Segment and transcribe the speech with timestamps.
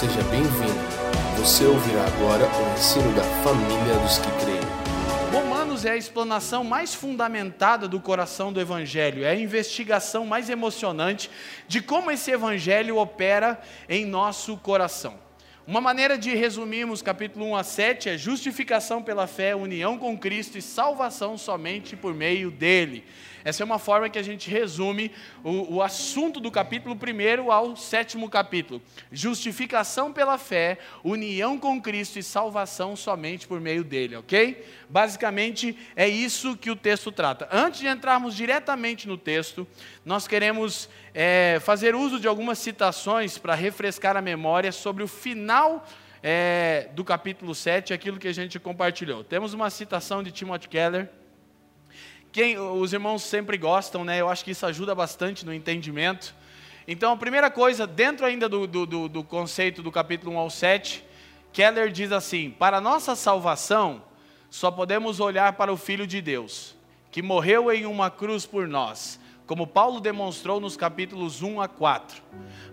[0.00, 0.80] seja bem-vindo.
[1.36, 4.60] Você ouvirá agora o ensino da família dos que creem.
[5.30, 11.30] Romanos é a explanação mais fundamentada do coração do Evangelho, é a investigação mais emocionante
[11.68, 13.60] de como esse Evangelho opera
[13.90, 15.18] em nosso coração.
[15.66, 20.56] Uma maneira de resumirmos capítulo 1 a 7 é justificação pela fé, união com Cristo
[20.56, 23.04] e salvação somente por meio dele.
[23.44, 25.10] Essa é uma forma que a gente resume
[25.42, 28.82] o, o assunto do capítulo 1 ao sétimo capítulo.
[29.10, 34.64] Justificação pela fé, união com Cristo e salvação somente por meio dele, ok?
[34.88, 37.48] Basicamente é isso que o texto trata.
[37.50, 39.66] Antes de entrarmos diretamente no texto,
[40.04, 45.86] nós queremos é, fazer uso de algumas citações para refrescar a memória sobre o final
[46.22, 49.24] é, do capítulo 7, aquilo que a gente compartilhou.
[49.24, 51.08] Temos uma citação de Timothy Keller
[52.32, 54.20] quem os irmãos sempre gostam, né?
[54.20, 56.34] Eu acho que isso ajuda bastante no entendimento.
[56.86, 61.04] Então, a primeira coisa, dentro ainda do, do, do conceito do capítulo 1 ao 7,
[61.52, 64.02] Keller diz assim: Para nossa salvação,
[64.48, 66.76] só podemos olhar para o Filho de Deus,
[67.10, 72.22] que morreu em uma cruz por nós, como Paulo demonstrou nos capítulos 1 a 4.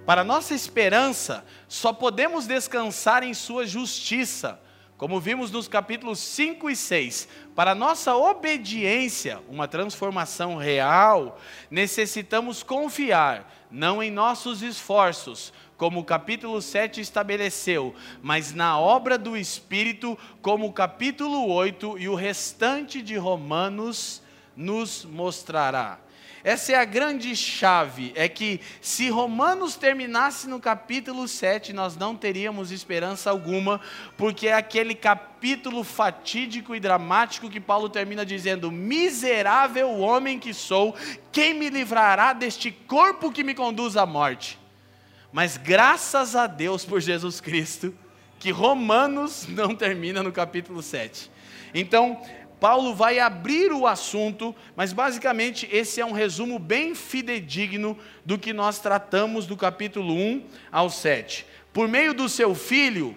[0.05, 4.59] Para nossa esperança, só podemos descansar em Sua justiça
[4.97, 13.67] como vimos nos capítulos 5 e 6, para nossa obediência, uma transformação real, necessitamos confiar,
[13.69, 20.65] não em nossos esforços, como o capítulo 7 estabeleceu, mas na obra do Espírito, como
[20.65, 24.23] o capítulo 8 e o restante de Romanos
[24.55, 25.99] nos mostrará.
[26.43, 32.15] Essa é a grande chave, é que se Romanos terminasse no capítulo 7, nós não
[32.15, 33.81] teríamos esperança alguma,
[34.15, 40.95] porque é aquele capítulo fatídico e dramático que Paulo termina dizendo: Miserável homem que sou,
[41.31, 44.59] quem me livrará deste corpo que me conduz à morte?
[45.31, 47.93] Mas graças a Deus por Jesus Cristo,
[48.39, 51.31] que Romanos não termina no capítulo 7.
[51.73, 52.21] Então,
[52.59, 58.51] Paulo vai abrir o assunto, mas basicamente esse é um resumo bem fidedigno do que
[58.51, 61.45] nós tratamos do capítulo 1 ao 7.
[61.71, 63.15] Por meio do seu filho,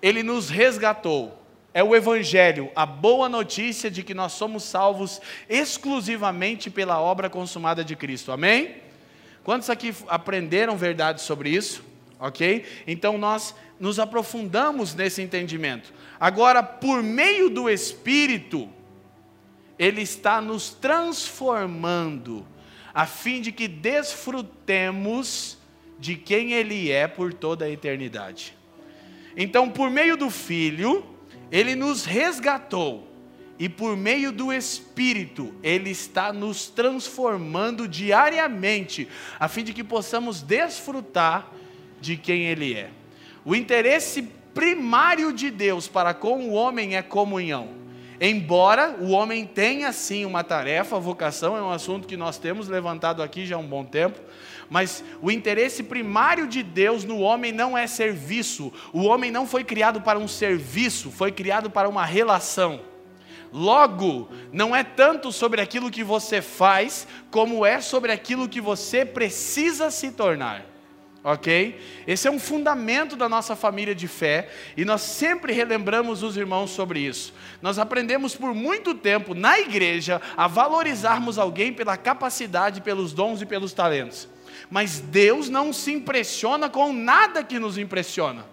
[0.00, 1.36] ele nos resgatou.
[1.74, 7.84] É o Evangelho, a boa notícia de que nós somos salvos exclusivamente pela obra consumada
[7.84, 8.32] de Cristo.
[8.32, 8.76] Amém?
[9.44, 11.84] Quantos aqui aprenderam verdade sobre isso?
[12.18, 12.64] Ok?
[12.86, 15.92] Então nós nos aprofundamos nesse entendimento.
[16.18, 18.68] Agora, por meio do Espírito,
[19.78, 22.46] Ele está nos transformando,
[22.92, 25.58] a fim de que desfrutemos
[25.98, 28.56] de quem Ele é por toda a eternidade.
[29.36, 31.04] Então, por meio do Filho,
[31.50, 33.06] Ele nos resgatou,
[33.58, 40.42] e por meio do Espírito, Ele está nos transformando diariamente, a fim de que possamos
[40.42, 41.52] desfrutar
[42.00, 42.90] de quem Ele é.
[43.48, 44.20] O interesse
[44.52, 47.70] primário de Deus para com o homem é comunhão.
[48.20, 53.22] Embora o homem tenha sim uma tarefa, vocação é um assunto que nós temos levantado
[53.22, 54.20] aqui já há um bom tempo,
[54.68, 58.70] mas o interesse primário de Deus no homem não é serviço.
[58.92, 62.82] O homem não foi criado para um serviço, foi criado para uma relação.
[63.50, 69.06] Logo, não é tanto sobre aquilo que você faz, como é sobre aquilo que você
[69.06, 70.77] precisa se tornar
[71.22, 71.78] ok?
[72.06, 76.70] Esse é um fundamento da nossa família de fé e nós sempre relembramos os irmãos
[76.70, 77.34] sobre isso.
[77.60, 83.46] Nós aprendemos por muito tempo na igreja a valorizarmos alguém pela capacidade, pelos dons e
[83.46, 84.28] pelos talentos.
[84.70, 88.44] Mas Deus não se impressiona com nada que nos impressiona.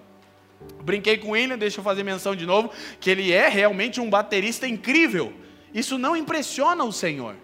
[0.84, 4.68] Brinquei com ele, deixa eu fazer menção de novo, que ele é realmente um baterista
[4.68, 5.34] incrível.
[5.74, 7.36] Isso não impressiona o Senhor.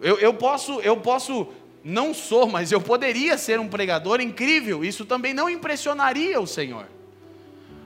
[0.00, 1.48] Eu, eu, posso, eu posso
[1.82, 6.86] não sou, mas eu poderia ser um pregador incrível, isso também não impressionaria o Senhor.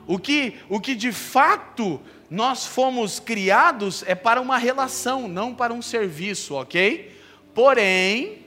[0.06, 5.72] O que, o que de fato nós fomos criados é para uma relação, não para
[5.72, 7.16] um serviço, ok?
[7.54, 8.44] Porém,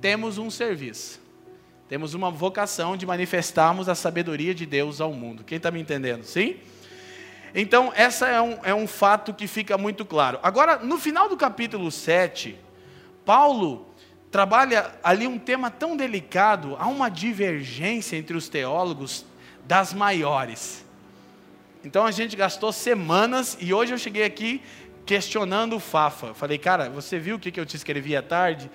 [0.00, 1.20] temos um serviço.
[1.88, 5.44] Temos uma vocação de manifestarmos a sabedoria de Deus ao mundo.
[5.44, 6.24] Quem está me entendendo?
[6.24, 6.56] Sim?
[7.54, 10.38] Então, essa é um, é um fato que fica muito claro.
[10.42, 12.58] Agora, no final do capítulo 7,
[13.24, 13.87] Paulo
[14.30, 19.24] trabalha ali um tema tão delicado, há uma divergência entre os teólogos
[19.66, 20.84] das maiores.
[21.84, 24.60] Então a gente gastou semanas e hoje eu cheguei aqui
[25.06, 26.34] questionando o Fafa.
[26.34, 28.70] Falei, cara, você viu o que eu te escrevi à tarde?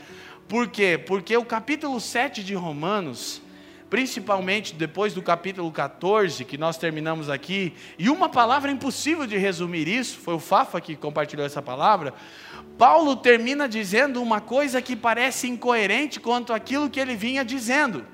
[0.48, 0.98] Por quê?
[0.98, 3.42] Porque o capítulo 7 de Romanos,
[3.90, 9.88] principalmente depois do capítulo 14, que nós terminamos aqui, e uma palavra impossível de resumir
[9.88, 12.14] isso, foi o Fafa que compartilhou essa palavra,
[12.78, 18.06] Paulo termina dizendo uma coisa que parece incoerente quanto aquilo que ele vinha dizendo.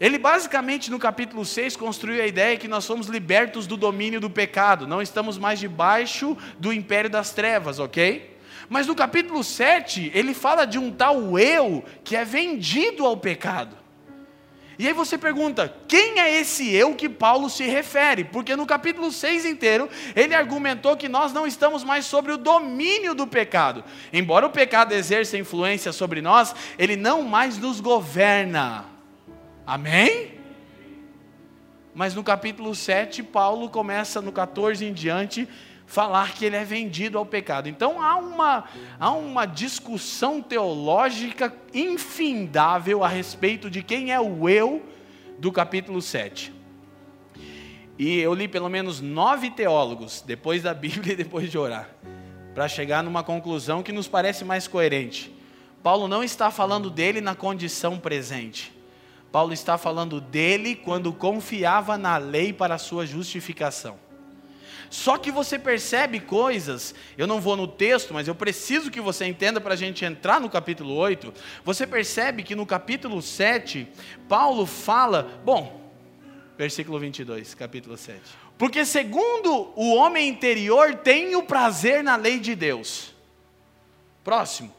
[0.00, 4.28] Ele basicamente no capítulo 6 construiu a ideia que nós somos libertos do domínio do
[4.28, 8.38] pecado, não estamos mais debaixo do império das trevas, ok?
[8.68, 13.83] Mas no capítulo 7, ele fala de um tal eu que é vendido ao pecado.
[14.78, 18.24] E aí você pergunta, quem é esse eu que Paulo se refere?
[18.24, 23.14] Porque no capítulo 6 inteiro, ele argumentou que nós não estamos mais sobre o domínio
[23.14, 23.84] do pecado.
[24.12, 28.86] Embora o pecado exerça influência sobre nós, ele não mais nos governa.
[29.66, 30.34] Amém?
[31.94, 35.48] Mas no capítulo 7, Paulo começa no 14 em diante
[35.86, 37.68] falar que ele é vendido ao pecado.
[37.68, 38.64] Então há uma,
[38.98, 44.82] há uma discussão teológica infindável a respeito de quem é o eu
[45.38, 46.52] do capítulo 7.
[47.98, 51.88] E eu li pelo menos nove teólogos, depois da Bíblia e depois de orar,
[52.54, 55.32] para chegar numa conclusão que nos parece mais coerente.
[55.82, 58.72] Paulo não está falando dele na condição presente.
[59.30, 64.03] Paulo está falando dele quando confiava na lei para a sua justificação.
[64.90, 69.26] Só que você percebe coisas, eu não vou no texto, mas eu preciso que você
[69.26, 71.32] entenda para a gente entrar no capítulo 8.
[71.64, 73.88] Você percebe que no capítulo 7,
[74.28, 75.90] Paulo fala, bom,
[76.56, 78.20] versículo 22, capítulo 7.
[78.56, 83.12] Porque segundo o homem interior tem o prazer na lei de Deus.
[84.22, 84.74] Próximo.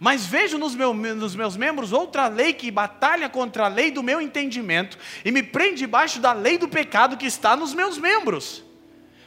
[0.00, 4.02] Mas vejo nos, meu, nos, meus membros outra lei que batalha contra a lei do
[4.02, 8.65] meu entendimento e me prende debaixo da lei do pecado que está nos meus membros.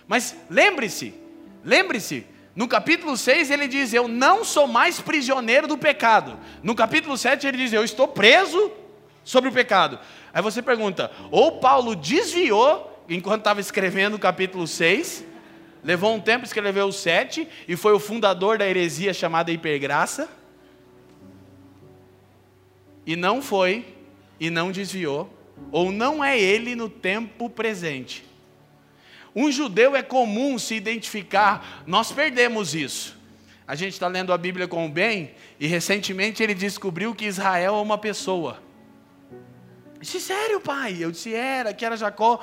[0.10, 1.14] Mas lembre-se,
[1.64, 2.26] lembre-se,
[2.56, 6.36] no capítulo 6 ele diz: Eu não sou mais prisioneiro do pecado.
[6.64, 8.72] No capítulo 7 ele diz: Eu estou preso
[9.24, 10.00] sobre o pecado.
[10.34, 15.24] Aí você pergunta: ou Paulo desviou enquanto estava escrevendo o capítulo 6,
[15.84, 20.28] levou um tempo, escreveu o 7 e foi o fundador da heresia chamada hipergraça,
[23.06, 23.96] e não foi,
[24.40, 25.32] e não desviou,
[25.72, 28.29] ou não é ele no tempo presente.
[29.36, 33.18] Um judeu é comum se identificar, nós perdemos isso.
[33.68, 37.76] A gente está lendo a Bíblia com o bem, e recentemente ele descobriu que Israel
[37.76, 38.62] é uma pessoa.
[39.31, 40.98] Eu disse, sério, pai?
[41.00, 42.40] Eu disse, era, que era Jacó.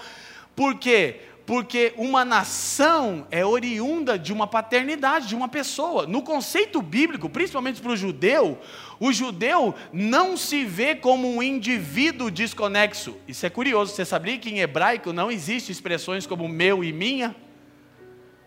[0.55, 1.21] Por quê?
[1.44, 6.06] Porque uma nação é oriunda de uma paternidade, de uma pessoa.
[6.06, 8.61] No conceito bíblico, principalmente para o judeu,
[8.98, 13.16] o judeu não se vê como um indivíduo desconexo.
[13.28, 13.94] Isso é curioso.
[13.94, 17.37] Você sabia que em hebraico não existe expressões como meu e minha?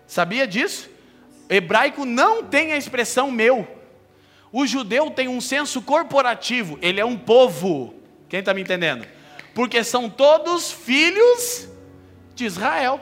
[0.08, 0.90] Sabia disso?
[1.48, 3.68] Hebraico não tem a expressão meu.
[4.52, 6.80] O judeu tem um senso corporativo.
[6.82, 7.94] Ele é um povo.
[8.28, 9.06] Quem está me entendendo?
[9.54, 11.68] Porque são todos filhos
[12.34, 13.00] de Israel.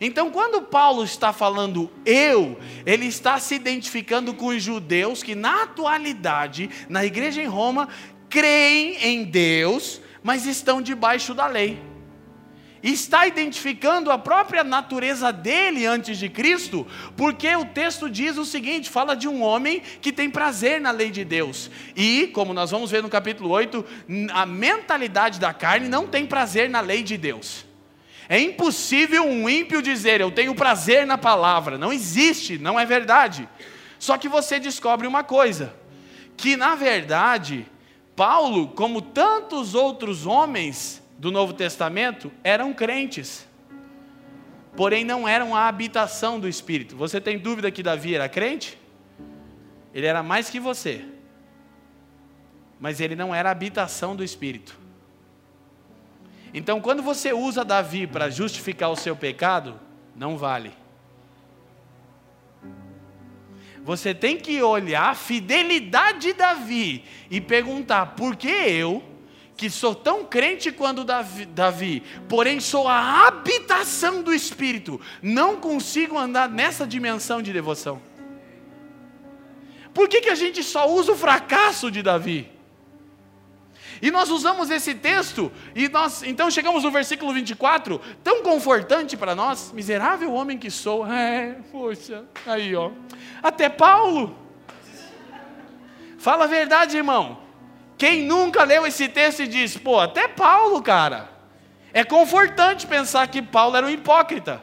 [0.00, 5.62] Então, quando Paulo está falando eu, ele está se identificando com os judeus que, na
[5.62, 7.88] atualidade, na igreja em Roma,
[8.28, 11.80] creem em Deus, mas estão debaixo da lei.
[12.82, 18.88] Está identificando a própria natureza dele antes de Cristo, porque o texto diz o seguinte:
[18.88, 21.68] fala de um homem que tem prazer na lei de Deus.
[21.96, 23.84] E, como nós vamos ver no capítulo 8,
[24.32, 27.65] a mentalidade da carne não tem prazer na lei de Deus.
[28.28, 31.78] É impossível um ímpio dizer eu tenho prazer na palavra.
[31.78, 33.48] Não existe, não é verdade.
[33.98, 35.74] Só que você descobre uma coisa:
[36.36, 37.66] que na verdade,
[38.14, 43.46] Paulo, como tantos outros homens do Novo Testamento, eram crentes,
[44.76, 46.96] porém não eram a habitação do Espírito.
[46.96, 48.78] Você tem dúvida que Davi era crente?
[49.94, 51.04] Ele era mais que você,
[52.78, 54.85] mas ele não era a habitação do Espírito.
[56.54, 59.78] Então, quando você usa Davi para justificar o seu pecado,
[60.14, 60.72] não vale.
[63.84, 69.02] Você tem que olhar a fidelidade de Davi e perguntar: por que eu,
[69.56, 76.18] que sou tão crente quanto Davi, Davi, porém sou a habitação do Espírito, não consigo
[76.18, 78.02] andar nessa dimensão de devoção?
[79.94, 82.55] Por que, que a gente só usa o fracasso de Davi?
[84.02, 89.34] E nós usamos esse texto, e nós então chegamos no versículo 24, tão confortante para
[89.34, 91.06] nós, miserável homem que sou.
[91.06, 92.90] É, poxa, aí ó.
[93.42, 94.36] Até Paulo.
[96.18, 97.38] Fala a verdade, irmão.
[97.96, 101.30] Quem nunca leu esse texto e diz, pô, até Paulo, cara.
[101.92, 104.60] É confortante pensar que Paulo era um hipócrita.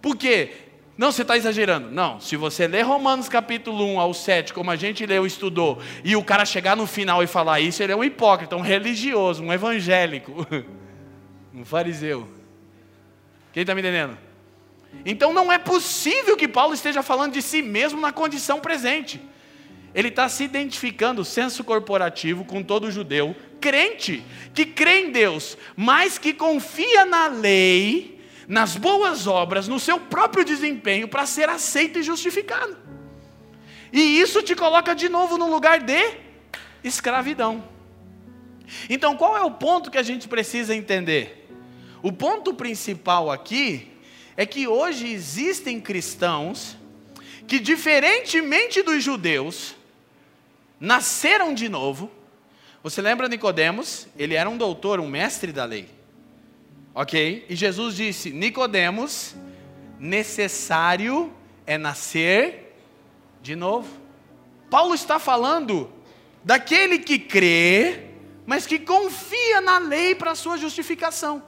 [0.00, 0.67] Por quê?
[0.98, 1.92] Não, você está exagerando.
[1.92, 5.80] Não, se você ler Romanos capítulo 1 ao 7, como a gente leu e estudou,
[6.02, 9.44] e o cara chegar no final e falar isso, ele é um hipócrita, um religioso,
[9.44, 10.44] um evangélico,
[11.54, 12.28] um fariseu.
[13.52, 14.18] Quem está me entendendo?
[15.06, 19.20] Então não é possível que Paulo esteja falando de si mesmo na condição presente.
[19.94, 26.18] Ele está se identificando, senso corporativo, com todo judeu, crente que crê em Deus, mas
[26.18, 28.17] que confia na lei,
[28.48, 32.74] nas boas obras, no seu próprio desempenho para ser aceito e justificado.
[33.92, 36.16] E isso te coloca de novo no lugar de
[36.82, 37.62] escravidão.
[38.88, 41.46] Então, qual é o ponto que a gente precisa entender?
[42.02, 43.90] O ponto principal aqui
[44.34, 46.76] é que hoje existem cristãos
[47.46, 49.74] que, diferentemente dos judeus,
[50.80, 52.10] nasceram de novo.
[52.82, 54.06] Você lembra Nicodemos?
[54.16, 55.97] Ele era um doutor, um mestre da lei.
[56.98, 57.46] OK?
[57.48, 59.36] E Jesus disse: "Nicodemos,
[60.00, 61.32] necessário
[61.64, 62.76] é nascer
[63.40, 63.88] de novo".
[64.68, 65.92] Paulo está falando
[66.42, 68.10] daquele que crê,
[68.44, 71.40] mas que confia na lei para sua justificação.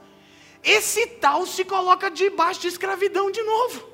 [0.63, 3.90] Esse tal se coloca debaixo de escravidão de novo.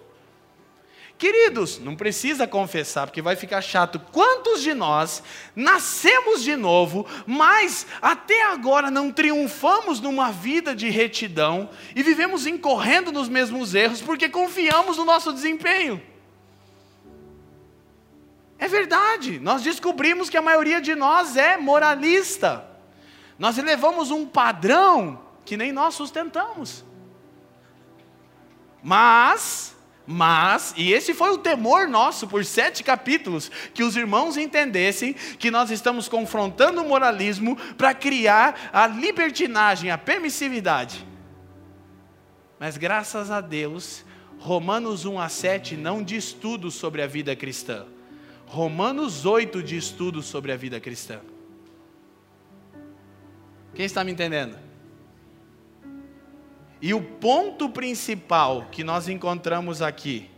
[1.18, 4.00] Queridos, não precisa confessar, porque vai ficar chato.
[4.12, 5.24] Quantos de nós
[5.56, 13.12] nascemos de novo, mas até agora não triunfamos numa vida de retidão e vivemos incorrendo
[13.12, 16.00] nos mesmos erros porque confiamos no nosso desempenho?
[18.60, 22.64] É verdade, nós descobrimos que a maioria de nós é moralista.
[23.40, 26.86] Nós elevamos um padrão que nem nós sustentamos.
[28.84, 29.77] Mas
[30.10, 35.52] mas, e esse foi o temor nosso por sete capítulos, que os irmãos entendessem que
[35.52, 41.06] nós estamos confrontando o moralismo para criar a libertinagem, a permissividade.
[42.58, 44.06] Mas graças a Deus,
[44.40, 47.86] Romanos 1 a 7 não diz tudo sobre a vida cristã.
[48.46, 51.20] Romanos 8 diz tudo sobre a vida cristã.
[53.76, 54.67] Quem está me entendendo?
[56.82, 60.30] E o ponto principal que nós encontramos aqui,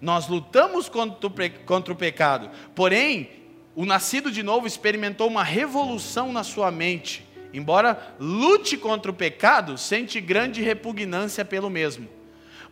[0.00, 3.30] nós lutamos contra o, pecado, porém,
[3.74, 7.26] o nascido de novo experimentou uma revolução na sua mente.
[7.52, 12.08] Embora lute contra o pecado, sente grande repugnância pelo mesmo.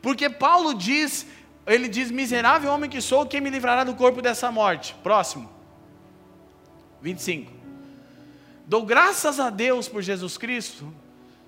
[0.00, 1.26] Porque Paulo diz,
[1.66, 4.94] ele diz: Miserável homem que sou, quem me livrará do corpo dessa morte?
[5.02, 5.50] Próximo.
[7.02, 7.52] 25.
[8.66, 10.92] Dou graças a Deus por Jesus Cristo,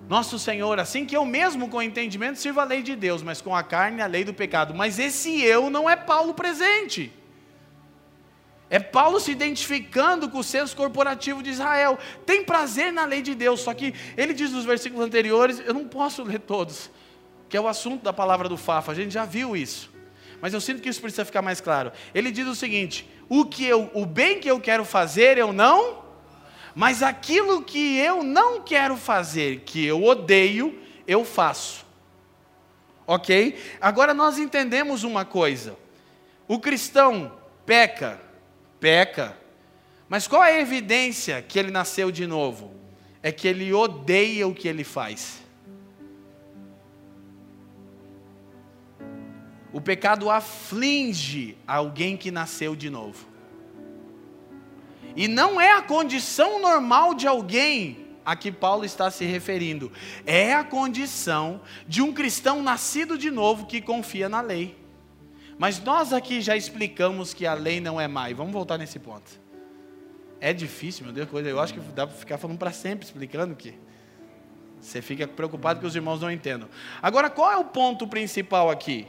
[0.07, 3.55] nosso Senhor, assim que eu mesmo com entendimento sirvo a lei de Deus, mas com
[3.55, 4.73] a carne a lei do pecado.
[4.73, 7.11] Mas esse eu não é Paulo presente.
[8.69, 11.99] É Paulo se identificando com o senso corporativo de Israel.
[12.25, 15.87] Tem prazer na lei de Deus, só que ele diz nos versículos anteriores, eu não
[15.87, 16.89] posso ler todos,
[17.49, 19.91] que é o assunto da palavra do Fafa, a gente já viu isso.
[20.41, 21.91] Mas eu sinto que isso precisa ficar mais claro.
[22.15, 26.01] Ele diz o seguinte: o que eu, o bem que eu quero fazer, eu não
[26.75, 31.85] mas aquilo que eu não quero fazer, que eu odeio, eu faço.
[33.05, 33.57] Ok?
[33.81, 35.77] Agora nós entendemos uma coisa:
[36.47, 38.19] o cristão peca,
[38.79, 39.37] peca,
[40.07, 42.73] mas qual é a evidência que ele nasceu de novo?
[43.23, 45.41] É que ele odeia o que ele faz.
[49.71, 53.30] O pecado aflige alguém que nasceu de novo.
[55.15, 59.91] E não é a condição normal de alguém a que Paulo está se referindo,
[60.25, 64.77] é a condição de um cristão nascido de novo que confia na lei.
[65.57, 69.39] Mas nós aqui já explicamos que a lei não é e vamos voltar nesse ponto.
[70.39, 71.47] É difícil, meu Deus, coisa.
[71.49, 73.75] Eu acho que dá para ficar falando para sempre explicando que
[74.79, 76.67] você fica preocupado que os irmãos não entendam.
[76.99, 79.07] Agora, qual é o ponto principal aqui?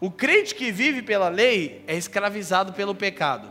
[0.00, 3.48] O crente que vive pela lei é escravizado pelo pecado.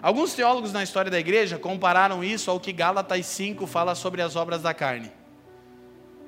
[0.00, 4.36] Alguns teólogos na história da igreja compararam isso ao que Gálatas 5 fala sobre as
[4.36, 5.10] obras da carne.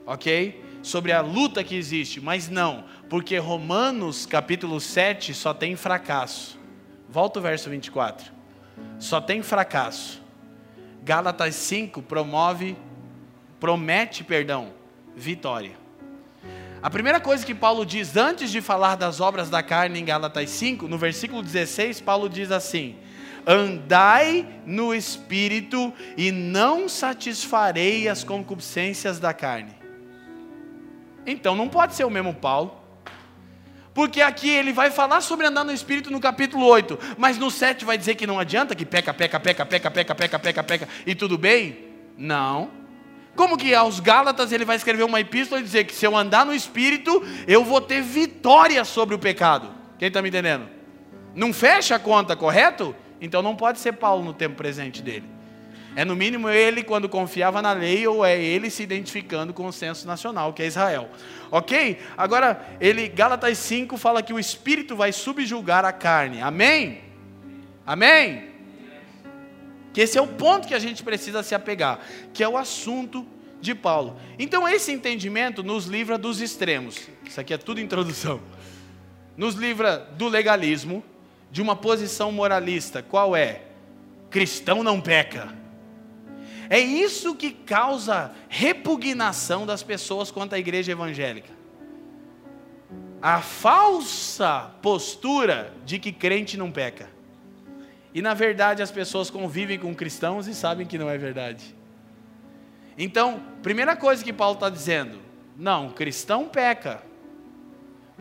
[0.05, 0.65] Ok?
[0.83, 6.59] Sobre a luta que existe, mas não, porque Romanos capítulo 7 só tem fracasso.
[7.09, 8.33] Volta o verso 24.
[8.99, 10.21] Só tem fracasso.
[11.03, 12.77] Gálatas 5 promove,
[13.59, 14.73] promete, perdão,
[15.15, 15.79] vitória.
[16.83, 20.49] A primeira coisa que Paulo diz antes de falar das obras da carne em Gálatas
[20.51, 22.97] 5, no versículo 16, Paulo diz assim:
[23.47, 29.75] andai no espírito e não satisfarei as concupiscências da carne.
[31.27, 32.81] Então não pode ser o mesmo Paulo.
[33.93, 37.85] Porque aqui ele vai falar sobre andar no espírito no capítulo 8, mas no 7
[37.85, 41.15] vai dizer que não adianta, que peca, peca, peca, peca, peca, peca, peca, peca e
[41.15, 41.87] tudo bem?
[42.17, 42.71] Não.
[43.35, 46.47] Como que aos Gálatas ele vai escrever uma epístola e dizer que se eu andar
[46.47, 49.71] no espírito, eu vou ter vitória sobre o pecado?
[49.99, 50.69] Quem está me entendendo?
[51.35, 52.95] Não fecha a conta, correto?
[53.21, 55.27] Então não pode ser Paulo no tempo presente dele.
[55.97, 59.73] É no mínimo ele quando confiava na lei ou é ele se identificando com o
[59.73, 61.09] senso nacional, que é Israel.
[61.51, 61.99] OK?
[62.17, 66.41] Agora, ele Gálatas 5 fala que o espírito vai subjugar a carne.
[66.41, 67.01] Amém?
[67.85, 68.51] Amém?
[69.93, 71.99] Que esse é o ponto que a gente precisa se apegar,
[72.33, 73.27] que é o assunto
[73.61, 74.17] de Paulo.
[74.39, 77.09] Então esse entendimento nos livra dos extremos.
[77.27, 78.41] Isso aqui é tudo introdução.
[79.37, 81.03] Nos livra do legalismo,
[81.51, 83.03] de uma posição moralista.
[83.03, 83.63] Qual é?
[84.31, 85.55] Cristão não peca.
[86.69, 91.51] É isso que causa repugnação das pessoas quanto à igreja evangélica.
[93.21, 97.11] A falsa postura de que crente não peca.
[98.15, 101.75] E na verdade as pessoas convivem com cristãos e sabem que não é verdade.
[102.97, 105.19] Então, primeira coisa que Paulo está dizendo:
[105.57, 107.03] não, cristão peca.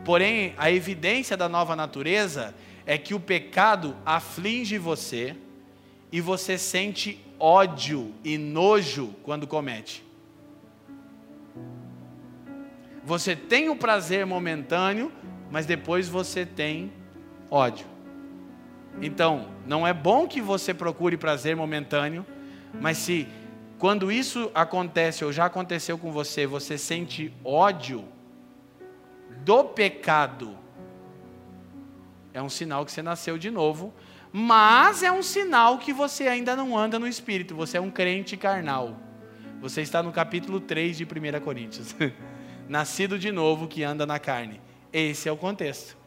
[0.04, 2.56] Porém, a evidência da nova natureza
[2.90, 5.36] é que o pecado aflige você
[6.12, 10.04] e você sente ódio e nojo quando comete.
[13.04, 15.12] Você tem o prazer momentâneo,
[15.52, 16.92] mas depois você tem
[17.52, 17.86] ódio.
[19.00, 22.26] Então, não é bom que você procure prazer momentâneo,
[22.82, 23.28] mas se
[23.78, 28.04] quando isso acontece ou já aconteceu com você, você sente ódio
[29.46, 30.58] do pecado,
[32.40, 33.94] é um sinal que você nasceu de novo,
[34.32, 38.36] mas é um sinal que você ainda não anda no espírito, você é um crente
[38.38, 38.98] carnal.
[39.62, 41.96] Você está no capítulo 3 de 1 Coríntios.
[42.68, 44.62] Nascido de novo que anda na carne.
[44.92, 46.00] Esse é o contexto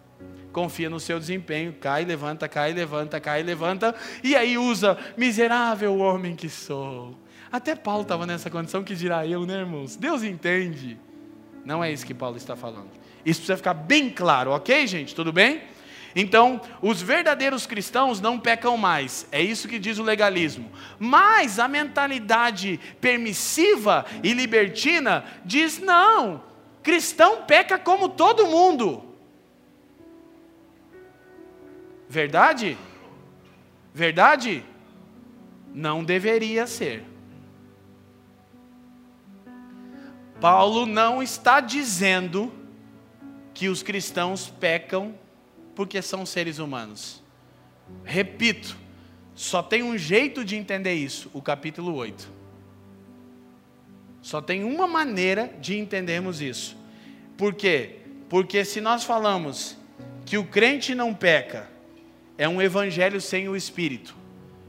[0.52, 6.36] confia no seu desempenho, cai, levanta, cai, levanta, cai, levanta, e aí usa, miserável homem
[6.36, 7.16] que sou.
[7.50, 9.96] Até Paulo estava nessa condição que dirá eu, né, irmãos?
[9.96, 10.98] Deus entende.
[11.64, 12.90] Não é isso que Paulo está falando.
[13.24, 15.14] Isso precisa ficar bem claro, ok, gente?
[15.14, 15.62] Tudo bem?
[16.14, 20.70] Então, os verdadeiros cristãos não pecam mais, é isso que diz o legalismo.
[20.98, 26.42] Mas a mentalidade permissiva e libertina diz: não,
[26.82, 29.02] cristão peca como todo mundo.
[32.08, 32.76] Verdade?
[33.94, 34.62] Verdade?
[35.74, 37.04] Não deveria ser.
[40.38, 42.52] Paulo não está dizendo
[43.54, 45.14] que os cristãos pecam
[45.74, 47.22] porque são seres humanos.
[48.04, 48.76] Repito,
[49.34, 52.30] só tem um jeito de entender isso, o capítulo 8.
[54.20, 56.76] Só tem uma maneira de entendermos isso.
[57.36, 57.96] Por quê?
[58.28, 59.76] Porque se nós falamos
[60.24, 61.68] que o crente não peca,
[62.38, 64.14] é um evangelho sem o espírito,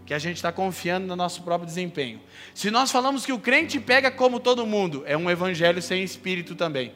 [0.05, 2.19] que a gente está confiando no nosso próprio desempenho.
[2.53, 6.55] Se nós falamos que o crente pega como todo mundo, é um evangelho sem espírito
[6.55, 6.93] também,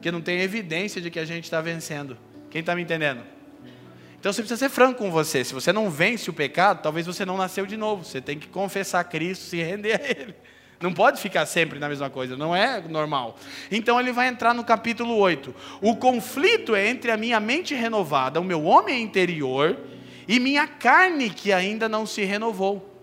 [0.00, 2.16] que não tem evidência de que a gente está vencendo.
[2.50, 3.22] Quem está me entendendo?
[4.18, 5.44] Então você precisa ser franco com você.
[5.44, 8.04] Se você não vence o pecado, talvez você não nasceu de novo.
[8.04, 10.34] Você tem que confessar Cristo, se render a Ele.
[10.80, 13.38] Não pode ficar sempre na mesma coisa, não é normal.
[13.70, 15.54] Então ele vai entrar no capítulo 8.
[15.80, 19.78] O conflito é entre a minha mente renovada, o meu homem interior,
[20.28, 22.94] e minha carne que ainda não se renovou.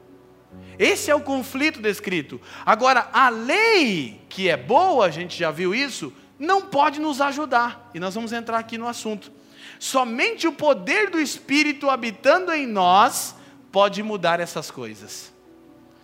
[0.78, 2.40] Esse é o conflito descrito.
[2.66, 7.90] Agora, a lei, que é boa, a gente já viu isso, não pode nos ajudar.
[7.94, 9.32] E nós vamos entrar aqui no assunto.
[9.80, 13.36] Somente o poder do Espírito habitando em nós
[13.72, 15.34] pode mudar essas coisas.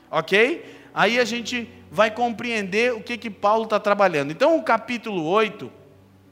[0.10, 0.80] Ok?
[0.94, 4.32] aí a gente vai compreender o que, que Paulo está trabalhando.
[4.32, 5.72] Então, o capítulo 8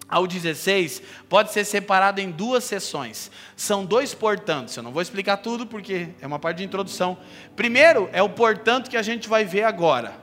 [0.10, 3.32] ao 16 pode ser separado em duas sessões.
[3.56, 4.76] São dois portantos.
[4.76, 7.18] Eu não vou explicar tudo porque é uma parte de introdução.
[7.56, 10.18] Primeiro é o portanto que a gente vai ver agora.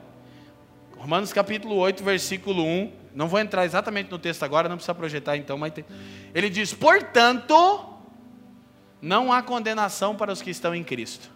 [0.97, 3.04] Romanos capítulo 8, versículo 1.
[3.15, 5.85] Não vou entrar exatamente no texto agora, não precisa projetar então, mas tem...
[6.35, 7.89] ele diz: "Portanto,
[9.01, 11.31] não há condenação para os que estão em Cristo".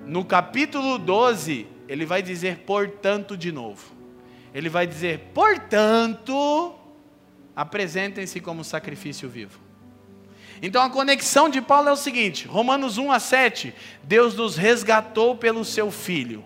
[0.00, 3.92] No capítulo 12, ele vai dizer portanto de novo.
[4.54, 6.74] Ele vai dizer, portanto,
[7.54, 9.60] apresentem-se como sacrifício vivo.
[10.62, 15.36] Então a conexão de Paulo é o seguinte: Romanos 1 a 7, Deus nos resgatou
[15.36, 16.44] pelo seu Filho.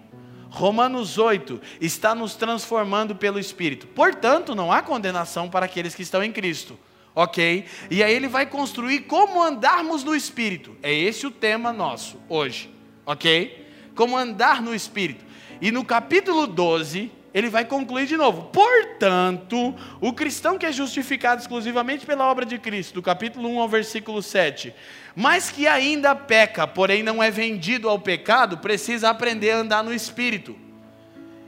[0.55, 3.87] Romanos 8, está nos transformando pelo Espírito.
[3.87, 6.79] Portanto, não há condenação para aqueles que estão em Cristo.
[7.14, 7.64] Ok?
[7.90, 10.77] E aí ele vai construir como andarmos no Espírito.
[10.83, 12.75] É esse o tema nosso hoje
[13.07, 13.67] ok?
[13.95, 15.25] Como andar no Espírito.
[15.61, 18.44] E no capítulo 12, ele vai concluir de novo.
[18.44, 23.68] Portanto, o cristão que é justificado exclusivamente pela obra de Cristo, do capítulo 1 ao
[23.68, 24.73] versículo 7,
[25.16, 29.92] mas que ainda peca, porém não é vendido ao pecado, precisa aprender a andar no
[29.92, 30.57] Espírito.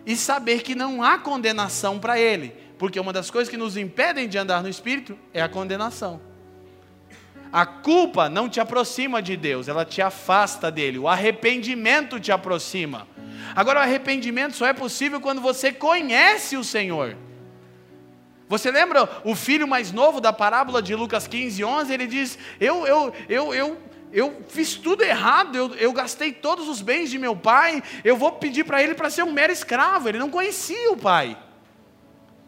[0.05, 4.29] E saber que não há condenação para ele, porque uma das coisas que nos impedem
[4.29, 6.21] de andar no Espírito é a condenação.
[7.53, 10.99] A culpa não te aproxima de Deus, ela te afasta dele.
[10.99, 13.07] O arrependimento te aproxima.
[13.55, 17.17] Agora, o arrependimento só é possível quando você conhece o Senhor.
[18.49, 21.93] Você lembra o filho mais novo da parábola de Lucas 15, 11?
[21.93, 23.79] Ele diz: Eu, eu, eu, eu,
[24.13, 28.33] eu fiz tudo errado, eu, eu gastei todos os bens de meu pai, eu vou
[28.33, 30.09] pedir para ele para ser um mero escravo.
[30.09, 31.37] Ele não conhecia o pai.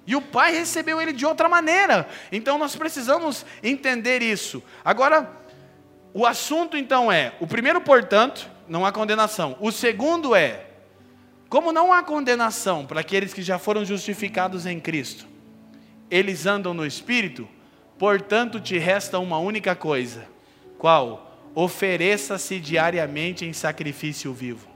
[0.07, 2.09] E o pai recebeu ele de outra maneira.
[2.33, 4.63] Então nós precisamos entender isso.
[4.85, 5.31] Agora,
[6.15, 9.57] o assunto então é: o primeiro, portanto, não há condenação.
[9.61, 10.68] O segundo é:
[11.49, 15.27] como não há condenação para aqueles que já foram justificados em Cristo,
[16.11, 17.49] eles andam no Espírito,
[17.99, 20.27] portanto te resta uma única coisa:
[20.79, 21.25] qual?
[21.55, 24.69] Ofereça-se diariamente em sacrifício vivo.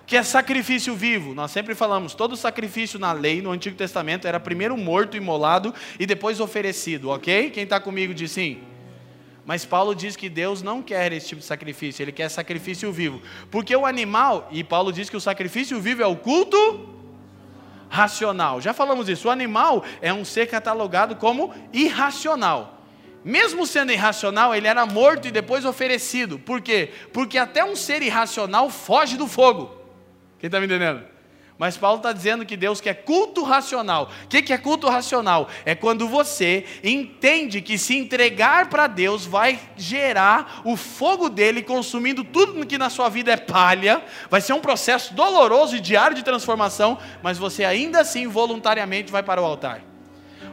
[0.00, 1.34] O que é sacrifício vivo?
[1.34, 6.06] Nós sempre falamos, todo sacrifício na lei, no Antigo Testamento, era primeiro morto, imolado e
[6.06, 7.50] depois oferecido, ok?
[7.50, 8.60] Quem está comigo diz sim.
[9.44, 13.20] Mas Paulo diz que Deus não quer esse tipo de sacrifício, ele quer sacrifício vivo.
[13.50, 16.88] Porque o animal, e Paulo diz que o sacrifício vivo é o culto
[17.88, 18.60] racional.
[18.60, 22.78] Já falamos isso, o animal é um ser catalogado como irracional.
[23.24, 26.38] Mesmo sendo irracional, ele era morto e depois oferecido.
[26.38, 26.90] Por quê?
[27.12, 29.76] Porque até um ser irracional foge do fogo.
[30.38, 31.11] Quem está me entendendo?
[31.58, 34.10] Mas Paulo está dizendo que Deus quer culto racional.
[34.24, 35.48] O que é culto racional?
[35.64, 42.24] É quando você entende que se entregar para Deus vai gerar o fogo dele consumindo
[42.24, 44.02] tudo que na sua vida é palha.
[44.28, 49.22] Vai ser um processo doloroso e diário de transformação, mas você ainda assim voluntariamente vai
[49.22, 49.82] para o altar.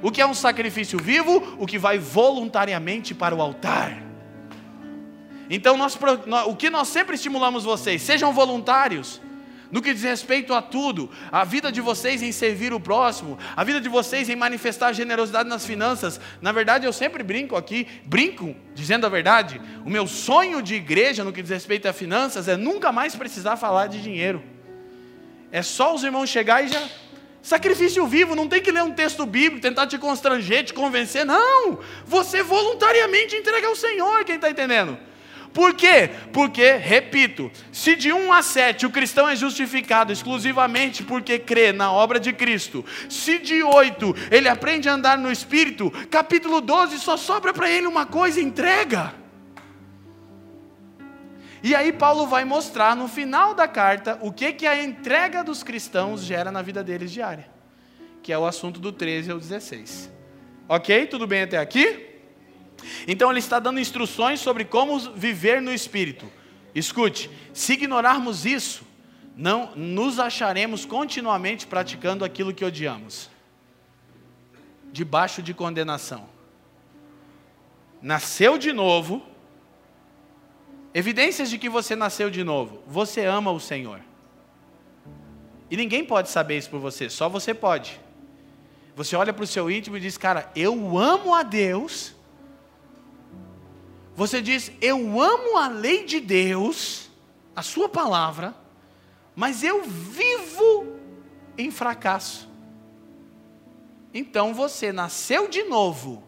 [0.01, 1.55] O que é um sacrifício vivo?
[1.57, 4.03] O que vai voluntariamente para o altar.
[5.49, 5.97] Então, nós,
[6.45, 9.19] o que nós sempre estimulamos vocês, sejam voluntários
[9.71, 13.63] no que diz respeito a tudo, a vida de vocês em servir o próximo, a
[13.63, 16.19] vida de vocês em manifestar generosidade nas finanças.
[16.41, 19.61] Na verdade, eu sempre brinco aqui, brinco dizendo a verdade.
[19.85, 23.57] O meu sonho de igreja no que diz respeito a finanças é nunca mais precisar
[23.57, 24.43] falar de dinheiro.
[25.51, 26.81] É só os irmãos chegar e já
[27.41, 31.79] Sacrifício vivo, não tem que ler um texto bíblico, tentar te constranger, te convencer, não.
[32.05, 34.97] Você voluntariamente entrega ao Senhor, quem está entendendo?
[35.53, 36.09] Por quê?
[36.31, 41.91] Porque, repito, se de 1 a 7 o cristão é justificado exclusivamente porque crê na
[41.91, 47.17] obra de Cristo, se de 8 ele aprende a andar no Espírito, capítulo 12 só
[47.17, 49.13] sobra para ele uma coisa: entrega.
[51.61, 55.61] E aí Paulo vai mostrar no final da carta o que, que a entrega dos
[55.61, 57.49] cristãos gera na vida deles diária,
[58.23, 60.09] que é o assunto do 13 ao 16.
[60.69, 61.07] Ok?
[61.07, 62.08] Tudo bem até aqui?
[63.07, 66.29] Então ele está dando instruções sobre como viver no Espírito.
[66.73, 68.83] Escute, se ignorarmos isso,
[69.35, 73.29] não nos acharemos continuamente praticando aquilo que odiamos,
[74.91, 76.27] debaixo de condenação.
[78.01, 79.25] Nasceu de novo,
[80.93, 84.01] evidências de que você nasceu de novo, você ama o Senhor.
[85.71, 87.99] E ninguém pode saber isso por você, só você pode.
[88.95, 92.13] Você olha para o seu íntimo e diz, cara, eu amo a Deus
[94.19, 97.09] você diz: Eu amo a lei de Deus,
[97.55, 98.53] a Sua palavra,
[99.33, 100.97] mas eu vivo
[101.57, 102.49] em fracasso.
[104.13, 106.21] Então você nasceu de novo,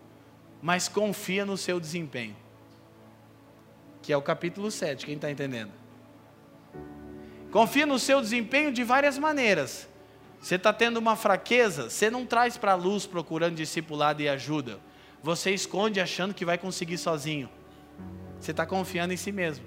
[0.62, 2.38] mas confia no seu desempenho.
[4.02, 5.74] Que é o capítulo 7, quem está entendendo?
[7.52, 9.90] Confia no seu desempenho de várias maneiras.
[10.40, 14.80] Você está tendo uma fraqueza, você não traz para a luz procurando discipulado e ajuda.
[15.22, 17.50] Você esconde achando que vai conseguir sozinho.
[18.42, 19.64] Você está confiando em si mesmo.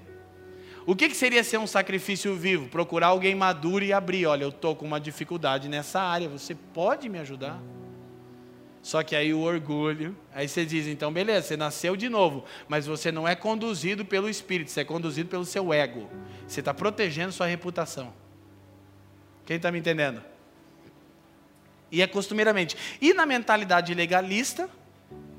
[0.85, 2.67] O que, que seria ser um sacrifício vivo?
[2.67, 4.27] Procurar alguém maduro e abrir.
[4.27, 7.59] Olha, eu estou com uma dificuldade nessa área, você pode me ajudar?
[8.83, 12.85] Só que aí o orgulho, aí você diz, então beleza, você nasceu de novo, mas
[12.85, 16.07] você não é conduzido pelo Espírito, você é conduzido pelo seu ego.
[16.47, 18.13] Você está protegendo sua reputação.
[19.43, 20.21] Quem está me entendendo?
[21.91, 22.77] E é costumeiramente.
[23.01, 24.69] E na mentalidade legalista,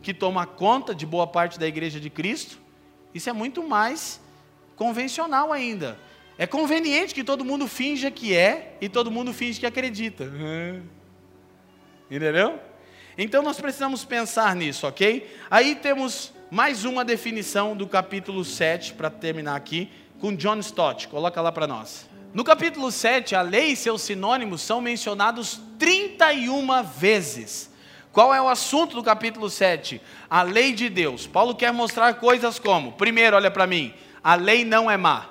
[0.03, 2.65] que toma conta de boa parte da igreja de Cristo,
[3.16, 4.20] isso é muito mais
[4.76, 5.98] convencional ainda.
[6.38, 10.31] É conveniente que todo mundo finja que é e todo mundo finge que acredita.
[12.11, 12.61] Entendeu?
[13.16, 15.35] Então nós precisamos pensar nisso, ok?
[15.50, 21.09] Aí temos mais uma definição do capítulo 7, para terminar aqui, com John Stott.
[21.09, 22.07] Coloca lá para nós.
[22.35, 27.70] No capítulo 7, a lei e seus sinônimos são mencionados 31 vezes.
[28.16, 30.00] Qual é o assunto do capítulo 7?
[30.31, 31.26] A lei de Deus.
[31.26, 33.92] Paulo quer mostrar coisas como: primeiro, olha para mim,
[34.24, 35.26] a lei não é má.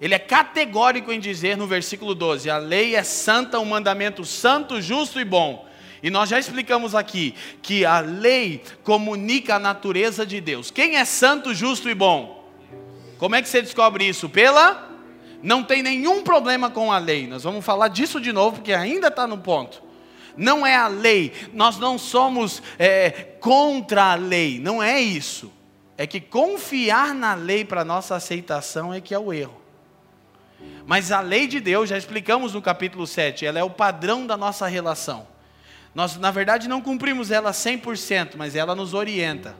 [0.00, 4.80] Ele é categórico em dizer no versículo 12: a lei é santa, um mandamento santo,
[4.80, 5.66] justo e bom.
[6.00, 10.70] E nós já explicamos aqui que a lei comunica a natureza de Deus.
[10.70, 12.48] Quem é santo, justo e bom?
[13.18, 14.28] Como é que você descobre isso?
[14.28, 14.90] Pela.
[15.42, 17.26] Não tem nenhum problema com a lei.
[17.26, 19.90] Nós vamos falar disso de novo, porque ainda está no ponto
[20.36, 25.52] não é a lei, nós não somos é, contra a lei, não é isso.
[25.96, 29.60] é que confiar na lei para nossa aceitação é que é o erro.
[30.86, 34.36] Mas a lei de Deus, já explicamos no capítulo 7, ela é o padrão da
[34.36, 35.26] nossa relação.
[35.94, 39.54] Nós, na verdade, não cumprimos ela 100%, mas ela nos orienta.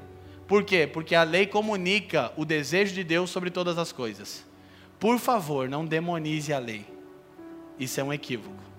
[0.49, 0.87] Por quê?
[0.87, 4.45] Porque a lei comunica o desejo de Deus sobre todas as coisas.
[4.99, 6.87] Por favor, não demonize a lei.
[7.79, 8.72] Isso é um equívoco.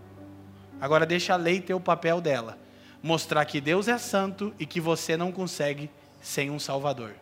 [0.83, 2.59] Agora deixa a lei ter o papel dela,
[3.01, 5.89] mostrar que Deus é santo e que você não consegue
[6.21, 7.13] sem um Salvador.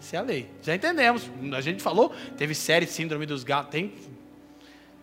[0.00, 0.50] Isso é a lei.
[0.62, 1.30] Já entendemos.
[1.54, 3.92] A gente falou, teve série Síndrome dos Gatos, tem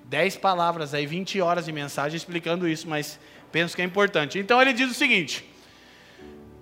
[0.06, 3.20] 10 palavras aí, 20 horas de mensagem explicando isso, mas
[3.52, 4.40] penso que é importante.
[4.40, 5.48] Então ele diz o seguinte: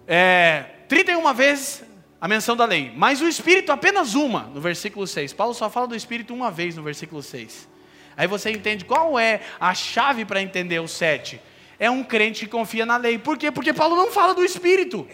[0.05, 1.81] é, 31 vezes
[2.19, 5.31] a menção da lei, mas o Espírito apenas uma, no versículo 6.
[5.31, 7.71] Paulo só fala do Espírito uma vez no versículo 6.
[8.15, 11.39] Aí você entende qual é a chave para entender o 7.
[11.79, 13.17] É um crente que confia na lei.
[13.17, 13.51] Por quê?
[13.51, 15.07] Porque Paulo não fala do Espírito.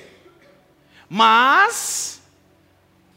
[1.07, 2.21] Mas,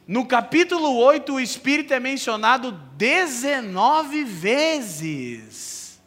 [0.06, 6.00] no capítulo 8, o Espírito é mencionado 19 vezes.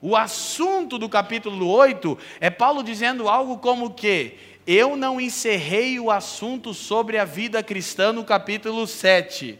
[0.00, 6.10] O assunto do capítulo 8 é Paulo dizendo algo como que eu não encerrei o
[6.10, 9.58] assunto sobre a vida cristã no capítulo 7.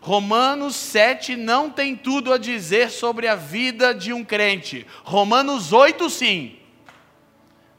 [0.00, 4.86] Romanos 7 não tem tudo a dizer sobre a vida de um crente.
[5.04, 6.56] Romanos 8 sim.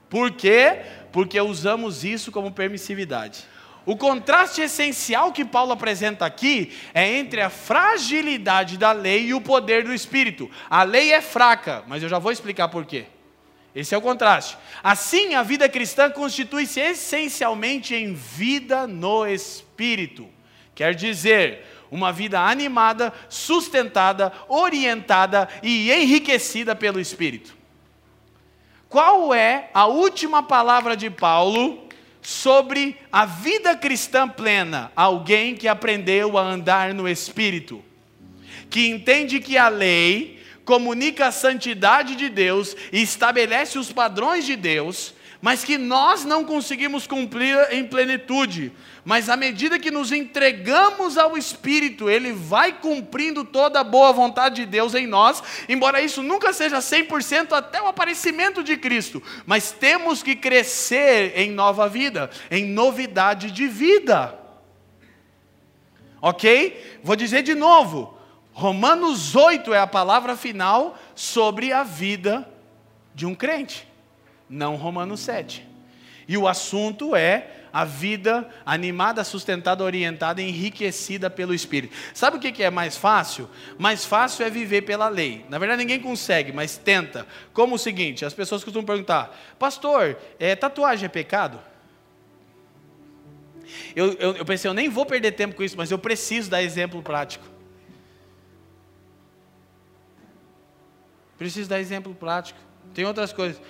[0.09, 0.81] Por quê?
[1.11, 3.45] Porque usamos isso como permissividade.
[3.85, 9.39] O contraste essencial que Paulo apresenta aqui é entre a fragilidade da lei e o
[9.39, 10.51] poder do Espírito.
[10.69, 13.05] A lei é fraca, mas eu já vou explicar por quê.
[13.73, 14.57] Esse é o contraste.
[14.83, 20.27] Assim, a vida cristã constitui-se essencialmente em vida no Espírito.
[20.75, 27.55] Quer dizer, uma vida animada, sustentada, orientada e enriquecida pelo Espírito.
[28.89, 31.87] Qual é a última palavra de Paulo
[32.21, 34.91] sobre a vida cristã plena?
[34.95, 37.83] Alguém que aprendeu a andar no Espírito,
[38.69, 44.55] que entende que a lei comunica a santidade de Deus e estabelece os padrões de
[44.55, 48.71] Deus, mas que nós não conseguimos cumprir em plenitude.
[49.07, 54.55] Mas à medida que nos entregamos ao Espírito, ele vai cumprindo toda a boa vontade
[54.55, 59.23] de Deus em nós, embora isso nunca seja 100% até o aparecimento de Cristo.
[59.45, 64.37] Mas temos que crescer em nova vida, em novidade de vida.
[66.21, 66.99] Ok?
[67.01, 68.17] Vou dizer de novo.
[68.51, 72.45] Romanos 8 é a palavra final sobre a vida
[73.15, 73.87] de um crente
[74.49, 75.65] não Romanos 7.
[76.27, 81.95] E o assunto é a vida animada, sustentada, orientada, enriquecida pelo Espírito.
[82.13, 83.49] Sabe o que é mais fácil?
[83.77, 85.45] Mais fácil é viver pela lei.
[85.49, 87.27] Na verdade, ninguém consegue, mas tenta.
[87.53, 91.59] Como o seguinte: as pessoas costumam perguntar, pastor, é, tatuagem é pecado?
[93.95, 96.61] Eu, eu, eu pensei, eu nem vou perder tempo com isso, mas eu preciso dar
[96.61, 97.45] exemplo prático.
[101.37, 102.59] Preciso dar exemplo prático.
[102.93, 103.61] Tem outras coisas.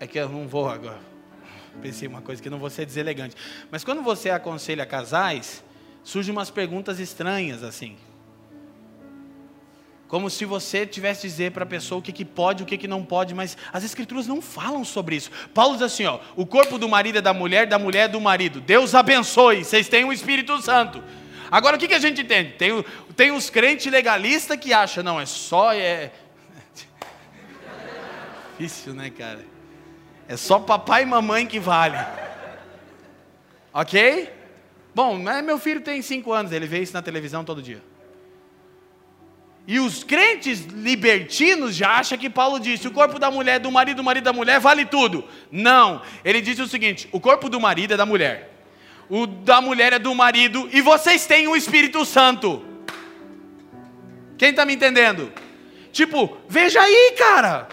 [0.00, 1.15] É que eu não vou agora.
[1.80, 3.36] Pensei uma coisa que não vou ser deselegante.
[3.70, 5.62] Mas quando você aconselha casais,
[6.02, 7.96] surgem umas perguntas estranhas assim.
[10.08, 12.86] Como se você tivesse dizer para a pessoa o que, que pode o que, que
[12.86, 15.30] não pode, mas as escrituras não falam sobre isso.
[15.52, 18.20] Paulo diz assim: ó, o corpo do marido é da mulher, da mulher é do
[18.20, 18.60] marido.
[18.60, 21.02] Deus abençoe, vocês têm o Espírito Santo.
[21.50, 22.52] Agora o que, que a gente entende?
[22.52, 22.84] Tem,
[23.16, 25.72] tem os crentes legalistas que acham, não, é só.
[25.72, 26.12] É...
[28.58, 29.55] Difícil, né, cara?
[30.28, 31.98] É só papai e mamãe que vale.
[33.72, 34.32] Ok?
[34.94, 37.82] Bom, meu filho tem cinco anos, ele vê isso na televisão todo dia.
[39.66, 43.96] E os crentes libertinos já acham que Paulo disse: o corpo da mulher, do marido,
[43.96, 45.24] do marido da mulher, vale tudo.
[45.50, 46.00] Não.
[46.24, 48.50] Ele disse o seguinte: o corpo do marido é da mulher,
[49.08, 52.64] o da mulher é do marido, e vocês têm o Espírito Santo.
[54.38, 55.32] Quem está me entendendo?
[55.92, 57.68] Tipo, veja aí, cara.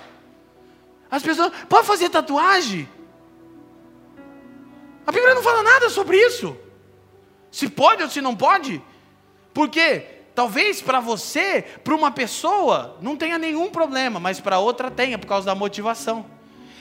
[1.13, 2.89] As pessoas, pode fazer tatuagem?
[5.05, 6.57] A Bíblia não fala nada sobre isso.
[7.51, 8.81] Se pode ou se não pode.
[9.53, 9.99] Porque
[10.33, 15.27] talvez para você, para uma pessoa, não tenha nenhum problema, mas para outra tenha, por
[15.27, 16.25] causa da motivação.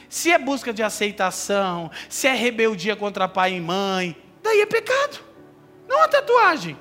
[0.09, 5.21] Se é busca de aceitação, se é rebeldia contra pai e mãe, daí é pecado.
[5.87, 6.75] Não a tatuagem.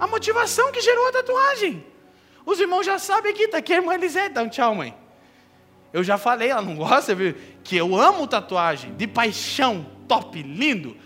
[0.00, 1.86] A motivação que gerou a tatuagem.
[2.44, 4.99] Os irmãos já sabem aqui, está aqui a irmã Elisete, dá um tchau, mãe.
[5.92, 7.34] Eu já falei, ela não gosta, viu?
[7.64, 10.96] que eu amo tatuagem, de paixão, top, lindo.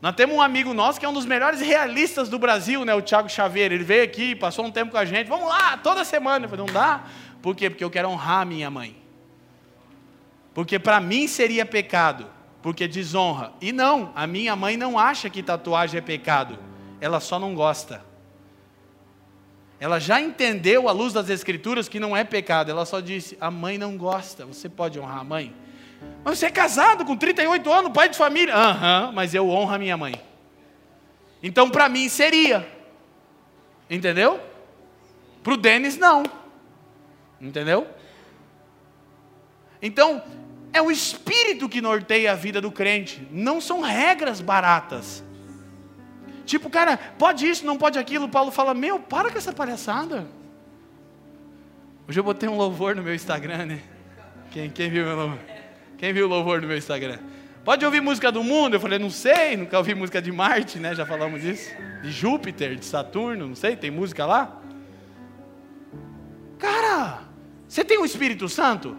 [0.00, 2.94] Nós temos um amigo nosso que é um dos melhores realistas do Brasil, né?
[2.94, 3.70] o Thiago Xavier.
[3.72, 5.28] Ele veio aqui, passou um tempo com a gente.
[5.28, 6.46] Vamos lá, toda semana.
[6.46, 7.04] Eu falei, não dá?
[7.40, 7.70] Por quê?
[7.70, 8.96] Porque eu quero honrar minha mãe.
[10.52, 12.26] Porque para mim seria pecado
[12.62, 13.52] porque desonra.
[13.60, 16.58] E não, a minha mãe não acha que tatuagem é pecado,
[17.00, 18.04] ela só não gosta.
[19.82, 23.50] Ela já entendeu à luz das Escrituras que não é pecado, ela só disse: a
[23.50, 25.52] mãe não gosta, você pode honrar a mãe.
[26.22, 28.54] Mas você é casado com 38 anos, pai de família.
[28.54, 30.14] Aham, uhum, mas eu honro a minha mãe.
[31.42, 32.64] Então para mim seria.
[33.90, 34.40] Entendeu?
[35.42, 36.22] Para o Denis, não.
[37.40, 37.84] Entendeu?
[39.82, 40.22] Então,
[40.72, 45.24] é o espírito que norteia a vida do crente, não são regras baratas.
[46.44, 48.28] Tipo, cara, pode isso, não pode aquilo.
[48.28, 50.26] Paulo fala: Meu, para com essa palhaçada.
[52.08, 53.80] Hoje eu botei um louvor no meu Instagram, né?
[54.50, 55.38] Quem, quem viu meu louvor?
[55.96, 57.18] Quem viu o louvor no meu Instagram?
[57.64, 58.74] Pode ouvir música do mundo?
[58.74, 60.94] Eu falei, não sei, nunca ouvi música de Marte, né?
[60.94, 61.70] Já falamos disso.
[62.02, 64.60] De Júpiter, de Saturno, não sei, tem música lá?
[66.58, 67.20] Cara,
[67.68, 68.96] você tem o um Espírito Santo?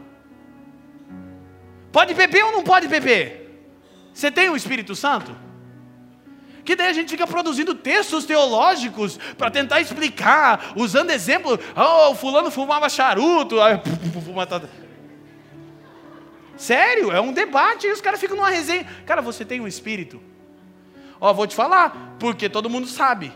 [1.92, 3.68] Pode beber ou não pode beber?
[4.14, 5.36] Você tem o Espírito Santo?
[6.64, 11.60] Que daí a gente fica produzindo textos teológicos para tentar explicar, usando exemplo.
[11.76, 13.58] Oh, fulano fumava charuto.
[16.56, 18.86] Sério, é um debate e os caras ficam numa resenha.
[19.06, 20.22] Cara, você tem um espírito?
[21.20, 23.32] Ó, vou te falar, porque todo mundo sabe.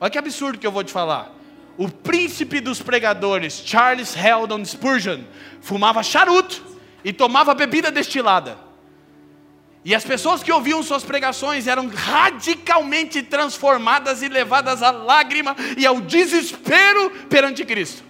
[0.00, 1.32] Olha que absurdo que eu vou te falar.
[1.76, 5.20] O príncipe dos pregadores, Charles Heldon Spurgeon,
[5.60, 6.64] fumava charuto
[7.04, 8.56] e tomava bebida destilada.
[9.84, 15.84] E as pessoas que ouviam suas pregações eram radicalmente transformadas e levadas à lágrima e
[15.84, 18.02] ao desespero perante Cristo.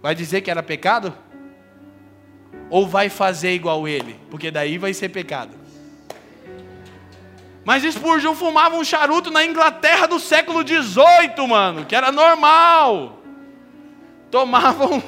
[0.00, 1.14] Vai dizer que era pecado?
[2.70, 4.18] Ou vai fazer igual ele?
[4.30, 5.50] Porque daí vai ser pecado.
[7.64, 13.22] Mas Spurgeon fumava um charuto na Inglaterra do século XVIII, mano, que era normal.
[14.30, 15.02] Tomavam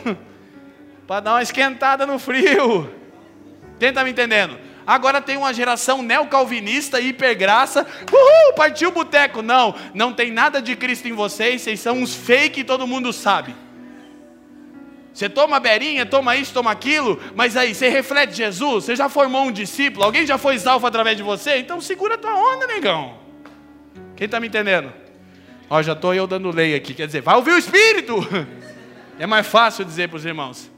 [1.07, 2.93] para dar uma esquentada no frio.
[3.79, 4.57] Quem está me entendendo?
[4.87, 7.87] Agora tem uma geração neocalvinista, hipergraça.
[8.13, 9.43] Uhul, partiu o boteco.
[9.43, 13.13] Não, não tem nada de Cristo em vocês, vocês são uns fake e todo mundo
[13.13, 13.55] sabe.
[15.13, 19.45] Você toma berinha, toma isso, toma aquilo, mas aí você reflete Jesus, você já formou
[19.45, 23.17] um discípulo, alguém já foi salvo através de você, então segura a tua onda, negão.
[24.17, 24.93] Quem está me entendendo?
[25.71, 28.17] Ó, já estou eu dando lei aqui, quer dizer, vai ouvir o Espírito.
[29.17, 30.69] É mais fácil dizer para os irmãos.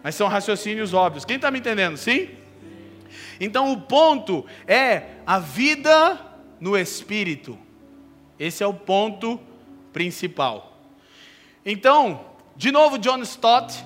[0.00, 1.24] Mas são raciocínios óbvios.
[1.24, 1.96] Quem está me entendendo?
[1.96, 2.28] Sim?
[3.40, 6.20] Então o ponto é a vida
[6.60, 7.58] no Espírito.
[8.38, 9.40] Esse é o ponto
[9.92, 10.78] principal.
[11.64, 13.82] Então, de novo, John Stott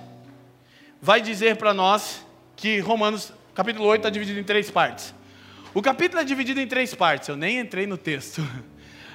[1.00, 5.14] vai dizer para nós que Romanos capítulo 8 está dividido em três partes.
[5.72, 8.42] O capítulo é dividido em três partes, eu nem entrei no texto.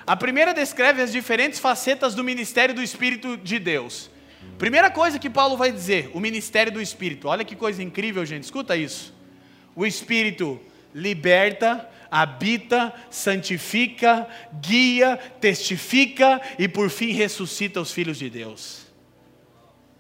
[0.06, 4.10] A primeira descreve as diferentes facetas do ministério do Espírito de Deus.
[4.58, 7.28] Primeira coisa que Paulo vai dizer, o ministério do Espírito.
[7.28, 9.14] Olha que coisa incrível, gente, escuta isso.
[9.76, 10.60] O Espírito
[10.94, 14.28] liberta, habita, santifica,
[14.62, 18.88] guia, testifica e por fim ressuscita os filhos de Deus.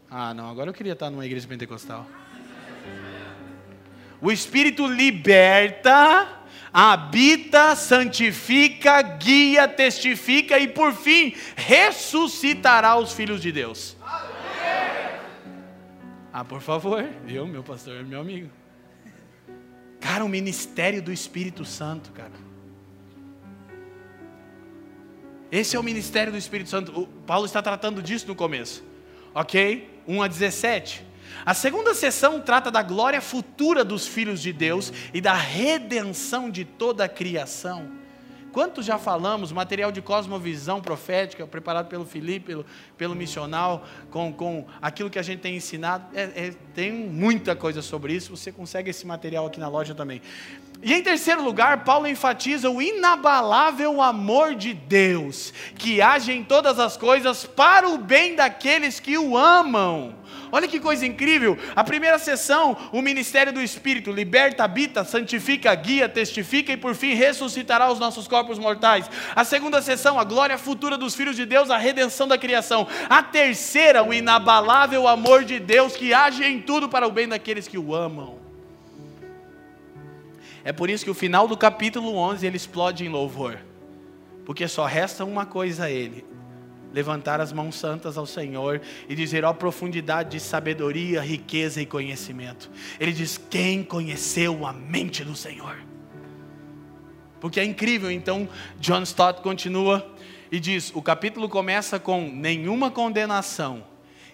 [0.09, 2.07] Ah, não, agora eu queria estar numa igreja pentecostal.
[4.21, 6.27] O Espírito liberta,
[6.73, 13.95] habita, santifica, guia, testifica e por fim ressuscitará os filhos de Deus.
[16.33, 18.58] Ah, por favor, eu, meu pastor, meu amigo.
[19.99, 22.31] Cara, o ministério do Espírito Santo, cara.
[25.51, 27.01] Esse é o ministério do Espírito Santo.
[27.01, 28.83] O Paulo está tratando disso no começo.
[29.33, 29.89] Ok?
[30.07, 31.05] 1 a 17.
[31.45, 36.65] A segunda sessão trata da glória futura dos filhos de Deus e da redenção de
[36.65, 37.98] toda a criação.
[38.51, 42.65] Quantos já falamos, material de cosmovisão profética, preparado pelo Felipe, pelo,
[42.97, 47.81] pelo missional, com, com aquilo que a gente tem ensinado, é, é, tem muita coisa
[47.81, 50.21] sobre isso, você consegue esse material aqui na loja também.
[50.81, 56.79] E em terceiro lugar, Paulo enfatiza o inabalável amor de Deus, que age em todas
[56.79, 60.15] as coisas para o bem daqueles que o amam.
[60.51, 61.57] Olha que coisa incrível.
[61.75, 67.13] A primeira sessão, o ministério do Espírito, liberta, habita, santifica, guia, testifica e por fim
[67.13, 69.09] ressuscitará os nossos corpos mortais.
[69.35, 72.87] A segunda sessão, a glória futura dos filhos de Deus, a redenção da criação.
[73.09, 77.67] A terceira, o inabalável amor de Deus que age em tudo para o bem daqueles
[77.67, 78.39] que o amam.
[80.63, 83.59] É por isso que o final do capítulo 11 ele explode em louvor.
[84.45, 86.25] Porque só resta uma coisa a ele:
[86.93, 92.69] levantar as mãos santas ao Senhor e dizer, ó profundidade de sabedoria, riqueza e conhecimento.
[92.99, 95.77] Ele diz: Quem conheceu a mente do Senhor?
[97.39, 100.05] Porque é incrível, então John Stott continua
[100.51, 103.83] e diz: o capítulo começa com nenhuma condenação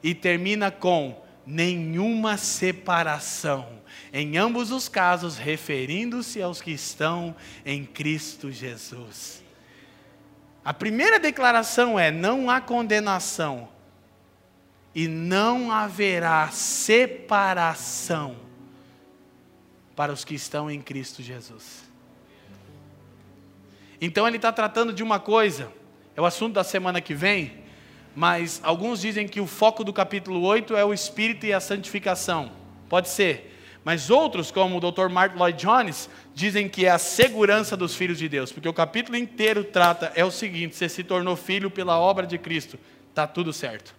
[0.03, 3.67] e termina com nenhuma separação.
[4.11, 7.35] Em ambos os casos, referindo-se aos que estão
[7.65, 9.44] em Cristo Jesus.
[10.65, 13.69] A primeira declaração é: não há condenação
[14.95, 18.35] e não haverá separação
[19.95, 21.85] para os que estão em Cristo Jesus.
[24.01, 25.71] Então ele está tratando de uma coisa,
[26.15, 27.63] é o assunto da semana que vem,
[28.15, 32.51] mas alguns dizem que o foco do capítulo 8 é o Espírito e a santificação.
[32.89, 33.54] Pode ser.
[33.85, 35.09] Mas outros, como o Dr.
[35.09, 39.15] Martin Lloyd Jones, dizem que é a segurança dos filhos de Deus, porque o capítulo
[39.15, 42.79] inteiro trata é o seguinte: você se tornou filho pela obra de Cristo,
[43.11, 43.93] está tudo certo.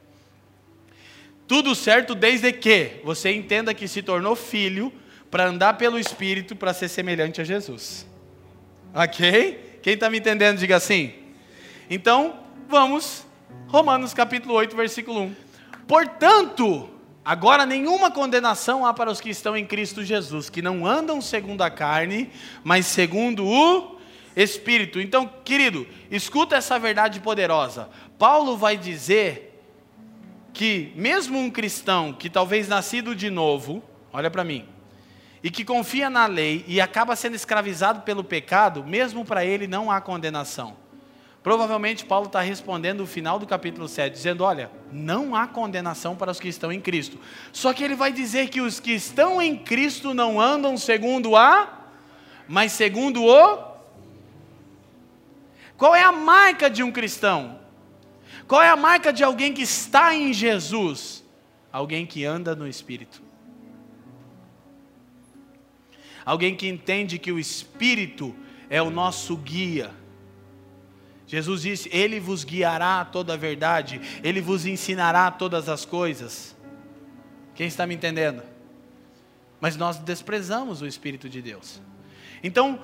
[1.46, 4.92] Tudo certo desde que você entenda que se tornou filho
[5.30, 8.04] para andar pelo Espírito para ser semelhante a Jesus.
[8.92, 9.78] Ok?
[9.80, 11.14] Quem está me entendendo, diga assim.
[11.88, 13.24] Então, vamos
[13.68, 15.36] Romanos capítulo 8, versículo 1.
[15.86, 16.90] Portanto,
[17.26, 21.62] agora nenhuma condenação há para os que estão em Cristo Jesus, que não andam segundo
[21.62, 22.30] a carne,
[22.62, 23.98] mas segundo o
[24.36, 25.00] Espírito.
[25.00, 27.90] Então, querido, escuta essa verdade poderosa.
[28.16, 29.60] Paulo vai dizer
[30.52, 34.64] que, mesmo um cristão que talvez nascido de novo, olha para mim,
[35.42, 39.90] e que confia na lei e acaba sendo escravizado pelo pecado, mesmo para ele não
[39.90, 40.85] há condenação.
[41.46, 46.32] Provavelmente Paulo está respondendo o final do capítulo 7, dizendo: Olha, não há condenação para
[46.32, 47.20] os que estão em Cristo.
[47.52, 51.86] Só que ele vai dizer que os que estão em Cristo não andam segundo a,
[52.48, 53.76] mas segundo o.
[55.76, 57.60] Qual é a marca de um cristão?
[58.48, 61.24] Qual é a marca de alguém que está em Jesus?
[61.70, 63.22] Alguém que anda no Espírito.
[66.24, 68.34] Alguém que entende que o Espírito
[68.68, 69.94] é o nosso guia
[71.26, 76.56] Jesus disse: Ele vos guiará a toda a verdade, Ele vos ensinará todas as coisas.
[77.54, 78.42] Quem está me entendendo?
[79.60, 81.80] Mas nós desprezamos o Espírito de Deus.
[82.42, 82.80] Então,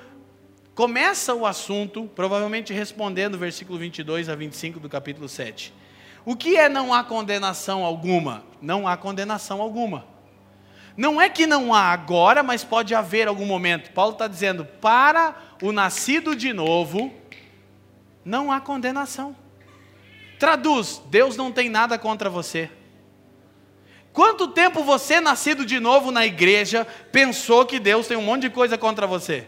[0.75, 5.73] começa o assunto, provavelmente respondendo o versículo 22 a 25 do capítulo 7.
[6.25, 8.45] O que é não há condenação alguma?
[8.61, 10.07] Não há condenação alguma.
[10.97, 13.93] Não é que não há agora, mas pode haver algum momento.
[13.93, 17.13] Paulo está dizendo: para o nascido de novo,
[18.25, 19.37] não há condenação.
[20.39, 22.71] Traduz: Deus não tem nada contra você.
[24.13, 28.51] Quanto tempo você, nascido de novo na igreja, pensou que Deus tem um monte de
[28.51, 29.47] coisa contra você?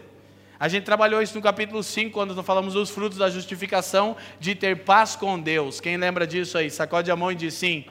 [0.59, 4.55] A gente trabalhou isso no capítulo 5, quando nós falamos dos frutos da justificação, de
[4.55, 5.79] ter paz com Deus.
[5.79, 6.71] Quem lembra disso aí?
[6.71, 7.85] Sacode a mão e diz sim.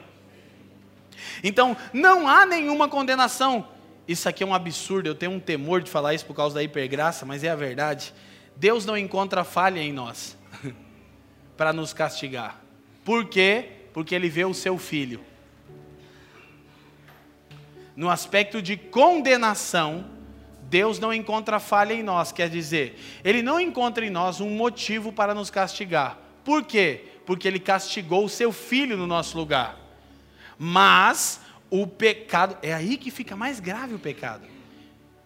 [1.43, 3.67] Então, não há nenhuma condenação.
[4.07, 6.63] Isso aqui é um absurdo, eu tenho um temor de falar isso por causa da
[6.63, 8.13] hipergraça, mas é a verdade.
[8.55, 10.35] Deus não encontra falha em nós
[11.57, 12.61] para nos castigar.
[13.03, 13.69] Por quê?
[13.93, 15.23] Porque ele vê o seu filho.
[17.95, 20.05] No aspecto de condenação,
[20.63, 25.11] Deus não encontra falha em nós, quer dizer, Ele não encontra em nós um motivo
[25.13, 26.17] para nos castigar.
[26.43, 27.05] Por quê?
[27.25, 29.79] Porque Ele castigou o seu filho no nosso lugar.
[30.57, 31.39] Mas
[31.69, 34.45] o pecado, é aí que fica mais grave o pecado.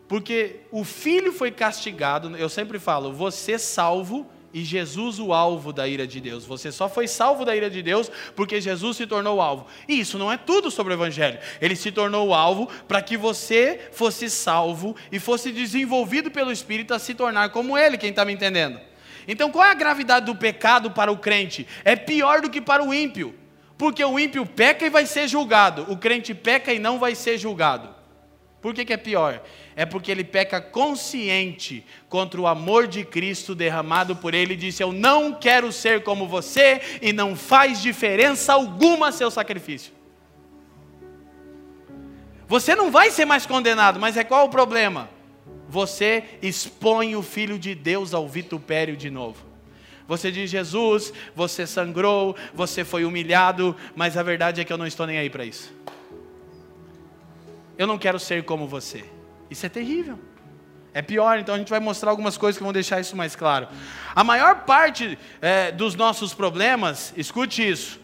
[0.07, 5.87] Porque o filho foi castigado, eu sempre falo, você salvo e Jesus o alvo da
[5.87, 6.45] ira de Deus.
[6.45, 9.67] Você só foi salvo da ira de Deus porque Jesus se tornou o alvo.
[9.87, 11.39] E isso não é tudo sobre o Evangelho.
[11.61, 16.93] Ele se tornou o alvo para que você fosse salvo e fosse desenvolvido pelo Espírito
[16.93, 17.97] a se tornar como Ele.
[17.97, 18.79] Quem está me entendendo?
[19.27, 21.67] Então qual é a gravidade do pecado para o crente?
[21.85, 23.35] É pior do que para o ímpio.
[23.77, 25.85] Porque o ímpio peca e vai ser julgado.
[25.89, 27.99] O crente peca e não vai ser julgado.
[28.61, 29.41] Por que, que é pior?
[29.79, 34.83] É porque ele peca consciente contra o amor de Cristo derramado por ele e disse:
[34.83, 39.93] Eu não quero ser como você, e não faz diferença alguma seu sacrifício.
[42.45, 45.09] Você não vai ser mais condenado, mas é qual o problema?
[45.69, 49.45] Você expõe o Filho de Deus ao vitupério de novo.
[50.09, 54.87] Você diz, Jesus, você sangrou, você foi humilhado, mas a verdade é que eu não
[54.87, 55.79] estou nem aí para isso
[57.79, 59.05] eu não quero ser como você.
[59.49, 60.19] Isso é terrível.
[60.93, 63.67] É pior, então a gente vai mostrar algumas coisas que vão deixar isso mais claro.
[64.15, 67.99] A maior parte é, dos nossos problemas, escute isso,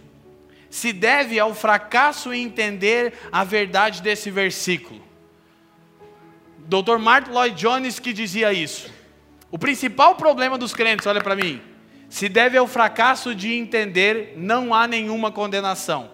[0.69, 5.01] se deve ao fracasso em entender a verdade desse versículo.
[6.59, 6.97] Dr.
[6.99, 8.91] Martin Lloyd Jones que dizia isso.
[9.51, 11.61] O principal problema dos crentes, olha para mim,
[12.09, 16.11] se deve ao fracasso de entender não há nenhuma condenação.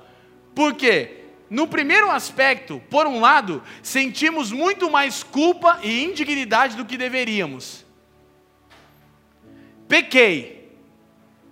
[0.53, 1.20] Por quê?
[1.51, 7.85] No primeiro aspecto, por um lado, sentimos muito mais culpa e indignidade do que deveríamos.
[9.85, 10.71] Pequei.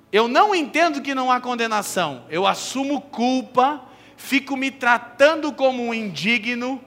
[0.10, 2.24] Eu não entendo que não há condenação.
[2.30, 3.84] Eu assumo culpa,
[4.16, 6.82] fico me tratando como um indigno,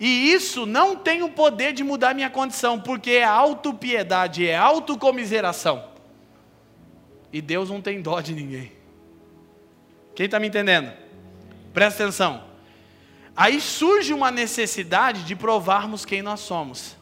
[0.00, 5.84] e isso não tem o poder de mudar minha condição, porque é autopiedade, é autocomiseração.
[7.32, 8.72] E Deus não tem dó de ninguém.
[10.16, 11.01] Quem está me entendendo?
[11.72, 12.44] Presta atenção.
[13.36, 16.96] Aí surge uma necessidade de provarmos quem nós somos.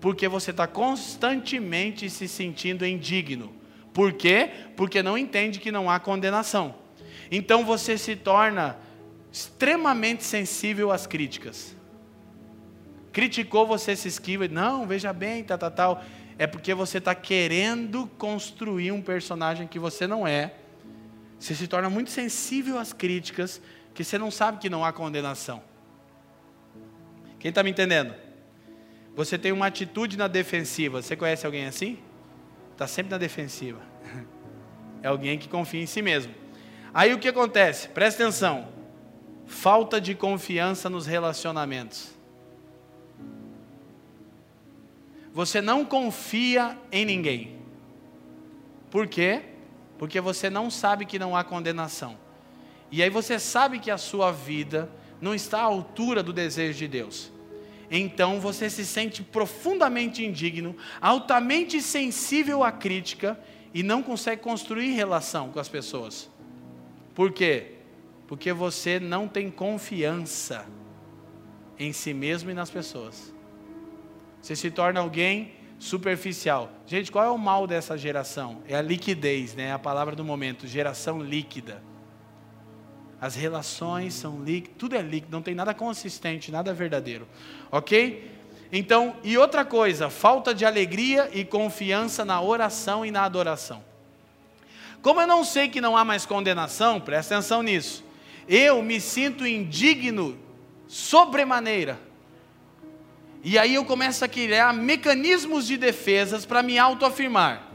[0.00, 3.54] Porque você está constantemente se sentindo indigno.
[3.94, 4.50] Por quê?
[4.76, 6.74] Porque não entende que não há condenação.
[7.30, 8.78] Então você se torna
[9.30, 11.76] extremamente sensível às críticas.
[13.12, 16.04] Criticou, você se esquiva, não, veja bem, tal, tal, tal.
[16.38, 20.54] É porque você está querendo construir um personagem que você não é.
[21.42, 23.60] Você se torna muito sensível às críticas,
[23.92, 25.60] que você não sabe que não há condenação.
[27.40, 28.14] Quem está me entendendo?
[29.16, 31.02] Você tem uma atitude na defensiva.
[31.02, 31.98] Você conhece alguém assim?
[32.70, 33.82] Está sempre na defensiva.
[35.02, 36.32] É alguém que confia em si mesmo.
[36.94, 37.88] Aí o que acontece?
[37.88, 38.68] Presta atenção.
[39.44, 42.14] Falta de confiança nos relacionamentos.
[45.32, 47.58] Você não confia em ninguém.
[48.92, 49.42] Por quê?
[50.02, 52.18] Porque você não sabe que não há condenação.
[52.90, 54.90] E aí você sabe que a sua vida
[55.20, 57.30] não está à altura do desejo de Deus.
[57.88, 63.38] Então você se sente profundamente indigno, altamente sensível à crítica
[63.72, 66.28] e não consegue construir relação com as pessoas.
[67.14, 67.74] Por quê?
[68.26, 70.66] Porque você não tem confiança
[71.78, 73.32] em si mesmo e nas pessoas.
[74.40, 76.70] Você se torna alguém superficial.
[76.86, 78.62] Gente, qual é o mal dessa geração?
[78.68, 79.64] É a liquidez, né?
[79.64, 81.82] É a palavra do momento, geração líquida.
[83.20, 87.26] As relações são líquidas, tudo é líquido, não tem nada consistente, nada verdadeiro.
[87.68, 88.30] OK?
[88.70, 93.82] Então, e outra coisa, falta de alegria e confiança na oração e na adoração.
[95.02, 98.04] Como eu não sei que não há mais condenação, presta atenção nisso.
[98.48, 100.38] Eu me sinto indigno
[100.86, 101.98] sobremaneira.
[103.44, 107.68] E aí eu começo a criar mecanismos de defesas para me autoafirmar.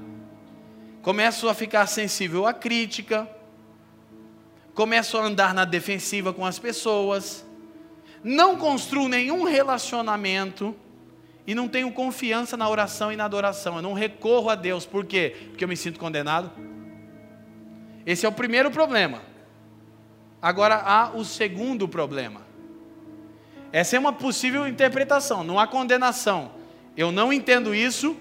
[1.02, 3.30] Começo a ficar sensível à crítica,
[4.74, 7.46] começo a andar na defensiva com as pessoas,
[8.24, 10.74] não construo nenhum relacionamento
[11.46, 13.76] e não tenho confiança na oração e na adoração.
[13.76, 14.86] Eu não recorro a Deus.
[14.86, 15.36] Por quê?
[15.50, 16.50] Porque eu me sinto condenado.
[18.06, 19.22] Esse é o primeiro problema.
[20.42, 22.47] Agora há o segundo problema.
[23.78, 25.44] Essa é uma possível interpretação.
[25.44, 26.50] Não há condenação.
[26.98, 28.18] Eu não entendo isso.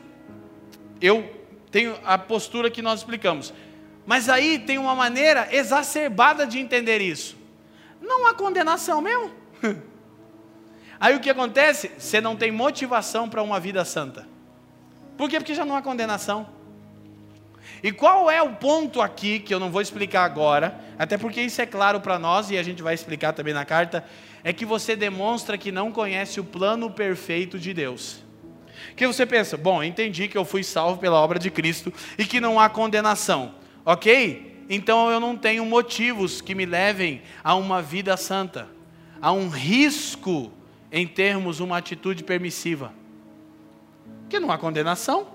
[1.01, 1.35] Eu
[1.71, 3.55] tenho a postura que nós explicamos.
[4.05, 7.39] Mas aí tem uma maneira exacerbada de entender isso.
[8.03, 9.33] Não há condenação mesmo.
[11.01, 11.91] Aí o que acontece?
[11.99, 14.29] Você não tem motivação para uma vida santa.
[15.17, 15.39] Por quê?
[15.39, 16.47] Porque já não há condenação.
[17.83, 21.61] E qual é o ponto aqui que eu não vou explicar agora, até porque isso
[21.61, 24.05] é claro para nós e a gente vai explicar também na carta,
[24.47, 28.23] é que você demonstra que não conhece o plano perfeito de Deus.
[28.95, 32.41] Que você pensa, bom, entendi que eu fui salvo pela obra de Cristo e que
[32.41, 34.65] não há condenação, ok?
[34.71, 38.69] Então eu não tenho motivos que me levem a uma vida santa,
[39.21, 40.53] a um risco
[40.93, 42.95] em termos uma atitude permissiva.
[44.29, 45.27] Que não há condenação.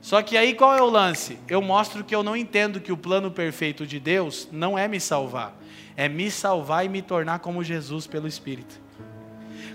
[0.00, 1.38] Só que aí qual é o lance?
[1.48, 4.98] Eu mostro que eu não entendo que o plano perfeito de Deus não é me
[4.98, 5.56] salvar,
[5.98, 8.80] é me salvar e me tornar como Jesus pelo Espírito.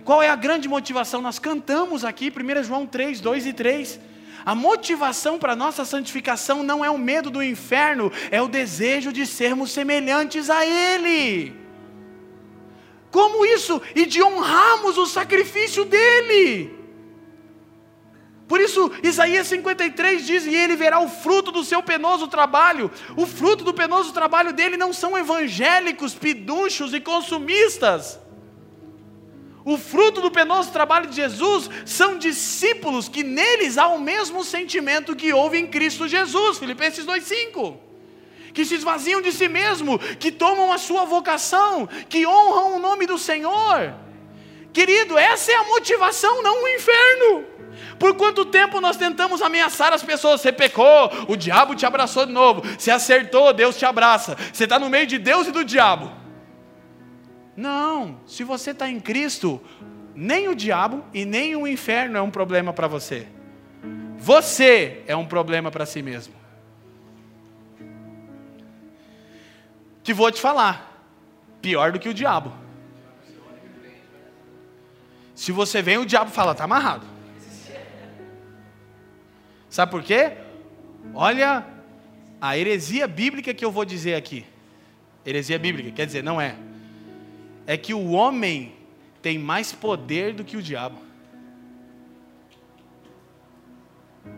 [0.06, 1.22] Qual é a grande motivação?
[1.22, 4.00] Nós cantamos aqui, 1 João 3, 2 e 3.
[4.46, 9.12] A motivação para a nossa santificação não é o medo do inferno, é o desejo
[9.12, 11.54] de sermos semelhantes a Ele.
[13.12, 13.82] Como isso?
[13.94, 16.83] E de honrarmos o sacrifício dele.
[18.48, 22.92] Por isso, Isaías 53 diz: E ele verá o fruto do seu penoso trabalho.
[23.16, 28.20] O fruto do penoso trabalho dele não são evangélicos, piduchos e consumistas.
[29.66, 35.16] O fruto do penoso trabalho de Jesus são discípulos que neles há o mesmo sentimento
[35.16, 36.60] que houve em Cristo Jesus.
[36.60, 37.78] Filipenses 2,5
[38.54, 43.08] que se esvaziam de si mesmo, que tomam a sua vocação, que honram o nome
[43.08, 43.96] do Senhor.
[44.72, 47.46] Querido, essa é a motivação, não o inferno.
[48.00, 50.42] Por quanto tempo nós tentamos ameaçar as pessoas?
[50.42, 52.62] Você pecou, o diabo te abraçou de novo.
[52.78, 54.38] Você acertou, Deus te abraça.
[54.52, 56.12] Você está no meio de Deus e do diabo.
[57.56, 59.62] Não, se você está em Cristo,
[60.16, 63.28] nem o diabo e nem o inferno é um problema para você.
[64.18, 66.44] Você é um problema para si mesmo.
[70.04, 71.02] que vou te falar,
[71.62, 72.52] pior do que o diabo.
[75.34, 77.13] Se você vem, o diabo fala, está amarrado.
[79.74, 80.34] Sabe por quê?
[81.16, 81.66] Olha
[82.40, 84.46] a heresia bíblica que eu vou dizer aqui.
[85.26, 86.56] Heresia bíblica, quer dizer, não é.
[87.66, 88.76] É que o homem
[89.20, 91.00] tem mais poder do que o diabo.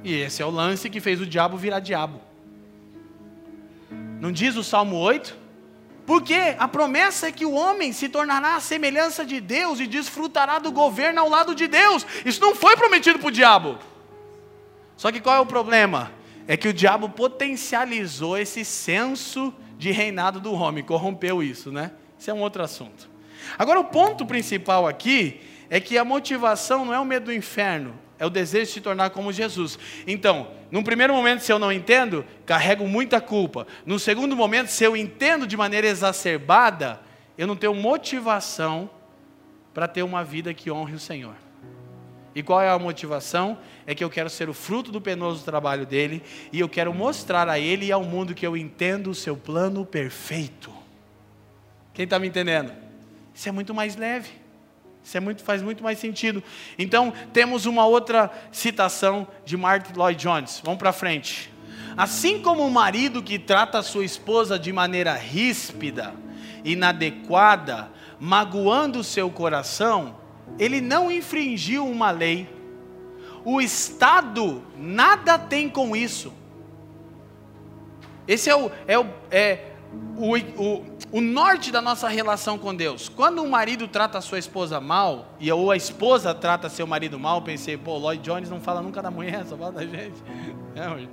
[0.05, 2.21] E esse é o lance que fez o diabo virar diabo.
[4.21, 5.37] Não diz o Salmo 8?
[6.05, 10.59] Porque a promessa é que o homem se tornará a semelhança de Deus e desfrutará
[10.59, 12.07] do governo ao lado de Deus.
[12.23, 13.77] Isso não foi prometido para o diabo.
[14.97, 16.11] Só que qual é o problema?
[16.47, 21.91] É que o diabo potencializou esse senso de reinado do homem, corrompeu isso, né?
[22.17, 23.09] Isso é um outro assunto.
[23.57, 27.93] Agora, o ponto principal aqui é que a motivação não é o medo do inferno,
[28.17, 29.77] é o desejo de se tornar como Jesus.
[30.07, 33.67] Então, num primeiro momento, se eu não entendo, carrego muita culpa.
[33.85, 37.01] No segundo momento, se eu entendo de maneira exacerbada,
[37.37, 38.89] eu não tenho motivação
[39.73, 41.35] para ter uma vida que honre o Senhor.
[42.35, 43.57] E qual é a motivação?
[43.87, 46.21] É que eu quero ser o fruto do penoso trabalho dele
[46.51, 49.85] e eu quero mostrar a ele e ao mundo que eu entendo o seu plano
[49.85, 50.69] perfeito.
[51.93, 52.73] Quem está me entendendo?
[53.33, 54.29] Isso é muito mais leve.
[55.01, 56.43] Isso é muito, faz muito mais sentido.
[56.77, 60.59] Então, temos uma outra citação de Martin Lloyd Jones.
[60.63, 61.53] Vamos para frente.
[61.95, 66.13] Assim como o marido que trata sua esposa de maneira ríspida,
[66.63, 70.17] inadequada, magoando o seu coração,
[70.57, 72.49] ele não infringiu uma lei.
[73.43, 76.33] O Estado nada tem com isso.
[78.27, 79.71] Esse é o, é o, é
[80.17, 83.07] o, o o norte da nossa relação com Deus.
[83.07, 87.19] Quando um marido trata a sua esposa mal, e ou a esposa trata seu marido
[87.19, 90.21] mal, pensei, pô, Lloyd Jones não fala nunca da mulher, só fala da gente.
[90.75, 91.07] É,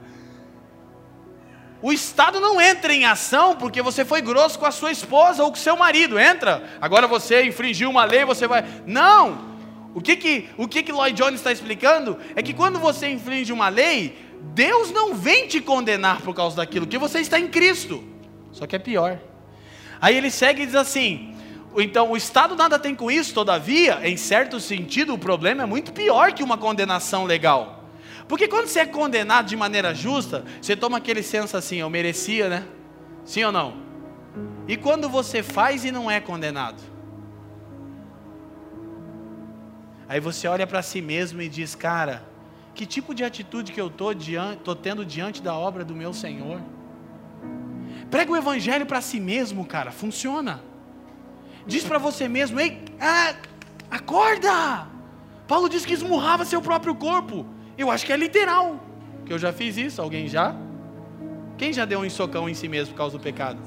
[1.83, 5.51] o Estado não entra em ação porque você foi grosso com a sua esposa ou
[5.51, 6.19] com seu marido.
[6.19, 6.63] Entra.
[6.81, 8.65] Agora você infringiu uma lei, você vai.
[8.87, 9.53] Não!
[9.93, 13.53] O que que, o que, que Lloyd Jones está explicando é que quando você infringe
[13.53, 14.17] uma lei,
[14.55, 18.03] Deus não vem te condenar por causa daquilo, que você está em Cristo.
[18.53, 19.19] Só que é pior.
[20.01, 21.35] Aí ele segue e diz assim:
[21.77, 25.93] então o Estado nada tem com isso, todavia, em certo sentido, o problema é muito
[25.93, 27.82] pior que uma condenação legal.
[28.29, 32.49] Porque quando você é condenado de maneira justa, você toma aquele senso assim, eu merecia,
[32.49, 32.67] né?
[33.25, 33.75] Sim ou não?
[34.67, 36.83] E quando você faz e não é condenado?
[40.09, 42.23] Aí você olha para si mesmo e diz, cara,
[42.75, 46.61] que tipo de atitude que eu estou tendo diante da obra do meu Senhor?
[48.11, 50.63] Prega o evangelho para si mesmo, cara, funciona.
[51.67, 53.35] Diz para você mesmo, ei, ah,
[53.91, 54.87] acorda!
[55.47, 57.47] Paulo diz que esmurrava seu próprio corpo.
[57.83, 58.79] Eu acho que é literal.
[59.27, 60.55] Que eu já fiz isso, alguém já?
[61.59, 63.59] Quem já deu um socão em si mesmo por causa do pecado?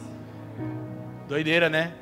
[1.27, 1.93] Doideira, né?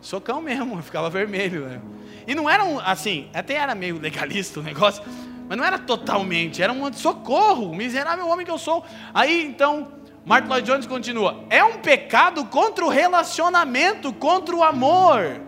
[0.00, 1.66] Socão mesmo, ficava vermelho.
[1.66, 1.80] Né?
[2.26, 5.04] E não era um, assim, até era meio legalista o negócio,
[5.48, 8.84] mas não era totalmente, era um socorro, miserável homem que eu sou.
[9.14, 9.92] Aí então,
[10.24, 15.40] Martin Lloyd Jones continua: é um pecado contra o relacionamento, contra o amor.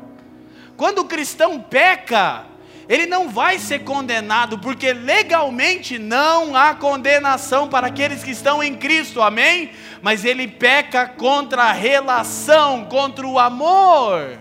[0.76, 2.46] Quando o cristão peca,
[2.88, 8.74] ele não vai ser condenado, porque legalmente não há condenação para aqueles que estão em
[8.74, 9.70] Cristo, amém?
[10.00, 14.38] Mas ele peca contra a relação, contra o amor.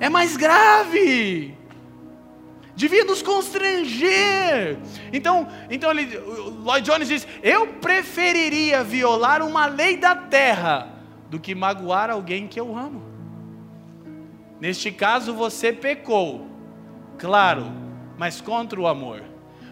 [0.00, 1.56] É mais grave
[2.74, 4.78] devia nos constranger.
[5.12, 10.88] Então, então ele, Lloyd Jones diz: Eu preferiria violar uma lei da terra
[11.30, 13.11] do que magoar alguém que eu amo.
[14.62, 16.46] Neste caso, você pecou,
[17.18, 17.66] claro,
[18.16, 19.24] mas contra o amor.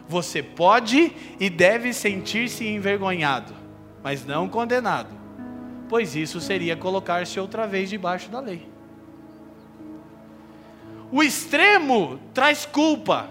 [0.09, 3.55] Você pode e deve sentir-se envergonhado,
[4.03, 5.15] mas não condenado,
[5.89, 8.69] pois isso seria colocar-se outra vez debaixo da lei.
[11.13, 13.31] O extremo traz culpa.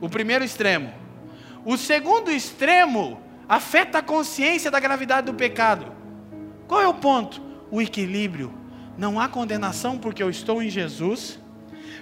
[0.00, 0.94] O primeiro extremo.
[1.62, 5.92] O segundo extremo afeta a consciência da gravidade do pecado.
[6.66, 7.38] Qual é o ponto?
[7.70, 8.61] O equilíbrio.
[8.96, 11.38] Não há condenação porque eu estou em Jesus,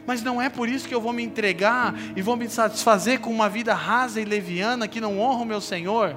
[0.06, 3.30] mas não é por isso que eu vou me entregar e vou me satisfazer com
[3.30, 6.16] uma vida rasa e leviana que não honra o meu Senhor.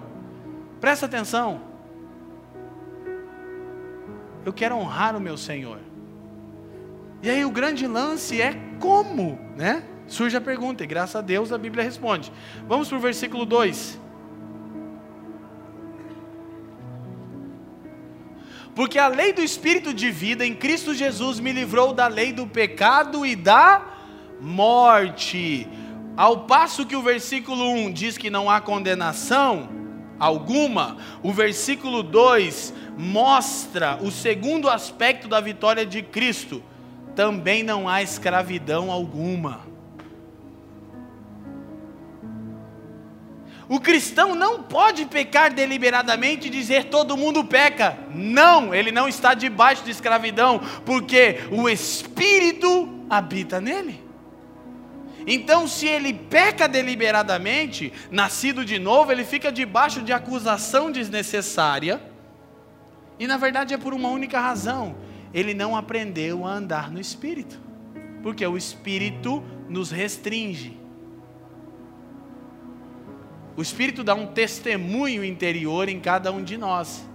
[0.79, 1.61] Presta atenção.
[4.45, 5.79] Eu quero honrar o meu Senhor.
[7.21, 9.83] E aí o grande lance é como, né?
[10.07, 12.31] Surge a pergunta, e graças a Deus a Bíblia responde.
[12.67, 14.02] Vamos para o versículo 2.
[18.75, 22.47] Porque a lei do Espírito de vida em Cristo Jesus me livrou da lei do
[22.47, 23.85] pecado e da
[24.41, 25.67] morte.
[26.17, 29.69] Ao passo que o versículo 1 diz que não há condenação
[30.19, 36.63] alguma, o versículo 2 mostra o segundo aspecto da vitória de Cristo
[37.15, 39.72] também não há escravidão alguma.
[43.73, 47.97] O cristão não pode pecar deliberadamente e dizer todo mundo peca.
[48.13, 53.99] Não, ele não está debaixo de escravidão, porque o Espírito habita nele.
[55.25, 61.99] Então, se ele peca deliberadamente, nascido de novo, ele fica debaixo de acusação desnecessária.
[63.17, 64.95] E na verdade é por uma única razão:
[65.33, 67.59] ele não aprendeu a andar no Espírito,
[68.21, 70.82] porque o Espírito nos restringe.
[73.55, 77.07] O Espírito dá um testemunho interior em cada um de nós.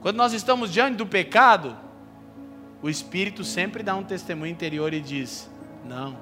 [0.00, 1.76] Quando nós estamos diante do pecado,
[2.80, 5.50] o Espírito sempre dá um testemunho interior e diz:
[5.84, 6.16] Não.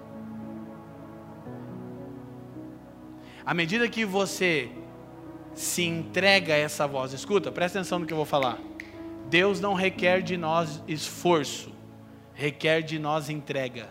[3.44, 4.70] À medida que você
[5.54, 8.58] se entrega a essa voz, escuta, presta atenção no que eu vou falar.
[9.28, 11.70] Deus não requer de nós esforço,
[12.32, 13.88] requer de nós entrega.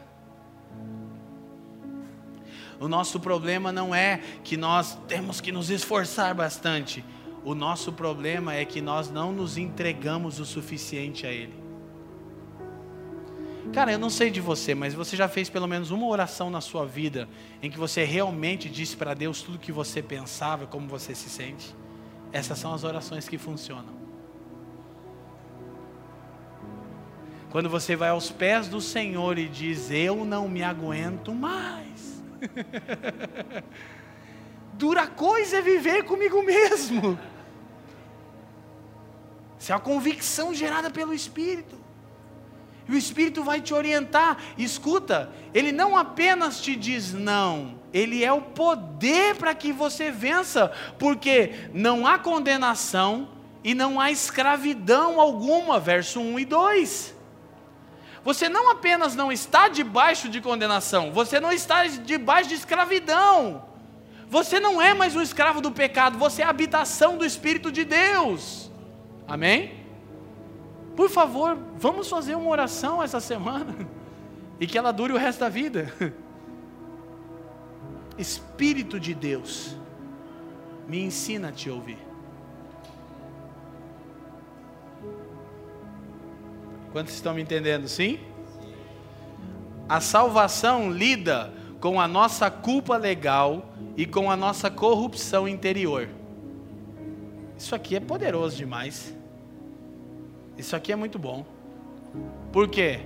[2.83, 7.01] O nosso problema não é que nós temos que nos esforçar bastante.
[7.41, 11.53] O nosso problema é que nós não nos entregamos o suficiente a Ele.
[13.71, 16.59] Cara, eu não sei de você, mas você já fez pelo menos uma oração na
[16.59, 17.29] sua vida
[17.61, 21.29] em que você realmente disse para Deus tudo o que você pensava, como você se
[21.29, 21.73] sente?
[22.33, 23.93] Essas são as orações que funcionam.
[27.49, 31.83] Quando você vai aos pés do Senhor e diz: Eu não me aguento mais.
[34.73, 37.17] Dura coisa é viver comigo mesmo.
[39.59, 41.81] Isso é a convicção gerada pelo Espírito.
[42.87, 44.37] E o Espírito vai te orientar.
[44.57, 50.71] Escuta, ele não apenas te diz não, ele é o poder para que você vença,
[50.99, 53.29] porque não há condenação
[53.63, 55.79] e não há escravidão alguma.
[55.79, 57.22] Verso 1 e 2
[58.23, 63.65] você não apenas não está debaixo de condenação, você não está debaixo de escravidão.
[64.29, 67.85] Você não é mais um escravo do pecado, você é a habitação do Espírito de
[67.85, 68.71] Deus.
[69.27, 69.83] Amém?
[70.95, 73.75] Por favor, vamos fazer uma oração essa semana
[74.59, 75.93] e que ela dure o resto da vida.
[78.17, 79.75] Espírito de Deus,
[80.87, 81.99] me ensina a te ouvir.
[86.93, 87.87] Quantos estão me entendendo?
[87.87, 88.19] Sim?
[89.89, 96.07] A salvação lida com a nossa culpa legal e com a nossa corrupção interior.
[97.57, 99.11] Isso aqui é poderoso demais.
[100.55, 101.43] Isso aqui é muito bom.
[102.51, 102.99] Por quê?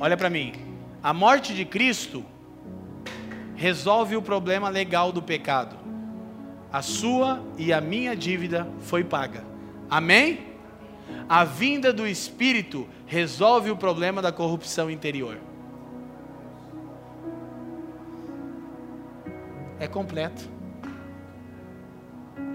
[0.00, 0.52] Olha para mim.
[1.00, 2.24] A morte de Cristo
[3.54, 5.76] resolve o problema legal do pecado.
[6.72, 9.44] A sua e a minha dívida foi paga.
[9.88, 10.53] Amém?
[11.28, 15.38] A vinda do Espírito resolve o problema da corrupção interior.
[19.78, 20.48] É completo.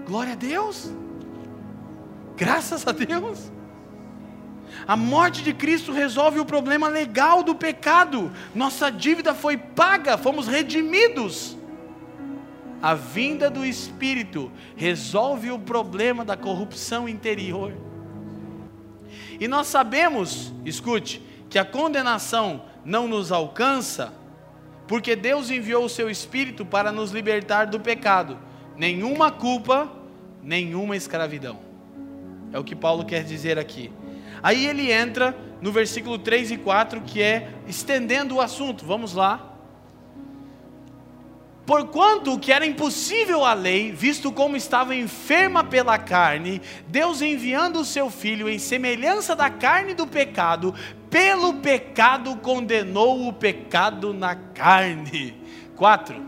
[0.06, 0.92] Glória a Deus.
[2.36, 3.50] Graças a Deus.
[4.86, 8.32] A morte de Cristo resolve o problema legal do pecado.
[8.54, 11.56] Nossa dívida foi paga, fomos redimidos.
[12.82, 17.74] A vinda do Espírito resolve o problema da corrupção interior.
[19.40, 24.12] E nós sabemos, escute, que a condenação não nos alcança,
[24.86, 28.38] porque Deus enviou o seu Espírito para nos libertar do pecado.
[28.76, 29.90] Nenhuma culpa,
[30.42, 31.58] nenhuma escravidão.
[32.52, 33.90] É o que Paulo quer dizer aqui.
[34.42, 38.84] Aí ele entra no versículo 3 e 4, que é estendendo o assunto.
[38.84, 39.49] Vamos lá.
[41.70, 47.84] Porquanto que era impossível à lei, visto como estava enferma pela carne, Deus enviando o
[47.84, 50.74] seu filho em semelhança da carne do pecado,
[51.08, 55.40] pelo pecado condenou o pecado na carne.
[55.76, 56.20] 4.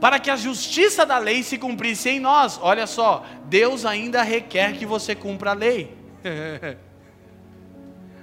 [0.00, 2.58] Para que a justiça da lei se cumprisse em nós.
[2.60, 5.96] Olha só, Deus ainda requer que você cumpra a lei.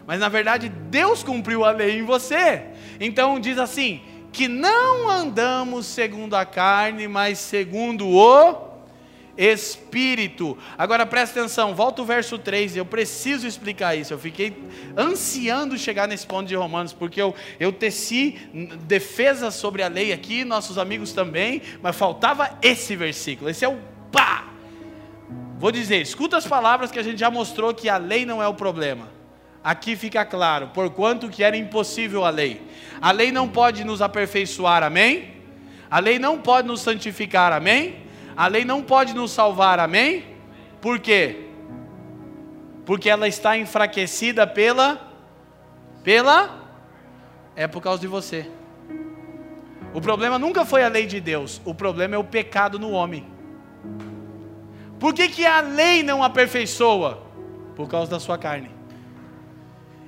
[0.06, 2.66] Mas na verdade, Deus cumpriu a lei em você.
[3.00, 4.02] Então diz assim:
[4.34, 8.74] que não andamos segundo a carne, mas segundo o
[9.38, 10.58] Espírito.
[10.78, 14.14] Agora presta atenção, volta o verso 3, eu preciso explicar isso.
[14.14, 14.56] Eu fiquei
[14.98, 18.40] ansiando chegar nesse ponto de Romanos, porque eu, eu teci
[18.82, 23.50] defesa sobre a lei aqui, nossos amigos também, mas faltava esse versículo.
[23.50, 23.78] Esse é o
[24.12, 24.50] pá!
[25.60, 28.48] Vou dizer, escuta as palavras que a gente já mostrou que a lei não é
[28.48, 29.23] o problema.
[29.64, 32.62] Aqui fica claro, porquanto que era impossível a lei.
[33.02, 35.36] A lei não pode nos aperfeiçoar, amém?
[35.90, 38.04] A lei não pode nos santificar, amém?
[38.36, 40.26] A lei não pode nos salvar, amém?
[40.82, 41.46] Por quê?
[42.86, 45.12] Porque ela está enfraquecida pela
[46.04, 46.60] pela
[47.56, 48.50] é por causa de você.
[49.94, 53.26] O problema nunca foi a lei de Deus, o problema é o pecado no homem.
[55.00, 57.22] Por que, que a lei não aperfeiçoa?
[57.76, 58.73] Por causa da sua carne.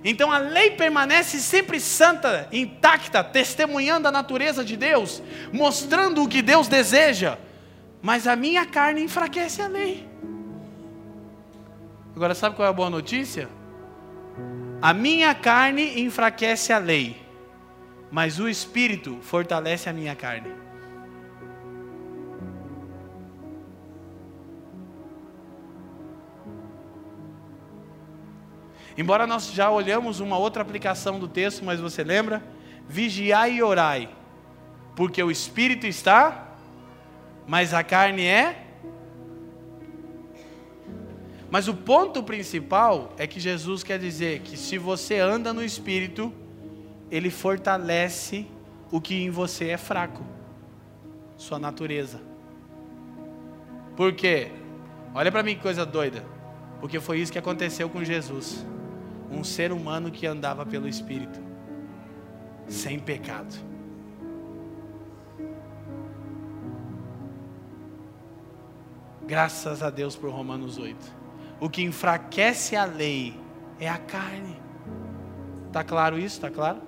[0.07, 5.19] Então a lei permanece sempre santa, intacta, testemunhando a natureza de Deus,
[5.51, 7.39] mostrando o que Deus deseja.
[8.03, 10.07] Mas a minha carne enfraquece a lei.
[12.15, 13.49] Agora, sabe qual é a boa notícia?
[14.79, 17.19] A minha carne enfraquece a lei,
[18.11, 20.53] mas o Espírito fortalece a minha carne.
[28.97, 32.41] Embora nós já olhamos uma outra aplicação do texto, mas você lembra?
[32.87, 34.09] Vigiai e orai,
[34.95, 36.55] porque o espírito está,
[37.45, 38.61] mas a carne é.
[41.51, 46.33] Mas o ponto principal é que Jesus quer dizer que se você anda no espírito,
[47.11, 48.47] ele fortalece
[48.91, 50.23] o que em você é fraco,
[51.37, 52.21] sua natureza.
[53.95, 54.51] Por quê?
[55.13, 56.25] Olha para mim que coisa doida.
[56.79, 58.65] Porque foi isso que aconteceu com Jesus
[59.29, 61.39] um ser humano que andava pelo Espírito,
[62.67, 63.55] sem pecado.
[69.27, 70.97] Graças a Deus por Romanos 8.
[71.59, 73.39] O que enfraquece a lei
[73.79, 74.55] é a carne.
[75.67, 76.35] Está claro isso?
[76.35, 76.81] Está claro?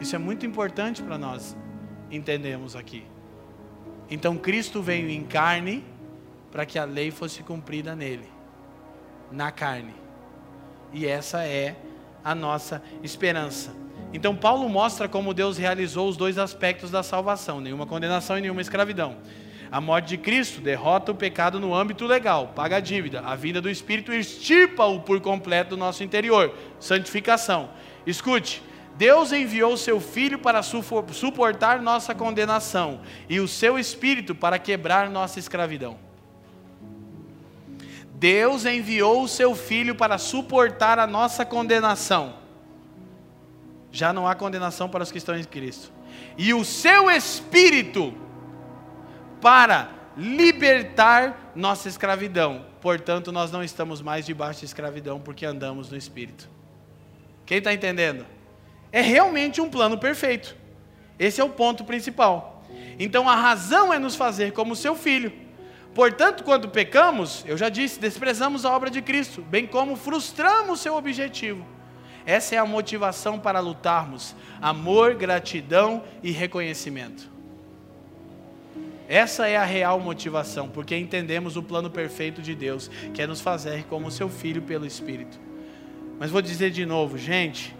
[0.00, 1.56] Isso é muito importante para nós
[2.10, 3.04] entendermos aqui.
[4.10, 5.84] Então Cristo veio em carne
[6.50, 8.28] para que a lei fosse cumprida nele,
[9.30, 9.94] na carne.
[10.92, 11.76] E essa é
[12.24, 13.72] a nossa esperança.
[14.12, 18.60] Então, Paulo mostra como Deus realizou os dois aspectos da salvação: nenhuma condenação e nenhuma
[18.60, 19.16] escravidão.
[19.70, 23.20] A morte de Cristo derrota o pecado no âmbito legal, paga a dívida.
[23.20, 27.68] A vinda do Espírito extirpa-o por completo do nosso interior, santificação.
[28.06, 28.62] Escute,
[28.96, 35.38] Deus enviou seu Filho para suportar nossa condenação e o seu Espírito para quebrar nossa
[35.38, 36.07] escravidão.
[38.18, 42.34] Deus enviou o seu filho para suportar a nossa condenação.
[43.92, 45.92] Já não há condenação para os que estão em Cristo.
[46.36, 48.12] E o seu espírito
[49.40, 52.66] para libertar nossa escravidão.
[52.80, 56.50] Portanto, nós não estamos mais debaixo de escravidão porque andamos no espírito.
[57.46, 58.26] Quem está entendendo?
[58.90, 60.56] É realmente um plano perfeito.
[61.20, 62.64] Esse é o ponto principal.
[62.98, 65.47] Então a razão é nos fazer como seu filho
[65.98, 70.94] Portanto, quando pecamos, eu já disse, desprezamos a obra de Cristo, bem como frustramos seu
[70.94, 71.66] objetivo.
[72.24, 77.28] Essa é a motivação para lutarmos: amor, gratidão e reconhecimento.
[79.08, 83.40] Essa é a real motivação, porque entendemos o plano perfeito de Deus, que é nos
[83.40, 85.36] fazer como seu filho pelo Espírito.
[86.16, 87.74] Mas vou dizer de novo, gente,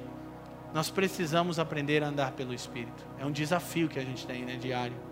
[0.75, 3.07] nós precisamos aprender a andar pelo Espírito.
[3.17, 5.07] É um desafio que a gente tem, né, diário.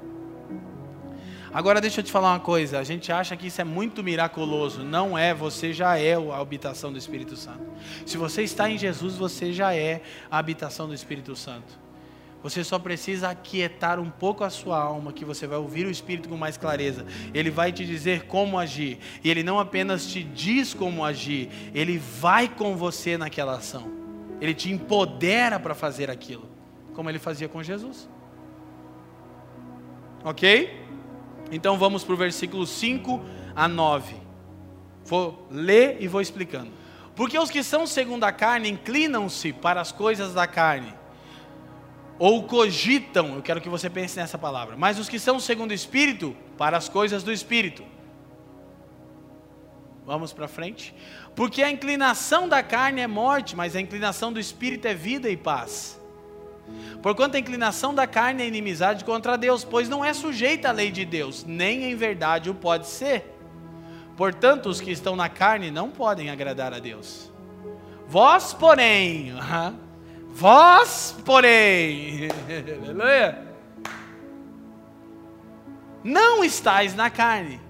[1.56, 4.84] Agora deixa eu te falar uma coisa, a gente acha que isso é muito miraculoso,
[4.84, 7.64] não é, você já é a habitação do Espírito Santo.
[8.04, 11.78] Se você está em Jesus, você já é a habitação do Espírito Santo.
[12.42, 16.28] Você só precisa aquietar um pouco a sua alma, que você vai ouvir o Espírito
[16.28, 17.06] com mais clareza.
[17.32, 18.98] Ele vai te dizer como agir.
[19.24, 23.90] E ele não apenas te diz como agir, ele vai com você naquela ação.
[24.42, 26.50] Ele te empodera para fazer aquilo,
[26.92, 28.06] como ele fazia com Jesus.
[30.22, 30.84] Ok?
[31.50, 33.24] Então vamos para o versículo 5
[33.54, 34.16] a 9.
[35.04, 36.70] Vou ler e vou explicando.
[37.14, 40.92] Porque os que são segundo a carne inclinam-se para as coisas da carne,
[42.18, 45.74] ou cogitam, eu quero que você pense nessa palavra, mas os que são segundo o
[45.74, 47.84] Espírito, para as coisas do Espírito.
[50.04, 50.94] Vamos para frente?
[51.34, 55.36] Porque a inclinação da carne é morte, mas a inclinação do Espírito é vida e
[55.36, 56.00] paz.
[57.02, 60.90] Porquanto a inclinação da carne é inimizade contra Deus, pois não é sujeita à lei
[60.90, 63.32] de Deus, nem em verdade o pode ser.
[64.16, 67.30] Portanto, os que estão na carne não podem agradar a Deus.
[68.08, 69.32] Vós, porém,
[70.28, 72.28] vós, porém,
[72.82, 73.46] aleluia,
[76.02, 77.60] não estáis na carne,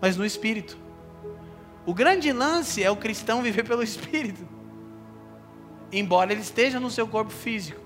[0.00, 0.78] mas no espírito.
[1.86, 4.48] O grande lance é o cristão viver pelo espírito,
[5.92, 7.83] embora ele esteja no seu corpo físico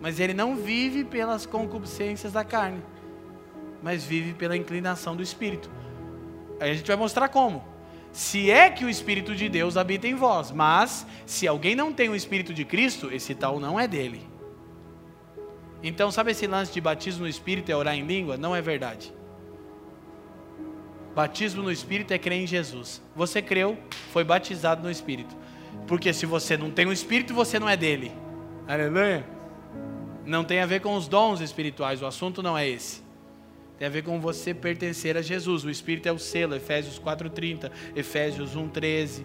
[0.00, 2.82] mas ele não vive pelas concupiscências da carne,
[3.82, 5.70] mas vive pela inclinação do Espírito.
[6.58, 7.64] Aí a gente vai mostrar como.
[8.12, 12.08] Se é que o Espírito de Deus habita em vós, mas se alguém não tem
[12.08, 14.28] o Espírito de Cristo, esse tal não é dele.
[15.82, 18.36] Então, sabe esse lance de batismo no Espírito é orar em língua?
[18.36, 19.14] Não é verdade.
[21.14, 23.00] Batismo no Espírito é crer em Jesus.
[23.16, 23.78] Você creu,
[24.12, 25.34] foi batizado no Espírito.
[25.86, 28.12] Porque se você não tem o Espírito, você não é dele.
[28.68, 29.39] Aleluia.
[30.24, 33.02] Não tem a ver com os dons espirituais, o assunto não é esse.
[33.78, 35.64] Tem a ver com você pertencer a Jesus.
[35.64, 39.24] O Espírito é o selo, Efésios 4,30, Efésios 1,13.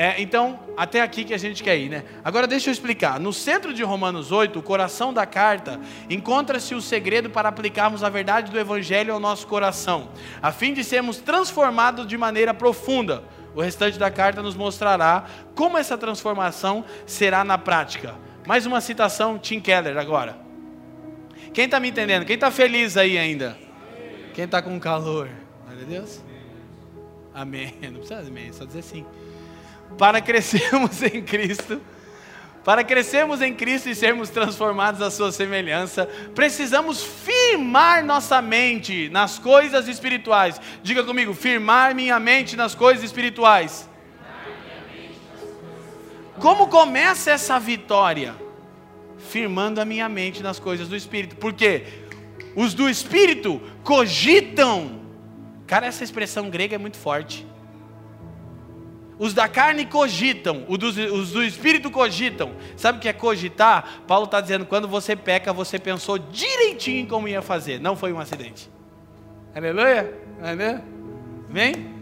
[0.00, 2.04] É, então, até aqui que a gente quer ir, né?
[2.22, 3.18] Agora deixa eu explicar.
[3.18, 8.08] No centro de Romanos 8, o coração da carta, encontra-se o segredo para aplicarmos a
[8.08, 13.24] verdade do Evangelho ao nosso coração, a fim de sermos transformados de maneira profunda.
[13.56, 15.24] O restante da carta nos mostrará
[15.56, 18.14] como essa transformação será na prática.
[18.48, 20.38] Mais uma citação, Tim Keller agora.
[21.52, 22.24] Quem está me entendendo?
[22.24, 23.58] Quem está feliz aí ainda?
[24.32, 25.28] Quem está com calor?
[25.66, 26.24] Glória a Deus.
[27.34, 27.74] Amém.
[27.92, 29.04] Não precisa amém, só dizer sim
[29.98, 31.80] para crescermos em Cristo,
[32.64, 39.38] para crescermos em Cristo e sermos transformados à sua semelhança, precisamos firmar nossa mente nas
[39.38, 40.58] coisas espirituais.
[40.82, 43.87] Diga comigo, firmar minha mente nas coisas espirituais.
[46.40, 48.34] Como começa essa vitória?
[49.18, 51.36] Firmando a minha mente nas coisas do Espírito.
[51.36, 51.84] Porque
[52.54, 55.00] os do Espírito cogitam.
[55.66, 57.46] Cara, essa expressão grega é muito forte.
[59.18, 62.52] Os da carne cogitam, os do, os do espírito cogitam.
[62.76, 64.02] Sabe o que é cogitar?
[64.06, 67.80] Paulo está dizendo: quando você peca, você pensou direitinho como ia fazer.
[67.80, 68.70] Não foi um acidente.
[69.54, 70.14] Aleluia?
[70.40, 70.84] Aleluia?
[71.50, 71.97] Vem?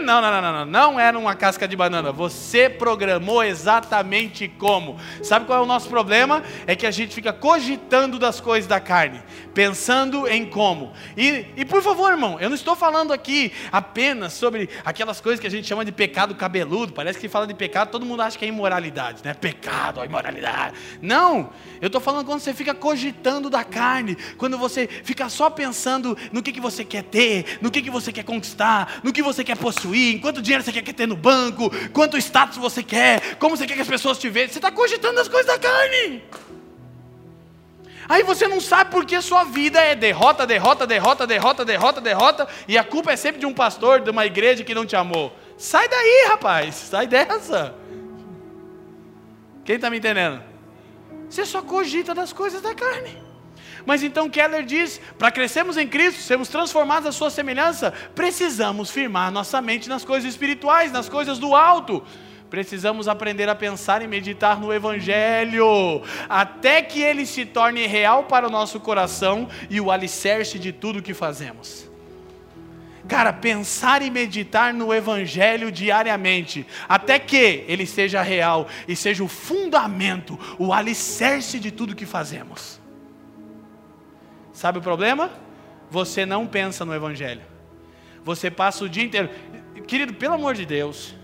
[0.00, 2.12] Não, não, não, não, não era uma casca de banana.
[2.12, 4.98] Você programou exatamente como.
[5.22, 6.42] Sabe qual é o nosso problema?
[6.66, 9.22] É que a gente fica cogitando das coisas da carne,
[9.54, 10.92] pensando em como.
[11.16, 15.46] E, e por favor, irmão, eu não estou falando aqui apenas sobre aquelas coisas que
[15.46, 16.92] a gente chama de pecado cabeludo.
[16.92, 19.34] Parece que fala de pecado, todo mundo acha que é imoralidade, né?
[19.34, 20.74] Pecado, imoralidade.
[21.00, 26.16] Não, eu estou falando quando você fica cogitando da carne, quando você fica só pensando
[26.30, 29.31] no que, que você quer ter, no que, que você quer conquistar, no que você
[29.32, 33.56] você quer possuir, quanto dinheiro você quer ter no banco, quanto status você quer, como
[33.56, 34.52] você quer que as pessoas te vejam.
[34.52, 36.22] Você está cogitando as coisas da carne.
[38.08, 42.76] Aí você não sabe porque sua vida é derrota, derrota, derrota, derrota, derrota, derrota, e
[42.76, 45.34] a culpa é sempre de um pastor, de uma igreja que não te amou.
[45.56, 47.74] Sai daí, rapaz, sai dessa.
[49.64, 50.42] Quem está me entendendo?
[51.30, 53.21] Você só cogita das coisas da carne.
[53.86, 59.30] Mas então Keller diz: para crescermos em Cristo, sermos transformados à sua semelhança, precisamos firmar
[59.30, 62.02] nossa mente nas coisas espirituais, nas coisas do alto.
[62.52, 68.46] Precisamos aprender a pensar e meditar no Evangelho, até que ele se torne real para
[68.46, 71.90] o nosso coração e o alicerce de tudo que fazemos.
[73.08, 79.28] Cara, pensar e meditar no Evangelho diariamente, até que ele seja real e seja o
[79.28, 82.81] fundamento, o alicerce de tudo que fazemos.
[84.52, 85.30] Sabe o problema?
[85.90, 87.42] Você não pensa no Evangelho.
[88.24, 89.30] Você passa o dia inteiro.
[89.86, 91.14] Querido, pelo amor de Deus,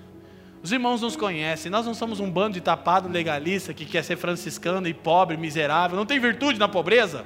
[0.63, 4.17] os irmãos nos conhecem, nós não somos um bando de tapado legalista que quer ser
[4.17, 7.25] franciscano e pobre, miserável, não tem virtude na pobreza.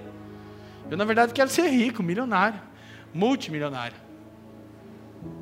[0.90, 2.61] Eu, na verdade, quero ser rico, milionário,
[3.14, 3.96] multimilionário.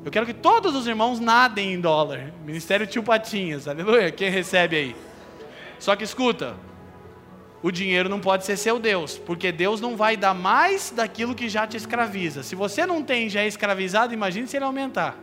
[0.05, 2.31] Eu quero que todos os irmãos nadem em dólar.
[2.45, 4.11] Ministério Tio Patinhas, aleluia.
[4.11, 4.95] Quem recebe aí?
[5.79, 6.55] Só que escuta,
[7.63, 11.47] o dinheiro não pode ser seu Deus, porque Deus não vai dar mais daquilo que
[11.47, 12.41] já te escraviza.
[12.41, 15.15] Se você não tem já é escravizado, imagine se ele aumentar.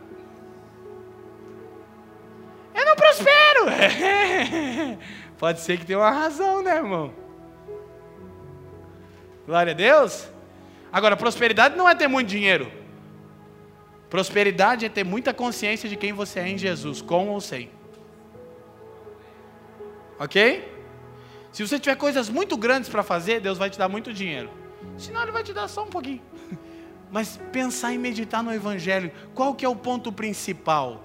[2.73, 3.65] Eu não prospero.
[5.37, 7.13] pode ser que tenha uma razão, né, irmão?
[9.45, 10.29] Glória a Deus.
[10.93, 12.71] Agora, prosperidade não é ter muito dinheiro.
[14.09, 17.69] Prosperidade é ter muita consciência de quem você é em Jesus, com ou sem.
[20.17, 20.68] Ok?
[21.51, 24.49] Se você tiver coisas muito grandes para fazer, Deus vai te dar muito dinheiro.
[24.97, 26.21] Senão Ele vai te dar só um pouquinho.
[27.11, 31.03] Mas pensar em meditar no Evangelho, qual que é o ponto principal?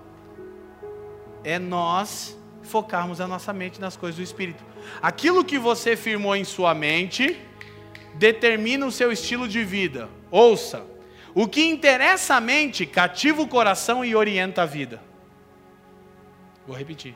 [1.42, 4.64] É nós focarmos a nossa mente nas coisas do Espírito.
[5.00, 7.40] Aquilo que você firmou em sua mente
[8.14, 10.08] determina o seu estilo de vida.
[10.30, 10.84] Ouça,
[11.34, 15.02] o que interessa a mente cativa o coração e orienta a vida.
[16.66, 17.14] Vou repetir.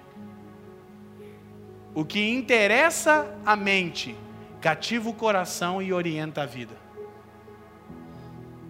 [1.94, 4.16] O que interessa a mente
[4.60, 6.76] cativa o coração e orienta a vida.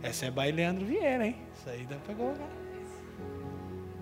[0.02, 1.36] Essa é Baileandro Vieira, hein?
[1.54, 2.48] Isso aí dá pra colocar.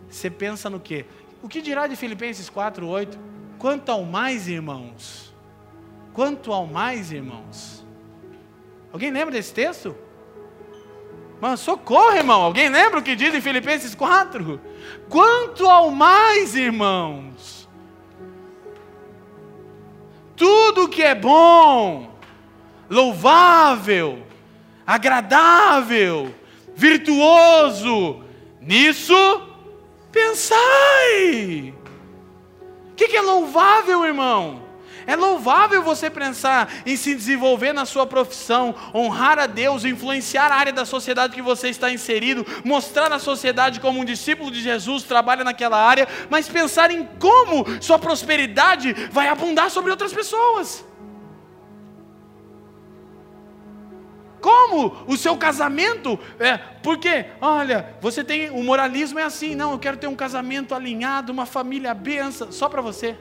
[0.08, 1.06] Você pensa no quê?
[1.42, 3.18] O que dirá de Filipenses 4, 8?
[3.58, 5.34] Quanto ao mais, irmãos?
[6.12, 7.86] Quanto ao mais, irmãos?
[8.92, 9.96] Alguém lembra desse texto?
[11.40, 12.42] Mas socorro, irmão.
[12.42, 14.60] Alguém lembra o que diz em Filipenses 4?
[15.08, 17.55] Quanto ao mais, irmãos?
[20.36, 22.14] Tudo que é bom,
[22.88, 24.22] louvável,
[24.86, 26.34] agradável,
[26.74, 28.22] virtuoso,
[28.60, 29.14] nisso
[30.12, 31.74] pensai.
[32.90, 34.65] O que, que é louvável, irmão?
[35.06, 40.56] É louvável você pensar em se desenvolver na sua profissão, honrar a Deus, influenciar a
[40.56, 45.04] área da sociedade que você está inserido, mostrar na sociedade como um discípulo de Jesus
[45.04, 50.84] trabalha naquela área, mas pensar em como sua prosperidade vai abundar sobre outras pessoas.
[54.40, 59.78] Como o seu casamento, é, porque, olha, você tem, o moralismo é assim, não, eu
[59.78, 63.16] quero ter um casamento alinhado, uma família benção, só para você.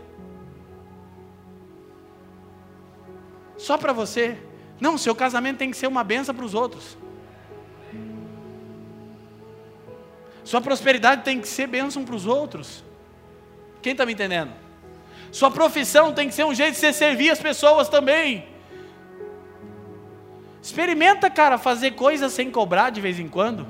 [3.57, 4.37] Só para você.
[4.79, 6.97] Não, seu casamento tem que ser uma benção para os outros.
[10.43, 12.83] Sua prosperidade tem que ser bênção para os outros.
[13.81, 14.51] Quem está me entendendo?
[15.31, 18.47] Sua profissão tem que ser um jeito de você servir as pessoas também.
[20.61, 23.67] Experimenta, cara, fazer coisas sem cobrar de vez em quando.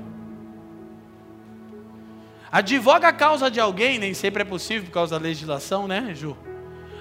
[2.52, 6.36] Advoga a causa de alguém, nem sempre é possível por causa da legislação, né, Ju?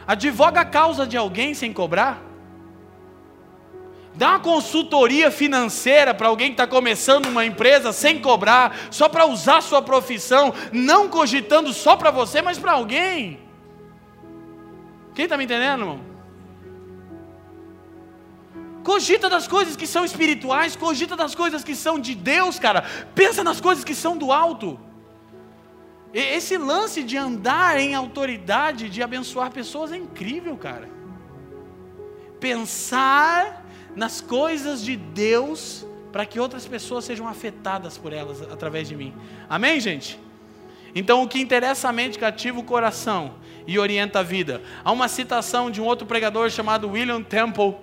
[0.08, 2.25] Advoga a causa de alguém sem cobrar.
[4.16, 9.26] Dá uma consultoria financeira para alguém que está começando uma empresa sem cobrar, só para
[9.26, 13.40] usar sua profissão, não cogitando só para você, mas para alguém.
[15.14, 16.16] Quem está me entendendo, irmão?
[18.86, 22.86] Cogita das coisas que são espirituais, cogita das coisas que são de Deus, cara.
[23.16, 24.80] Pensa nas coisas que são do alto.
[26.14, 30.88] Esse lance de andar em autoridade, de abençoar pessoas é incrível, cara.
[32.40, 33.65] Pensar
[33.96, 39.14] nas coisas de Deus para que outras pessoas sejam afetadas por elas através de mim.
[39.50, 40.20] Amém, gente?
[40.94, 43.36] Então, o que interessa a mente cativa o coração
[43.68, 44.62] e orienta a vida.
[44.84, 47.76] Há uma citação de um outro pregador chamado William Temple.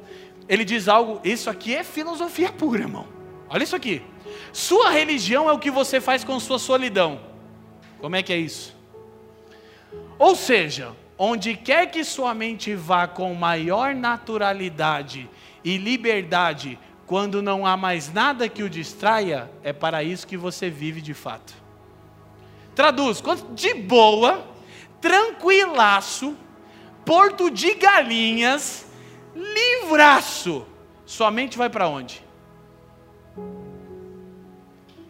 [0.49, 3.07] Ele diz algo, isso aqui é filosofia pura, irmão.
[3.51, 4.03] Olha isso aqui.
[4.51, 7.21] Sua religião é o que você faz com sua solidão.
[8.01, 8.75] Como é que é isso?
[10.19, 15.29] Ou seja, onde quer que sua mente vá com maior naturalidade
[15.65, 20.71] e liberdade, quando não há mais nada que o distraia, é para isso que você
[20.71, 21.55] vive de fato.
[22.75, 23.23] Traduz,
[23.55, 24.47] de boa,
[25.01, 26.37] tranquilaço,
[27.05, 28.87] porto de galinhas,
[29.35, 30.67] livraço,
[31.05, 32.25] sua mente vai para onde?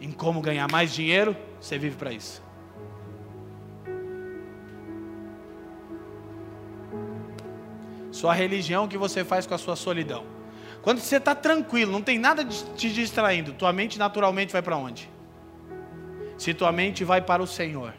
[0.01, 2.43] Em como ganhar mais dinheiro, você vive para isso.
[8.11, 10.42] Sua religião, o que você faz com a sua solidão?
[10.83, 15.09] Quando você está tranquilo, não tem nada te distraindo, tua mente naturalmente vai para onde?
[16.37, 17.93] Se tua mente vai para o Senhor.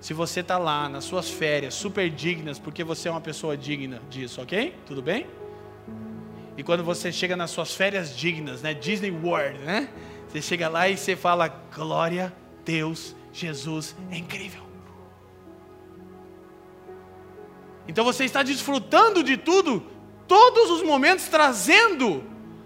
[0.00, 4.00] Se você está lá nas suas férias, super dignas, porque você é uma pessoa digna
[4.08, 4.74] disso, ok?
[4.86, 5.26] Tudo bem?
[6.56, 8.72] E quando você chega nas suas férias dignas, né?
[8.72, 9.90] Disney World, né?
[10.28, 12.32] Você chega lá e você fala: Glória,
[12.64, 14.62] Deus, Jesus, é incrível.
[17.86, 19.95] Então você está desfrutando de tudo
[20.26, 22.24] todos os momentos trazendo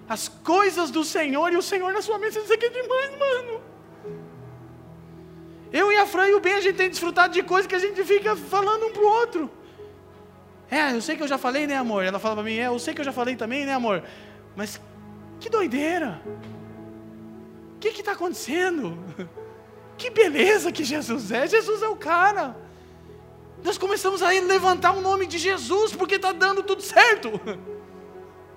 [0.09, 2.39] as coisas do Senhor e o Senhor na sua mente.
[2.39, 3.61] Isso aqui é demais, mano.
[5.73, 7.79] Eu e a Fran e o Ben, a gente tem desfrutado de coisas que a
[7.79, 9.51] gente fica falando um para o outro.
[10.71, 12.05] É, eu sei que eu já falei, né, amor?
[12.05, 14.03] Ela fala para mim, é, eu sei que eu já falei também, né, amor?
[14.57, 14.81] Mas
[15.39, 16.21] que doideira.
[17.77, 18.99] O que está acontecendo?
[20.01, 21.47] Que beleza que Jesus é.
[21.47, 22.57] Jesus é o cara.
[23.63, 27.41] Nós começamos a levantar o nome de Jesus porque está dando tudo certo.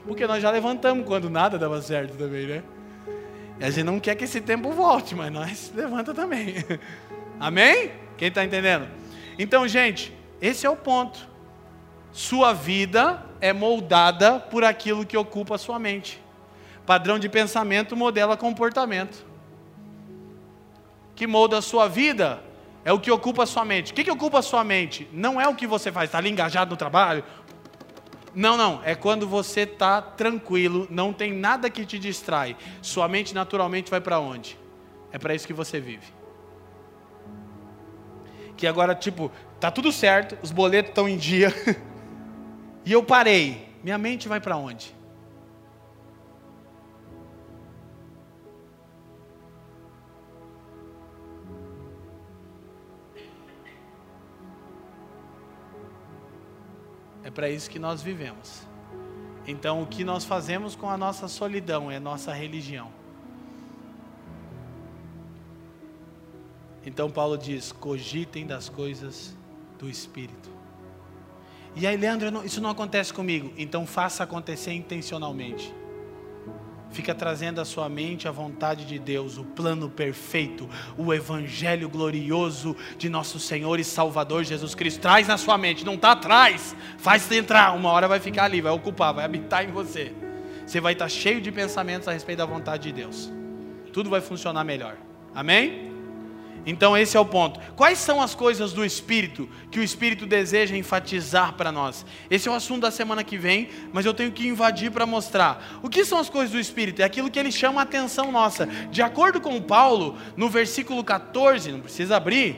[0.06, 2.64] Porque nós já levantamos quando nada dava certo também, né?
[3.60, 6.56] E a gente não quer que esse tempo volte, mas nós levanta também.
[7.39, 7.91] Amém?
[8.18, 8.88] Quem está entendendo?
[9.38, 11.27] Então, gente, esse é o ponto.
[12.11, 16.22] Sua vida é moldada por aquilo que ocupa a sua mente.
[16.86, 19.26] Padrão de pensamento modela comportamento.
[21.15, 22.41] Que molda a sua vida
[22.85, 23.91] é o que ocupa a sua mente.
[23.91, 25.07] O que, que ocupa a sua mente?
[25.11, 27.23] Não é o que você faz, está ali engajado no trabalho.
[28.35, 28.81] Não, não.
[28.84, 32.57] É quando você está tranquilo, não tem nada que te distrai.
[32.81, 34.57] Sua mente naturalmente vai para onde?
[35.11, 36.07] É para isso que você vive.
[38.57, 41.53] Que agora, tipo, tá tudo certo, os boletos estão em dia.
[42.85, 43.72] e eu parei.
[43.84, 44.93] Minha mente vai para onde?
[57.24, 58.64] É para isso que nós vivemos.
[59.45, 62.91] Então, o que nós fazemos com a nossa solidão é nossa religião.
[66.86, 69.36] Então, Paulo diz: cogitem das coisas
[69.80, 70.50] do Espírito.
[71.76, 73.52] E aí, Leandro, isso não acontece comigo.
[73.58, 75.74] Então, faça acontecer intencionalmente.
[76.94, 82.76] Fica trazendo à sua mente a vontade de Deus, o plano perfeito, o evangelho glorioso
[82.98, 85.02] de nosso Senhor e Salvador Jesus Cristo.
[85.02, 88.72] Traz na sua mente, não está atrás, faz entrar, uma hora vai ficar ali, vai
[88.72, 90.14] ocupar, vai habitar em você.
[90.65, 93.32] Você vai estar cheio de pensamentos a respeito da vontade de Deus.
[93.91, 94.95] Tudo vai funcionar melhor.
[95.36, 95.93] Amém?
[96.65, 97.60] Então esse é o ponto.
[97.76, 102.06] Quais são as coisas do Espírito que o Espírito deseja enfatizar para nós?
[102.30, 105.80] Esse é o assunto da semana que vem, mas eu tenho que invadir para mostrar.
[105.84, 107.02] O que são as coisas do Espírito?
[107.02, 108.65] É aquilo que ele chama a atenção nossa.
[108.65, 112.57] De acordo com Paulo, no versículo 14, não precisa abrir,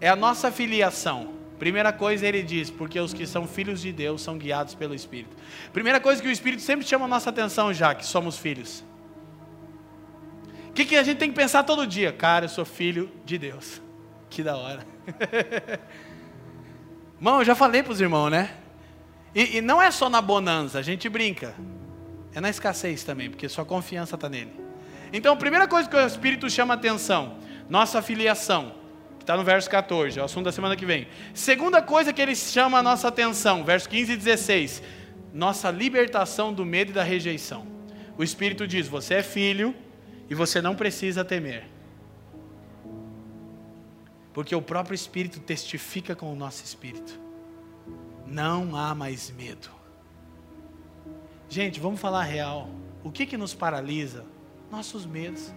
[0.00, 1.34] é a nossa filiação.
[1.58, 5.34] Primeira coisa ele diz, porque os que são filhos de Deus são guiados pelo Espírito.
[5.72, 8.84] Primeira coisa que o Espírito sempre chama a nossa atenção já, que somos filhos
[10.76, 12.12] que, que a gente tem que pensar todo dia?
[12.12, 13.80] Cara, eu sou filho de Deus.
[14.28, 14.84] Que da hora.
[17.16, 18.50] Irmão, eu já falei para os irmãos, né?
[19.34, 21.54] E, e, não é só na bonança, a gente brinca.
[22.34, 24.52] É na escassez também, porque sua confiança está nele.
[25.12, 27.38] Então, a primeira coisa que o Espírito chama atenção,
[27.70, 28.74] nossa filiação,
[29.16, 31.06] que está no verso 14, é o assunto da semana que vem.
[31.32, 34.82] Segunda coisa que ele chama a nossa atenção, verso 15 e 16,
[35.32, 37.66] nossa libertação do medo e da rejeição.
[38.18, 39.74] O Espírito diz: Você é filho,
[40.28, 41.68] e você não precisa temer.
[44.32, 47.18] Porque o próprio Espírito testifica com o nosso espírito.
[48.26, 49.70] Não há mais medo.
[51.48, 52.68] Gente, vamos falar real.
[53.02, 54.24] O que, que nos paralisa?
[54.70, 55.54] Nossos medos.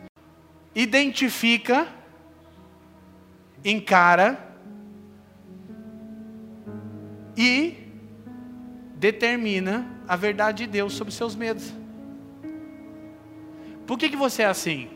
[0.73, 1.87] Identifica,
[3.65, 4.55] encara
[7.35, 7.89] e
[8.95, 11.73] determina a verdade de Deus sobre seus medos.
[13.89, 14.87] Por que, que você é assim?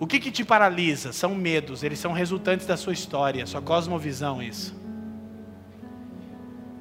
[0.00, 1.12] O que, que te paralisa?
[1.12, 4.74] São medos, eles são resultantes da sua história, sua cosmovisão, isso.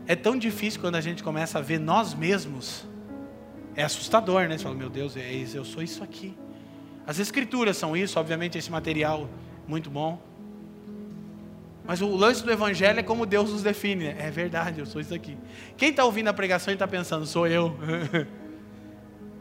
[0.06, 2.88] É tão difícil quando a gente começa a ver nós mesmos.
[3.76, 4.58] É assustador, né?
[4.58, 6.34] Você fala, meu Deus, é eu sou isso aqui.
[7.06, 9.30] As escrituras são isso, obviamente, esse material
[9.68, 10.22] muito bom.
[11.86, 14.06] Mas o lance do evangelho é como Deus nos define.
[14.06, 14.16] Né?
[14.20, 15.38] É verdade, eu sou isso aqui.
[15.76, 17.78] Quem está ouvindo a pregação e está pensando, sou eu.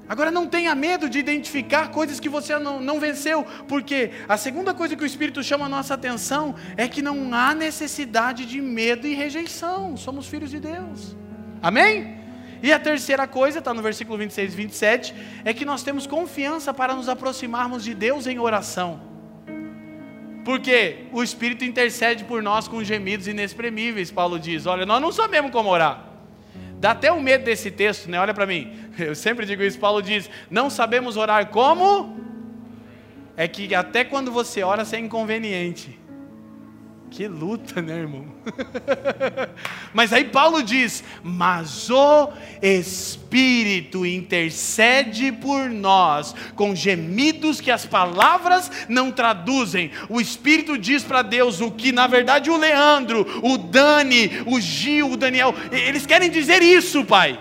[0.09, 4.73] Agora não tenha medo de identificar coisas que você não, não venceu, porque a segunda
[4.73, 9.07] coisa que o Espírito chama a nossa atenção é que não há necessidade de medo
[9.07, 11.17] e rejeição, somos filhos de Deus.
[11.61, 12.21] Amém?
[12.63, 15.15] E a terceira coisa, está no versículo 26 e 27,
[15.45, 19.01] é que nós temos confiança para nos aproximarmos de Deus em oração.
[20.45, 24.65] Porque o Espírito intercede por nós com gemidos inexprimíveis, Paulo diz.
[24.65, 26.06] Olha, nós não sabemos como orar.
[26.79, 28.21] Dá até um medo desse texto, né?
[28.21, 28.73] Olha para mim.
[28.99, 29.79] Eu sempre digo isso.
[29.79, 32.17] Paulo diz: Não sabemos orar como?
[33.37, 35.99] É que até quando você ora, você é inconveniente.
[37.11, 38.27] Que luta, né, irmão?
[39.95, 48.71] Mas aí Paulo diz: Mas o Espírito intercede por nós com gemidos que as palavras
[48.89, 49.91] não traduzem.
[50.09, 55.13] O Espírito diz para Deus o que, na verdade, o Leandro, o Dani, o Gil,
[55.13, 57.39] o Daniel, eles querem dizer isso, Pai,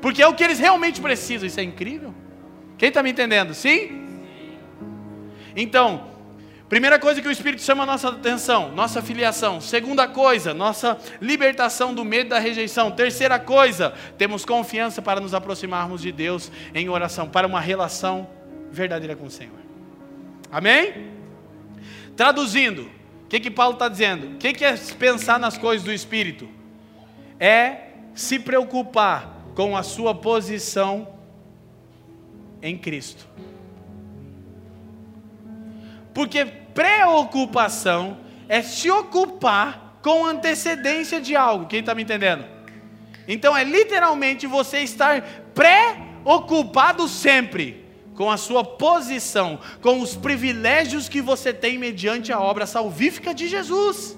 [0.00, 1.46] porque é o que eles realmente precisam.
[1.46, 2.14] Isso é incrível.
[2.76, 3.54] Quem está me entendendo?
[3.54, 4.04] Sim?
[5.54, 6.15] Então,
[6.68, 9.60] Primeira coisa que o Espírito chama a nossa atenção, nossa filiação.
[9.60, 12.90] Segunda coisa, nossa libertação do medo da rejeição.
[12.90, 18.28] Terceira coisa, temos confiança para nos aproximarmos de Deus em oração, para uma relação
[18.72, 19.60] verdadeira com o Senhor.
[20.50, 21.12] Amém?
[22.16, 22.90] Traduzindo,
[23.24, 24.34] o que, que Paulo está dizendo?
[24.34, 26.48] O que, que é pensar nas coisas do Espírito?
[27.38, 31.08] É se preocupar com a sua posição
[32.60, 33.26] em Cristo.
[36.16, 38.16] Porque preocupação
[38.48, 41.66] é se ocupar com antecedência de algo.
[41.66, 42.42] Quem está me entendendo?
[43.28, 45.20] Então é literalmente você estar
[45.52, 47.84] preocupado sempre
[48.14, 53.46] com a sua posição, com os privilégios que você tem mediante a obra salvífica de
[53.46, 54.16] Jesus.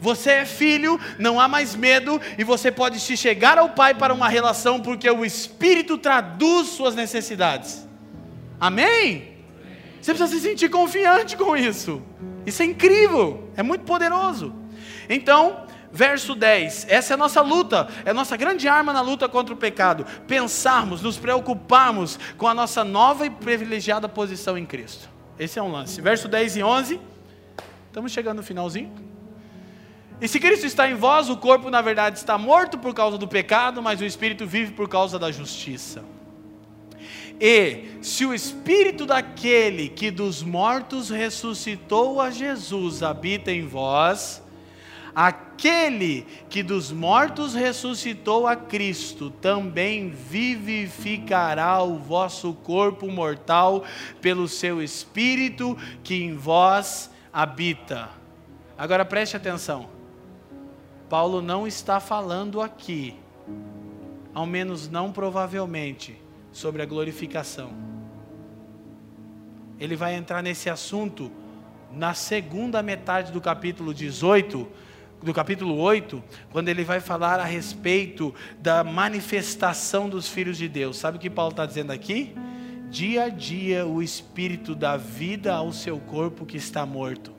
[0.00, 4.12] Você é filho, não há mais medo e você pode se chegar ao Pai para
[4.12, 7.86] uma relação porque o Espírito traduz suas necessidades.
[8.58, 9.35] Amém?
[10.06, 12.00] Você precisa se sentir confiante com isso.
[12.46, 14.54] Isso é incrível, é muito poderoso.
[15.08, 19.28] Então, verso 10, essa é a nossa luta, é a nossa grande arma na luta
[19.28, 20.06] contra o pecado.
[20.28, 25.08] Pensarmos, nos preocuparmos com a nossa nova e privilegiada posição em Cristo.
[25.40, 26.00] Esse é um lance.
[26.00, 27.00] Verso 10 e 11,
[27.88, 28.92] estamos chegando no finalzinho.
[30.20, 33.26] E se Cristo está em vós, o corpo na verdade está morto por causa do
[33.26, 36.04] pecado, mas o espírito vive por causa da justiça.
[37.40, 44.42] E se o espírito daquele que dos mortos ressuscitou a Jesus habita em vós,
[45.14, 53.82] aquele que dos mortos ressuscitou a Cristo, também vivificará o vosso corpo mortal
[54.20, 58.10] pelo seu Espírito que em vós habita.
[58.76, 59.88] Agora preste atenção.
[61.08, 63.16] Paulo não está falando aqui,
[64.34, 66.25] ao menos não provavelmente,
[66.56, 67.70] sobre a glorificação.
[69.78, 71.30] Ele vai entrar nesse assunto
[71.92, 74.66] na segunda metade do capítulo 18,
[75.22, 80.96] do capítulo 8, quando ele vai falar a respeito da manifestação dos filhos de Deus.
[80.96, 82.34] Sabe o que Paulo está dizendo aqui?
[82.88, 87.34] Dia a dia o Espírito dá vida ao seu corpo que está morto.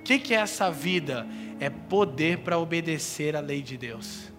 [0.00, 1.26] O que, que é essa vida?
[1.58, 4.29] É poder para obedecer à lei de Deus.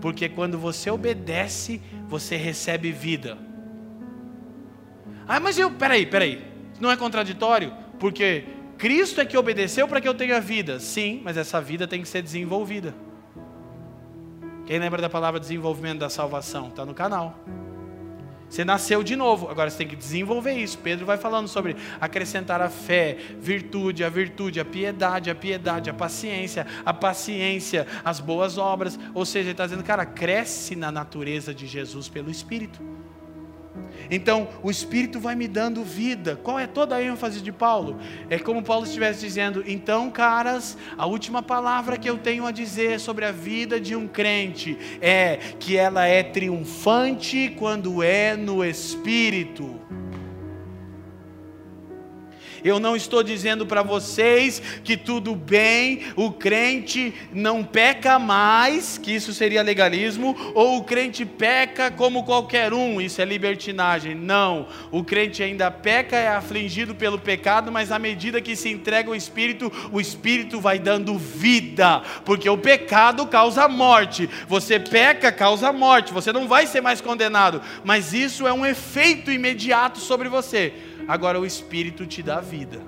[0.00, 3.36] Porque quando você obedece, você recebe vida.
[5.28, 6.44] Ah, mas eu, peraí, peraí.
[6.80, 7.72] Não é contraditório?
[7.98, 8.44] Porque
[8.78, 10.80] Cristo é que obedeceu para que eu tenha vida.
[10.80, 12.94] Sim, mas essa vida tem que ser desenvolvida.
[14.66, 16.68] Quem lembra da palavra desenvolvimento da salvação?
[16.68, 17.38] Está no canal.
[18.50, 20.76] Você nasceu de novo, agora você tem que desenvolver isso.
[20.78, 25.94] Pedro vai falando sobre acrescentar a fé, virtude, a virtude, a piedade, a piedade, a
[25.94, 28.98] paciência, a paciência, as boas obras.
[29.14, 32.80] Ou seja, ele está dizendo, cara, cresce na natureza de Jesus pelo Espírito.
[34.10, 36.36] Então, o Espírito vai me dando vida.
[36.42, 37.98] Qual é toda a ênfase de Paulo?
[38.28, 42.98] É como Paulo estivesse dizendo: então, caras, a última palavra que eu tenho a dizer
[42.98, 49.80] sobre a vida de um crente é que ela é triunfante quando é no Espírito.
[52.64, 59.12] Eu não estou dizendo para vocês que tudo bem, o crente não peca mais, que
[59.12, 64.14] isso seria legalismo, ou o crente peca como qualquer um, isso é libertinagem.
[64.14, 69.08] Não, o crente ainda peca, é afligido pelo pecado, mas à medida que se entrega
[69.08, 74.28] ao Espírito, o Espírito vai dando vida, porque o pecado causa morte.
[74.48, 79.30] Você peca, causa morte, você não vai ser mais condenado, mas isso é um efeito
[79.30, 80.72] imediato sobre você
[81.10, 82.80] agora o Espírito te dá vida.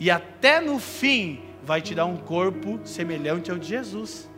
[0.00, 4.30] E até no fim vai te dar um corpo semelhante ao de Jesus.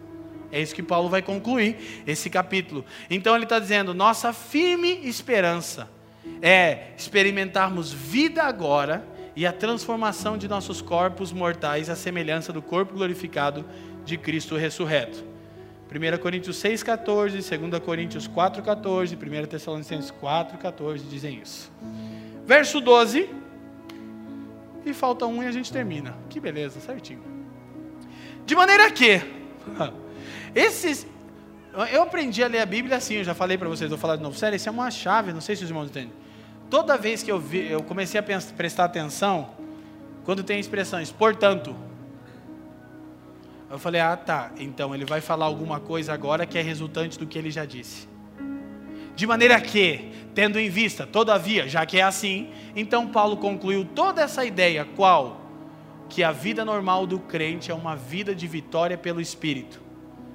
[0.51, 2.85] É isso que Paulo vai concluir esse capítulo.
[3.09, 5.89] Então ele está dizendo: nossa firme esperança
[6.43, 9.06] é experimentarmos vida agora
[9.36, 13.64] e a transformação de nossos corpos mortais à semelhança do corpo glorificado
[14.05, 15.24] de Cristo ressurreto.
[15.89, 21.70] 1 Coríntios 6,14, 2 Coríntios 4,14, 1 Tessalonicenses 4,14 dizem isso.
[22.49, 23.29] Verso 12.
[24.87, 26.16] E falta um e a gente termina.
[26.31, 27.20] Que beleza, certinho.
[28.47, 29.20] De maneira que,
[30.57, 31.07] esses.
[31.93, 34.23] Eu aprendi a ler a Bíblia assim, eu já falei para vocês, vou falar de
[34.23, 34.35] novo.
[34.35, 36.12] Sério, isso é uma chave, não sei se os irmãos entendem.
[36.70, 39.51] Toda vez que eu, vi, eu comecei a pensar, prestar atenção,
[40.25, 41.77] quando tem expressões, portanto.
[43.70, 47.27] Eu falei, ah tá, então ele vai falar alguma coisa agora que é resultante do
[47.27, 48.09] que ele já disse.
[49.19, 54.23] De maneira que, tendo em vista, todavia, já que é assim, então Paulo concluiu toda
[54.23, 55.40] essa ideia, qual?
[56.09, 59.82] Que a vida normal do crente é uma vida de vitória pelo Espírito.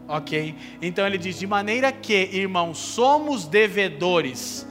[0.05, 0.53] Ok?
[0.81, 4.67] Então ele diz: de maneira que, irmãos, somos devedores,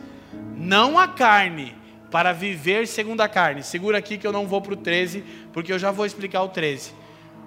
[0.59, 1.74] não a carne,
[2.10, 3.62] para viver segundo a carne.
[3.62, 5.24] Segura aqui que eu não vou para o 13,
[5.55, 6.93] porque eu já vou explicar o 13.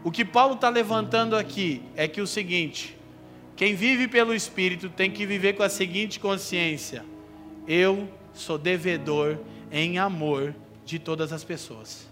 [0.04, 2.95] O que Paulo está levantando aqui é que o seguinte:
[3.56, 7.06] quem vive pelo Espírito tem que viver com a seguinte consciência:
[7.68, 9.40] eu sou devedor
[9.72, 10.54] em amor
[10.84, 12.08] de todas as pessoas.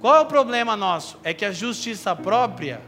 [0.00, 1.18] Qual é o problema nosso?
[1.24, 2.80] É que a justiça própria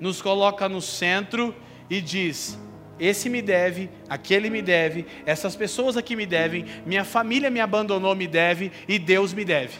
[0.00, 1.54] nos coloca no centro
[1.90, 2.58] e diz:
[2.98, 8.14] esse me deve, aquele me deve, essas pessoas aqui me devem, minha família me abandonou,
[8.14, 9.78] me deve e Deus me deve.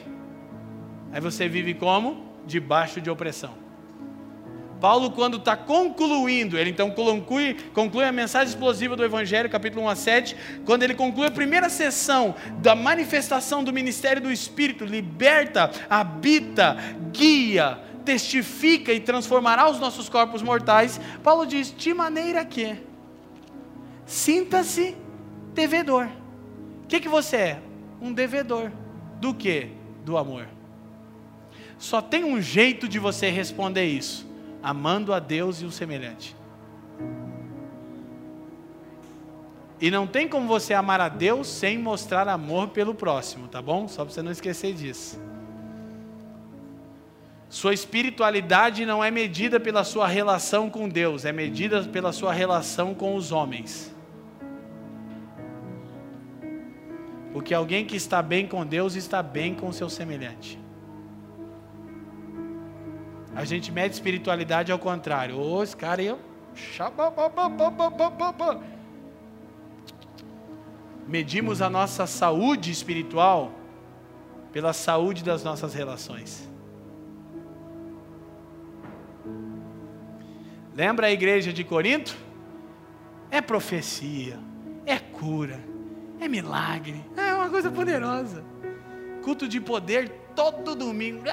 [1.13, 2.35] Aí você vive como?
[2.45, 3.64] Debaixo de opressão.
[4.85, 9.89] Paulo, quando está concluindo, ele então conclui, conclui a mensagem explosiva do Evangelho, capítulo 1
[9.89, 10.37] a 7,
[10.67, 16.77] quando ele conclui a primeira sessão da manifestação do ministério do Espírito, liberta, habita,
[17.11, 22.77] guia, testifica e transformará os nossos corpos mortais, Paulo diz: de maneira que
[24.05, 24.95] sinta-se
[25.55, 26.11] devedor.
[26.83, 27.59] O que, que você é?
[28.03, 28.71] Um devedor.
[29.19, 29.71] Do que?
[30.05, 30.47] Do amor.
[31.79, 34.34] Só tem um jeito de você responder isso
[34.65, 36.35] amando a Deus e o semelhante.
[39.79, 43.87] E não tem como você amar a Deus sem mostrar amor pelo próximo, tá bom?
[43.87, 45.21] Só para você não esquecer disso.
[47.51, 52.95] Sua espiritualidade não é medida pela sua relação com Deus, é medida pela sua relação
[52.95, 53.95] com os homens.
[57.35, 60.64] Porque alguém que está bem com Deus está bem com seu semelhante.
[63.37, 65.39] A gente mede espiritualidade ao contrário.
[65.39, 66.15] Ô, esse cara aí.
[71.07, 73.53] Medimos a nossa saúde espiritual
[74.53, 76.49] pela saúde das nossas relações.
[80.75, 82.17] Lembra a igreja de Corinto?
[83.31, 84.39] É profecia,
[84.87, 85.61] é cura,
[86.21, 88.45] é milagre, é uma coisa poderosa.
[89.23, 91.25] Culto de poder todo domingo.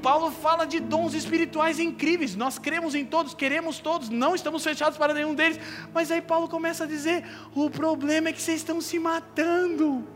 [0.00, 2.34] Paulo fala de dons espirituais incríveis.
[2.34, 5.60] Nós cremos em todos, queremos todos, não estamos fechados para nenhum deles.
[5.92, 7.24] Mas aí Paulo começa a dizer:
[7.54, 10.06] o problema é que vocês estão se matando.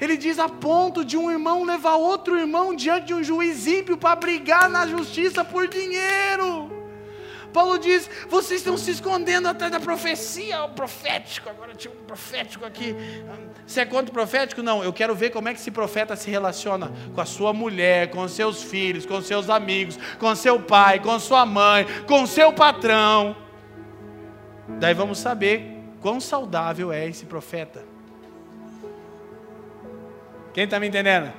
[0.00, 3.96] Ele diz a ponto de um irmão levar outro irmão diante de um juiz ímpio
[3.96, 6.81] para brigar na justiça por dinheiro.
[7.52, 11.48] Paulo diz: vocês estão se escondendo atrás da profecia, o profético.
[11.48, 12.96] Agora tinha um profético aqui.
[13.66, 14.62] Você é contra o profético?
[14.62, 18.10] Não, eu quero ver como é que esse profeta se relaciona com a sua mulher,
[18.10, 23.36] com seus filhos, com seus amigos, com seu pai, com sua mãe, com seu patrão.
[24.80, 27.84] Daí vamos saber quão saudável é esse profeta.
[30.54, 31.32] Quem está me entendendo?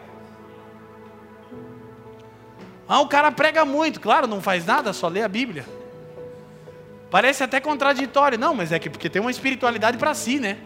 [2.88, 5.66] Ah, o cara prega muito, claro, não faz nada, só lê a Bíblia.
[7.14, 8.40] Parece até contraditório.
[8.40, 10.58] Não, mas é que porque tem uma espiritualidade para si, né?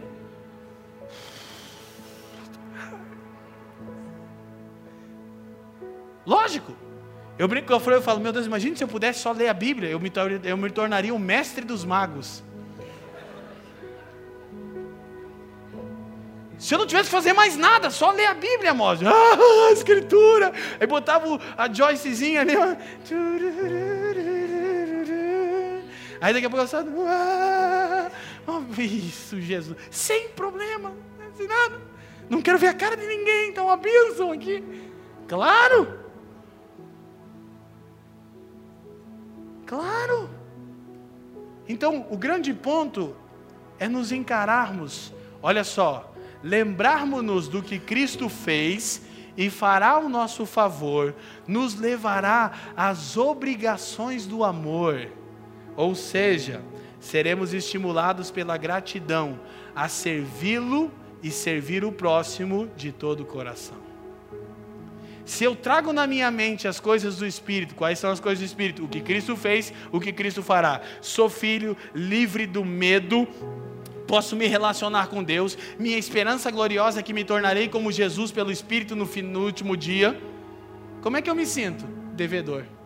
[6.25, 6.73] Lógico.
[7.37, 9.53] Eu brinco com o eu falo, meu Deus, imagine se eu pudesse só ler a
[9.53, 10.09] Bíblia, eu me,
[10.45, 12.41] eu me tornaria o mestre dos magos.
[16.57, 19.03] Se eu não tivesse que fazer mais nada, só ler a Bíblia, moço.
[19.05, 20.53] Ah, a escritura.
[20.79, 21.25] Aí botava
[21.57, 22.53] a Joycezinha ali.
[26.19, 28.09] Aí daqui a pouco eu saio, ah,
[28.77, 30.93] isso, Jesus, sem problema,
[31.35, 31.79] sem nada.
[32.29, 34.63] Não quero ver a cara de ninguém, então bênção aqui.
[35.27, 35.99] Claro.
[39.65, 40.29] Claro.
[41.67, 43.15] Então, o grande ponto
[43.77, 49.01] é nos encararmos, olha só, lembrarmos-nos do que Cristo fez
[49.35, 51.13] e fará o nosso favor,
[51.45, 55.11] nos levará às obrigações do amor.
[55.77, 56.61] Ou seja,
[56.99, 59.39] seremos estimulados pela gratidão
[59.75, 60.91] a servi-lo
[61.21, 63.77] e servir o próximo de todo o coração.
[65.23, 68.45] Se eu trago na minha mente as coisas do Espírito, quais são as coisas do
[68.45, 68.85] Espírito?
[68.85, 70.81] O que Cristo fez, o que Cristo fará.
[71.01, 73.27] Sou filho, livre do medo,
[74.07, 75.57] posso me relacionar com Deus.
[75.77, 80.17] Minha esperança gloriosa é que me tornarei como Jesus pelo Espírito no, no último dia.
[81.01, 81.85] Como é que eu me sinto?
[82.15, 82.76] Devedor.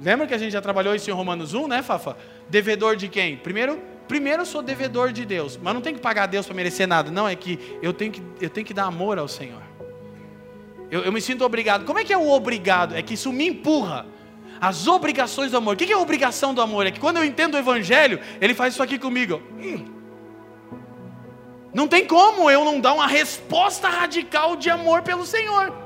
[0.00, 2.16] Lembra que a gente já trabalhou isso em Romanos 1, né, Fafa?
[2.48, 3.36] Devedor de quem?
[3.36, 6.54] Primeiro, primeiro eu sou devedor de Deus, mas não tenho que pagar a Deus para
[6.54, 9.62] merecer nada, não, é que eu tenho que, eu tenho que dar amor ao Senhor.
[10.90, 11.84] Eu, eu me sinto obrigado.
[11.84, 12.94] Como é que é o obrigado?
[12.94, 14.06] É que isso me empurra.
[14.60, 15.74] As obrigações do amor.
[15.74, 16.86] O que é a obrigação do amor?
[16.86, 19.42] É que quando eu entendo o Evangelho, ele faz isso aqui comigo.
[19.58, 19.96] Hum.
[21.74, 25.85] Não tem como eu não dar uma resposta radical de amor pelo Senhor.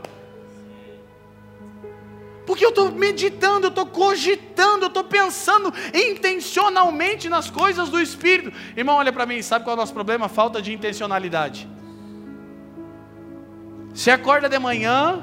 [2.50, 8.52] Porque eu estou meditando, eu estou cogitando, eu estou pensando intencionalmente nas coisas do Espírito.
[8.76, 10.28] Irmão, olha para mim, sabe qual é o nosso problema?
[10.28, 11.68] Falta de intencionalidade.
[13.94, 15.22] Você acorda de manhã,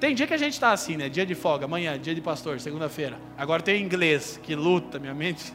[0.00, 1.10] tem dia que a gente está assim, né?
[1.10, 3.18] Dia de folga, amanhã, dia de pastor, segunda-feira.
[3.36, 5.52] Agora tem inglês, que luta minha mente.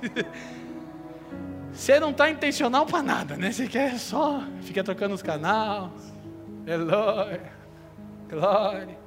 [1.74, 3.52] Você não está intencional para nada, né?
[3.52, 5.90] Você quer só, fica trocando os canais.
[6.68, 7.52] Glória,
[8.30, 9.00] glória.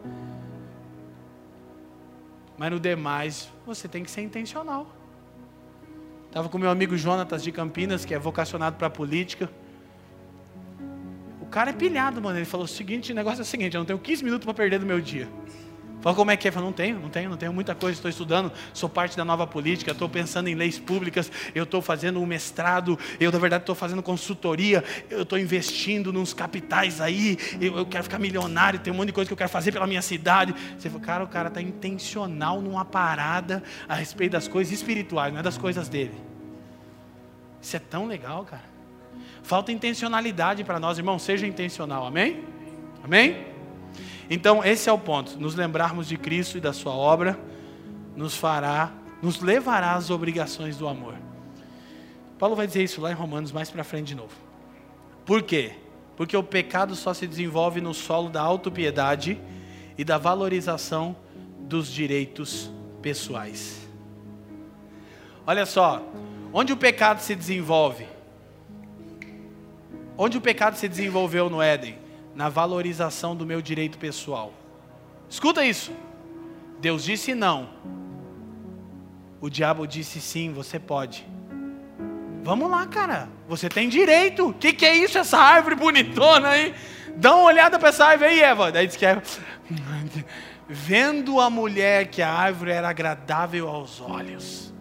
[2.63, 4.87] Mas no demais, você tem que ser intencional.
[6.29, 9.51] Estava com meu amigo Jonatas de Campinas, que é vocacionado para política.
[11.41, 12.39] O cara é pilhado, mano.
[12.39, 14.55] Ele falou o seguinte: o negócio é o seguinte, eu não tenho 15 minutos para
[14.55, 15.29] perder do meu dia.
[16.03, 16.51] Fala como é que é?
[16.51, 19.47] Fala, não tenho, não tenho, não tenho muita coisa, estou estudando, sou parte da nova
[19.47, 23.77] política, estou pensando em leis públicas, eu estou fazendo um mestrado, eu na verdade estou
[23.77, 28.97] fazendo consultoria, eu estou investindo nos capitais aí, eu, eu, quero ficar milionário, tem um
[28.97, 30.53] monte de coisa que eu quero fazer pela minha cidade.
[30.77, 35.39] Você fala, cara, o cara está intencional numa parada a respeito das coisas espirituais, não
[35.39, 36.15] é das coisas dele.
[37.61, 38.65] Isso é tão legal, cara.
[39.45, 42.43] Falta intencionalidade para nós, irmão, seja intencional, amém?
[43.05, 43.52] Amém?
[44.35, 45.39] Então, esse é o ponto.
[45.39, 47.39] Nos lembrarmos de Cristo e da sua obra
[48.17, 48.91] nos fará,
[49.21, 51.17] nos levará às obrigações do amor.
[52.39, 54.33] Paulo vai dizer isso lá em Romanos mais para frente de novo.
[55.27, 55.73] Por quê?
[56.17, 59.39] Porque o pecado só se desenvolve no solo da autopiedade
[59.99, 61.15] e da valorização
[61.61, 62.71] dos direitos
[63.03, 63.87] pessoais.
[65.47, 66.03] Olha só,
[66.55, 68.07] onde o pecado se desenvolve?
[70.17, 71.99] Onde o pecado se desenvolveu no Éden?
[72.35, 74.53] Na valorização do meu direito pessoal.
[75.29, 75.93] Escuta isso.
[76.81, 77.69] Deus disse não.
[79.41, 81.27] O diabo disse sim, você pode.
[82.43, 83.29] Vamos lá, cara.
[83.49, 84.49] Você tem direito.
[84.49, 86.75] O que, que é isso, essa árvore bonitona aí?
[87.17, 88.73] Dá uma olhada para essa árvore aí, Eva.
[88.73, 89.23] Daí diz que Eva.
[90.69, 94.73] Vendo a mulher que a árvore era agradável aos olhos.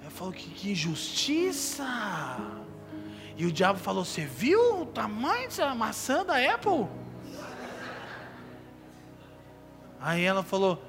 [0.00, 1.84] Ela falou que, que injustiça.
[3.36, 6.86] E o diabo falou: Você viu o tamanho dessa maçã da Apple?
[10.00, 10.82] Aí ela falou: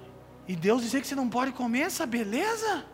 [0.47, 2.85] E Deus disse que você não pode comer essa beleza?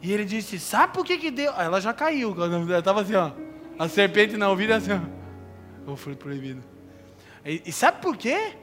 [0.00, 1.54] E ele disse: Sabe por que que Deus.
[1.58, 2.34] Ela já caiu.
[2.42, 3.32] Ela estava assim, ó.
[3.78, 5.90] A serpente na ouvida assim, ó.
[5.90, 6.62] O fruto proibido.
[7.44, 8.54] E, e sabe por quê?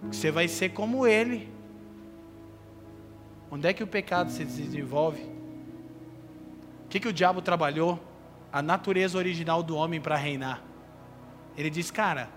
[0.00, 1.52] Porque você vai ser como ele.
[3.50, 5.22] Onde é que o pecado se desenvolve?
[6.84, 8.09] O que, que o diabo trabalhou?
[8.52, 10.62] A natureza original do homem para reinar.
[11.56, 12.28] Ele diz, cara,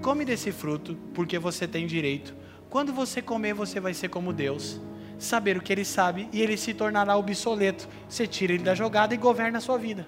[0.00, 2.34] come desse fruto, porque você tem direito.
[2.68, 4.80] Quando você comer, você vai ser como Deus
[5.18, 7.88] saber o que ele sabe e ele se tornará obsoleto.
[8.08, 10.06] Você tira ele da jogada e governa a sua vida.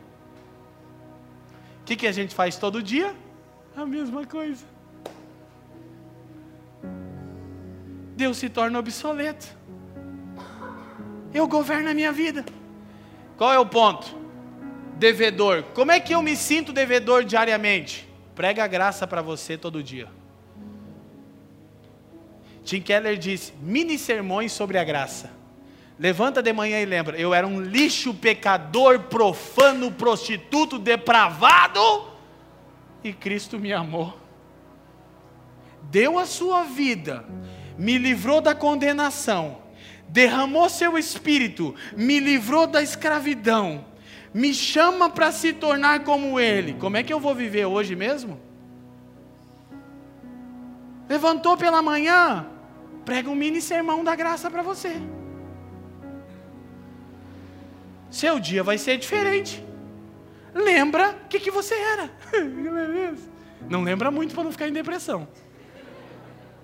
[1.82, 3.14] O que, que a gente faz todo dia?
[3.76, 4.64] A mesma coisa.
[8.16, 9.46] Deus se torna obsoleto.
[11.34, 12.44] Eu governo a minha vida.
[13.36, 14.21] Qual é o ponto?
[14.94, 15.64] Devedor.
[15.74, 18.09] Como é que eu me sinto devedor diariamente?
[18.35, 20.09] Prega a graça para você todo dia.
[22.64, 25.31] Tim Keller disse: mini sermões sobre a graça.
[25.98, 31.81] Levanta de manhã e lembra: eu era um lixo, pecador, profano, prostituto, depravado,
[33.05, 34.19] e Cristo me amou.
[35.82, 37.24] Deu a sua vida,
[37.77, 39.59] me livrou da condenação,
[40.09, 43.85] derramou seu espírito, me livrou da escravidão,
[44.32, 46.74] me chama para se tornar como Ele.
[46.74, 48.40] Como é que eu vou viver hoje mesmo?
[51.09, 52.46] Levantou pela manhã,
[53.04, 54.96] prega um mini sermão da graça para você.
[58.10, 59.62] Seu dia vai ser diferente.
[60.54, 62.10] Lembra o que, que você era.
[63.68, 65.26] Não lembra muito para não ficar em depressão.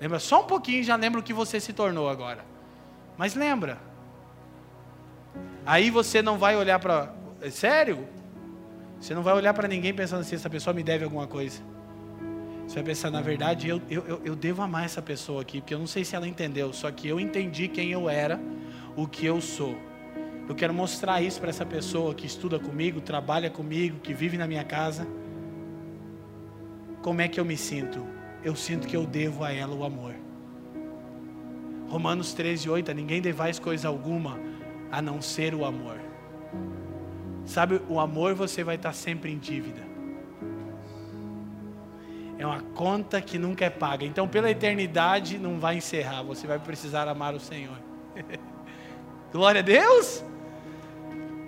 [0.01, 2.45] Lembra só um pouquinho, já lembra o que você se tornou agora.
[3.16, 3.78] Mas lembra.
[5.65, 7.15] Aí você não vai olhar para.
[7.40, 8.06] É sério?
[9.01, 11.60] Você não vai olhar para ninguém pensando assim: essa pessoa me deve alguma coisa.
[12.66, 15.78] Você vai pensar, na verdade, eu, eu, eu devo amar essa pessoa aqui, porque eu
[15.78, 18.39] não sei se ela entendeu, só que eu entendi quem eu era,
[18.94, 19.74] o que eu sou.
[20.47, 24.47] Eu quero mostrar isso para essa pessoa que estuda comigo, trabalha comigo, que vive na
[24.47, 25.06] minha casa.
[27.01, 28.06] Como é que eu me sinto?
[28.44, 30.15] Eu sinto que eu devo a ela o amor.
[31.89, 34.39] Romanos 13, 8: ninguém devais coisa alguma
[34.90, 36.07] a não ser o amor.
[37.49, 39.81] Sabe, o amor você vai estar sempre em dívida.
[42.37, 44.05] É uma conta que nunca é paga.
[44.05, 46.23] Então, pela eternidade, não vai encerrar.
[46.25, 47.79] Você vai precisar amar o Senhor.
[49.33, 50.23] Glória a Deus!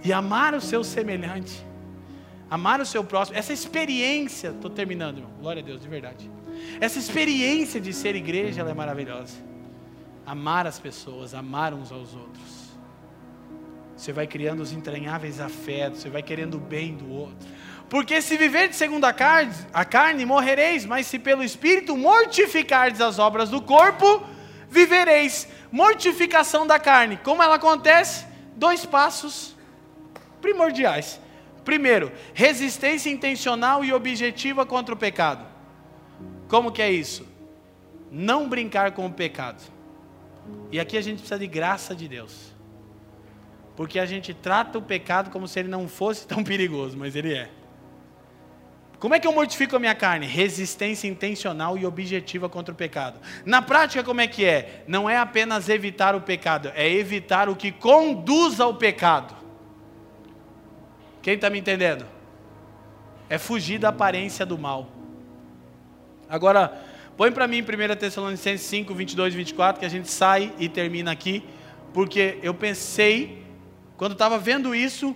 [0.02, 1.62] E amar o seu semelhante.
[2.50, 3.36] Amar o seu próximo.
[3.36, 5.32] Essa experiência, estou terminando, irmão.
[5.38, 6.30] Glória a Deus, de verdade.
[6.80, 9.36] Essa experiência de ser igreja, ela é maravilhosa.
[10.24, 12.69] Amar as pessoas, amar uns aos outros.
[14.00, 17.46] Você vai criando os entranháveis afetos, você vai querendo o bem do outro.
[17.86, 23.18] Porque se viver segundo a carne, a carne, morrereis, mas se pelo Espírito mortificardes as
[23.18, 24.26] obras do corpo,
[24.70, 25.46] vivereis.
[25.70, 27.18] Mortificação da carne.
[27.18, 28.24] Como ela acontece?
[28.56, 29.54] Dois passos
[30.40, 31.20] primordiais.
[31.62, 35.44] Primeiro, resistência intencional e objetiva contra o pecado.
[36.48, 37.28] Como que é isso?
[38.10, 39.62] Não brincar com o pecado.
[40.72, 42.49] E aqui a gente precisa de graça de Deus.
[43.80, 47.32] Porque a gente trata o pecado como se ele não fosse tão perigoso, mas ele
[47.32, 47.48] é.
[48.98, 50.26] Como é que eu mortifico a minha carne?
[50.26, 53.18] Resistência intencional e objetiva contra o pecado.
[53.42, 54.84] Na prática, como é que é?
[54.86, 59.34] Não é apenas evitar o pecado, é evitar o que conduz ao pecado.
[61.22, 62.04] Quem está me entendendo?
[63.30, 64.90] É fugir da aparência do mal.
[66.28, 66.82] Agora,
[67.16, 71.10] põe para mim 1 Tessalonicenses 5, 22 e 24, que a gente sai e termina
[71.10, 71.42] aqui,
[71.94, 73.40] porque eu pensei,
[74.00, 75.14] quando estava vendo isso,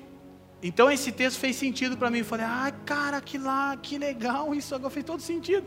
[0.63, 2.19] então esse texto fez sentido para mim.
[2.19, 5.67] Eu falei, ah, cara, que lá, que legal, isso agora fez todo sentido.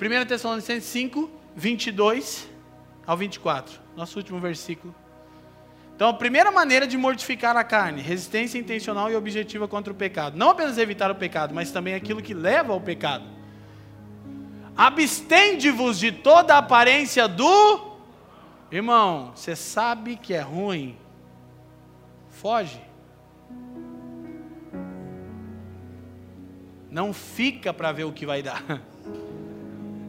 [0.00, 2.48] 1 Tessalonicenses 5, 22
[3.04, 4.94] ao 24, nosso último versículo.
[5.96, 10.38] Então, a primeira maneira de mortificar a carne, resistência intencional e objetiva contra o pecado.
[10.38, 13.24] Não apenas evitar o pecado, mas também aquilo que leva ao pecado.
[14.76, 17.98] Abstende-vos de toda aparência do.
[18.70, 21.01] Irmão, você sabe que é ruim.
[22.42, 22.80] Foge.
[26.90, 28.64] Não fica para ver o que vai dar.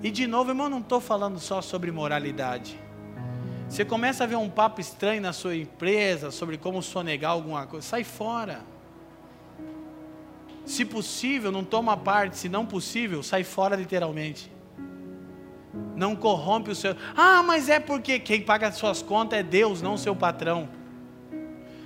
[0.02, 2.78] E de novo, irmão, não estou falando só sobre moralidade.
[3.70, 7.88] Você começa a ver um papo estranho na sua empresa sobre como sonegar alguma coisa,
[7.88, 8.62] sai fora.
[10.66, 14.52] Se possível, não toma parte, se não possível, sai fora literalmente.
[15.96, 16.98] Não corrompe o seu.
[17.16, 20.68] Ah, mas é porque quem paga as suas contas é Deus, não seu patrão.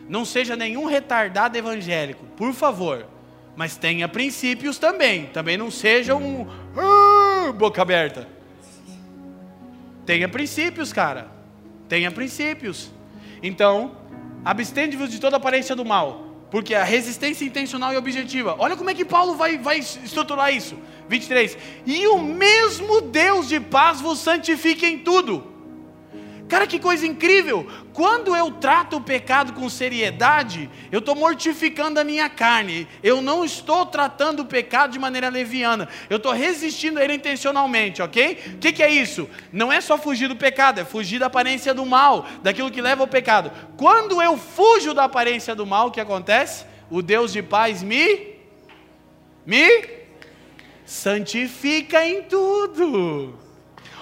[0.08, 3.06] Não seja nenhum retardado evangélico, por favor.
[3.56, 5.26] Mas tenha princípios também.
[5.28, 8.28] Também não seja um uh, boca aberta.
[10.06, 11.28] Tenha princípios, cara.
[11.90, 12.92] Tenha princípios.
[13.42, 13.98] Então,
[14.46, 16.26] abstende-vos de toda aparência do mal.
[16.50, 18.56] Porque a resistência intencional e objetiva.
[18.58, 20.78] Olha como é que Paulo vai, vai estruturar isso.
[21.10, 21.58] 23.
[21.86, 25.57] E o mesmo Deus de paz vos santifique em tudo
[26.48, 27.68] Cara, que coisa incrível!
[27.94, 32.88] Quando eu trato o pecado com seriedade, eu estou mortificando a minha carne.
[33.04, 35.90] Eu não estou tratando o pecado de maneira leviana.
[36.10, 38.54] Eu estou resistindo a ele intencionalmente, ok?
[38.54, 39.30] O que, que, é isso?
[39.52, 43.04] Não é só fugir do pecado, é fugir da aparência do mal, daquilo que leva
[43.04, 43.52] ao pecado.
[43.76, 46.66] Quando eu fujo da aparência do mal, o que acontece?
[46.90, 48.36] O Deus de paz me.
[49.46, 49.86] me.
[50.86, 53.47] santifica em tudo.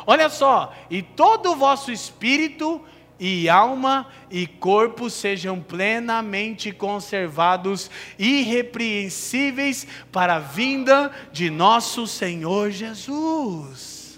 [0.08, 2.82] Olha só, e todo o vosso espírito
[3.20, 14.16] e alma e corpo sejam plenamente conservados, irrepreensíveis para a vinda de nosso Senhor Jesus.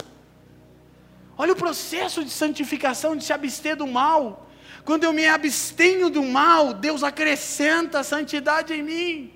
[1.38, 4.50] Olha o processo de santificação, de se abster do mal.
[4.84, 9.34] Quando eu me abstenho do mal, Deus acrescenta a santidade em mim.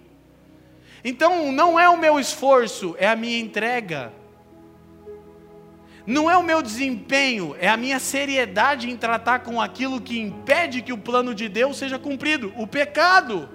[1.04, 4.14] Então, não é o meu esforço, é a minha entrega.
[6.06, 10.82] Não é o meu desempenho, é a minha seriedade em tratar com aquilo que impede
[10.82, 13.48] que o plano de Deus seja cumprido o pecado.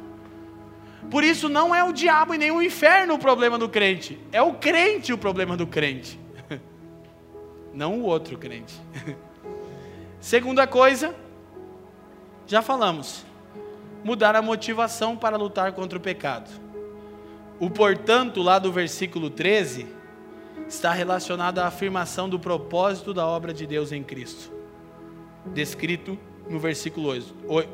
[1.10, 4.40] Por isso, não é o diabo e nem o inferno o problema do crente, é
[4.40, 6.18] o crente o problema do crente,
[7.74, 8.74] não o outro crente.
[10.20, 11.14] Segunda coisa,
[12.46, 13.24] já falamos,
[14.04, 16.50] mudar a motivação para lutar contra o pecado.
[17.58, 19.95] O portanto, lá do versículo 13
[20.68, 24.52] está relacionado à afirmação do propósito da obra de Deus em Cristo.
[25.46, 26.18] Descrito
[26.48, 27.12] no versículo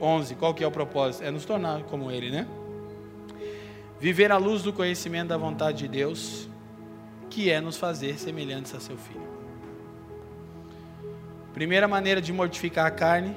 [0.01, 0.35] 11.
[0.35, 1.25] Qual que é o propósito?
[1.25, 2.47] É nos tornar como Ele, né?
[3.99, 6.49] Viver à luz do conhecimento da vontade de Deus,
[7.31, 9.33] que é nos fazer semelhantes a seu Filho.
[11.55, 13.37] Primeira maneira de mortificar a carne,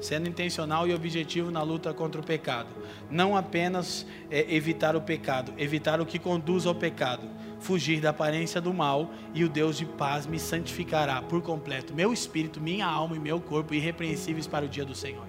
[0.00, 2.68] sendo intencional e objetivo na luta contra o pecado.
[3.10, 7.28] Não apenas é, evitar o pecado, evitar o que conduz ao pecado
[7.58, 12.12] fugir da aparência do mal, e o Deus de paz me santificará por completo, meu
[12.12, 15.26] espírito, minha alma e meu corpo irrepreensíveis para o dia do Senhor.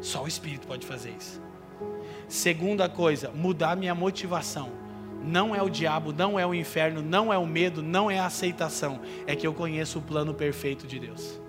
[0.00, 1.40] Só o Espírito pode fazer isso.
[2.28, 4.70] Segunda coisa, mudar minha motivação.
[5.24, 8.26] Não é o diabo, não é o inferno, não é o medo, não é a
[8.26, 9.00] aceitação.
[9.26, 11.40] É que eu conheço o plano perfeito de Deus.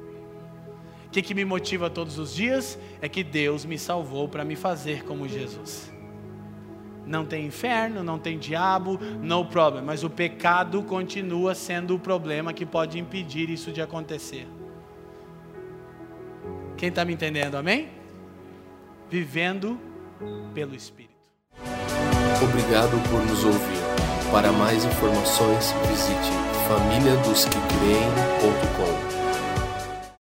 [1.05, 2.77] O que, que me motiva todos os dias?
[3.01, 5.91] É que Deus me salvou para me fazer como Jesus.
[7.09, 9.83] Não tem inferno, não tem diabo, no problem.
[9.83, 14.47] Mas o pecado continua sendo o problema que pode impedir isso de acontecer.
[16.77, 17.89] Quem está me entendendo, amém?
[19.09, 19.79] Vivendo
[20.53, 21.15] pelo Espírito.
[22.43, 23.79] Obrigado por nos ouvir.
[24.31, 26.29] Para mais informações, visite
[26.67, 29.08] famíliadosquecreem.com.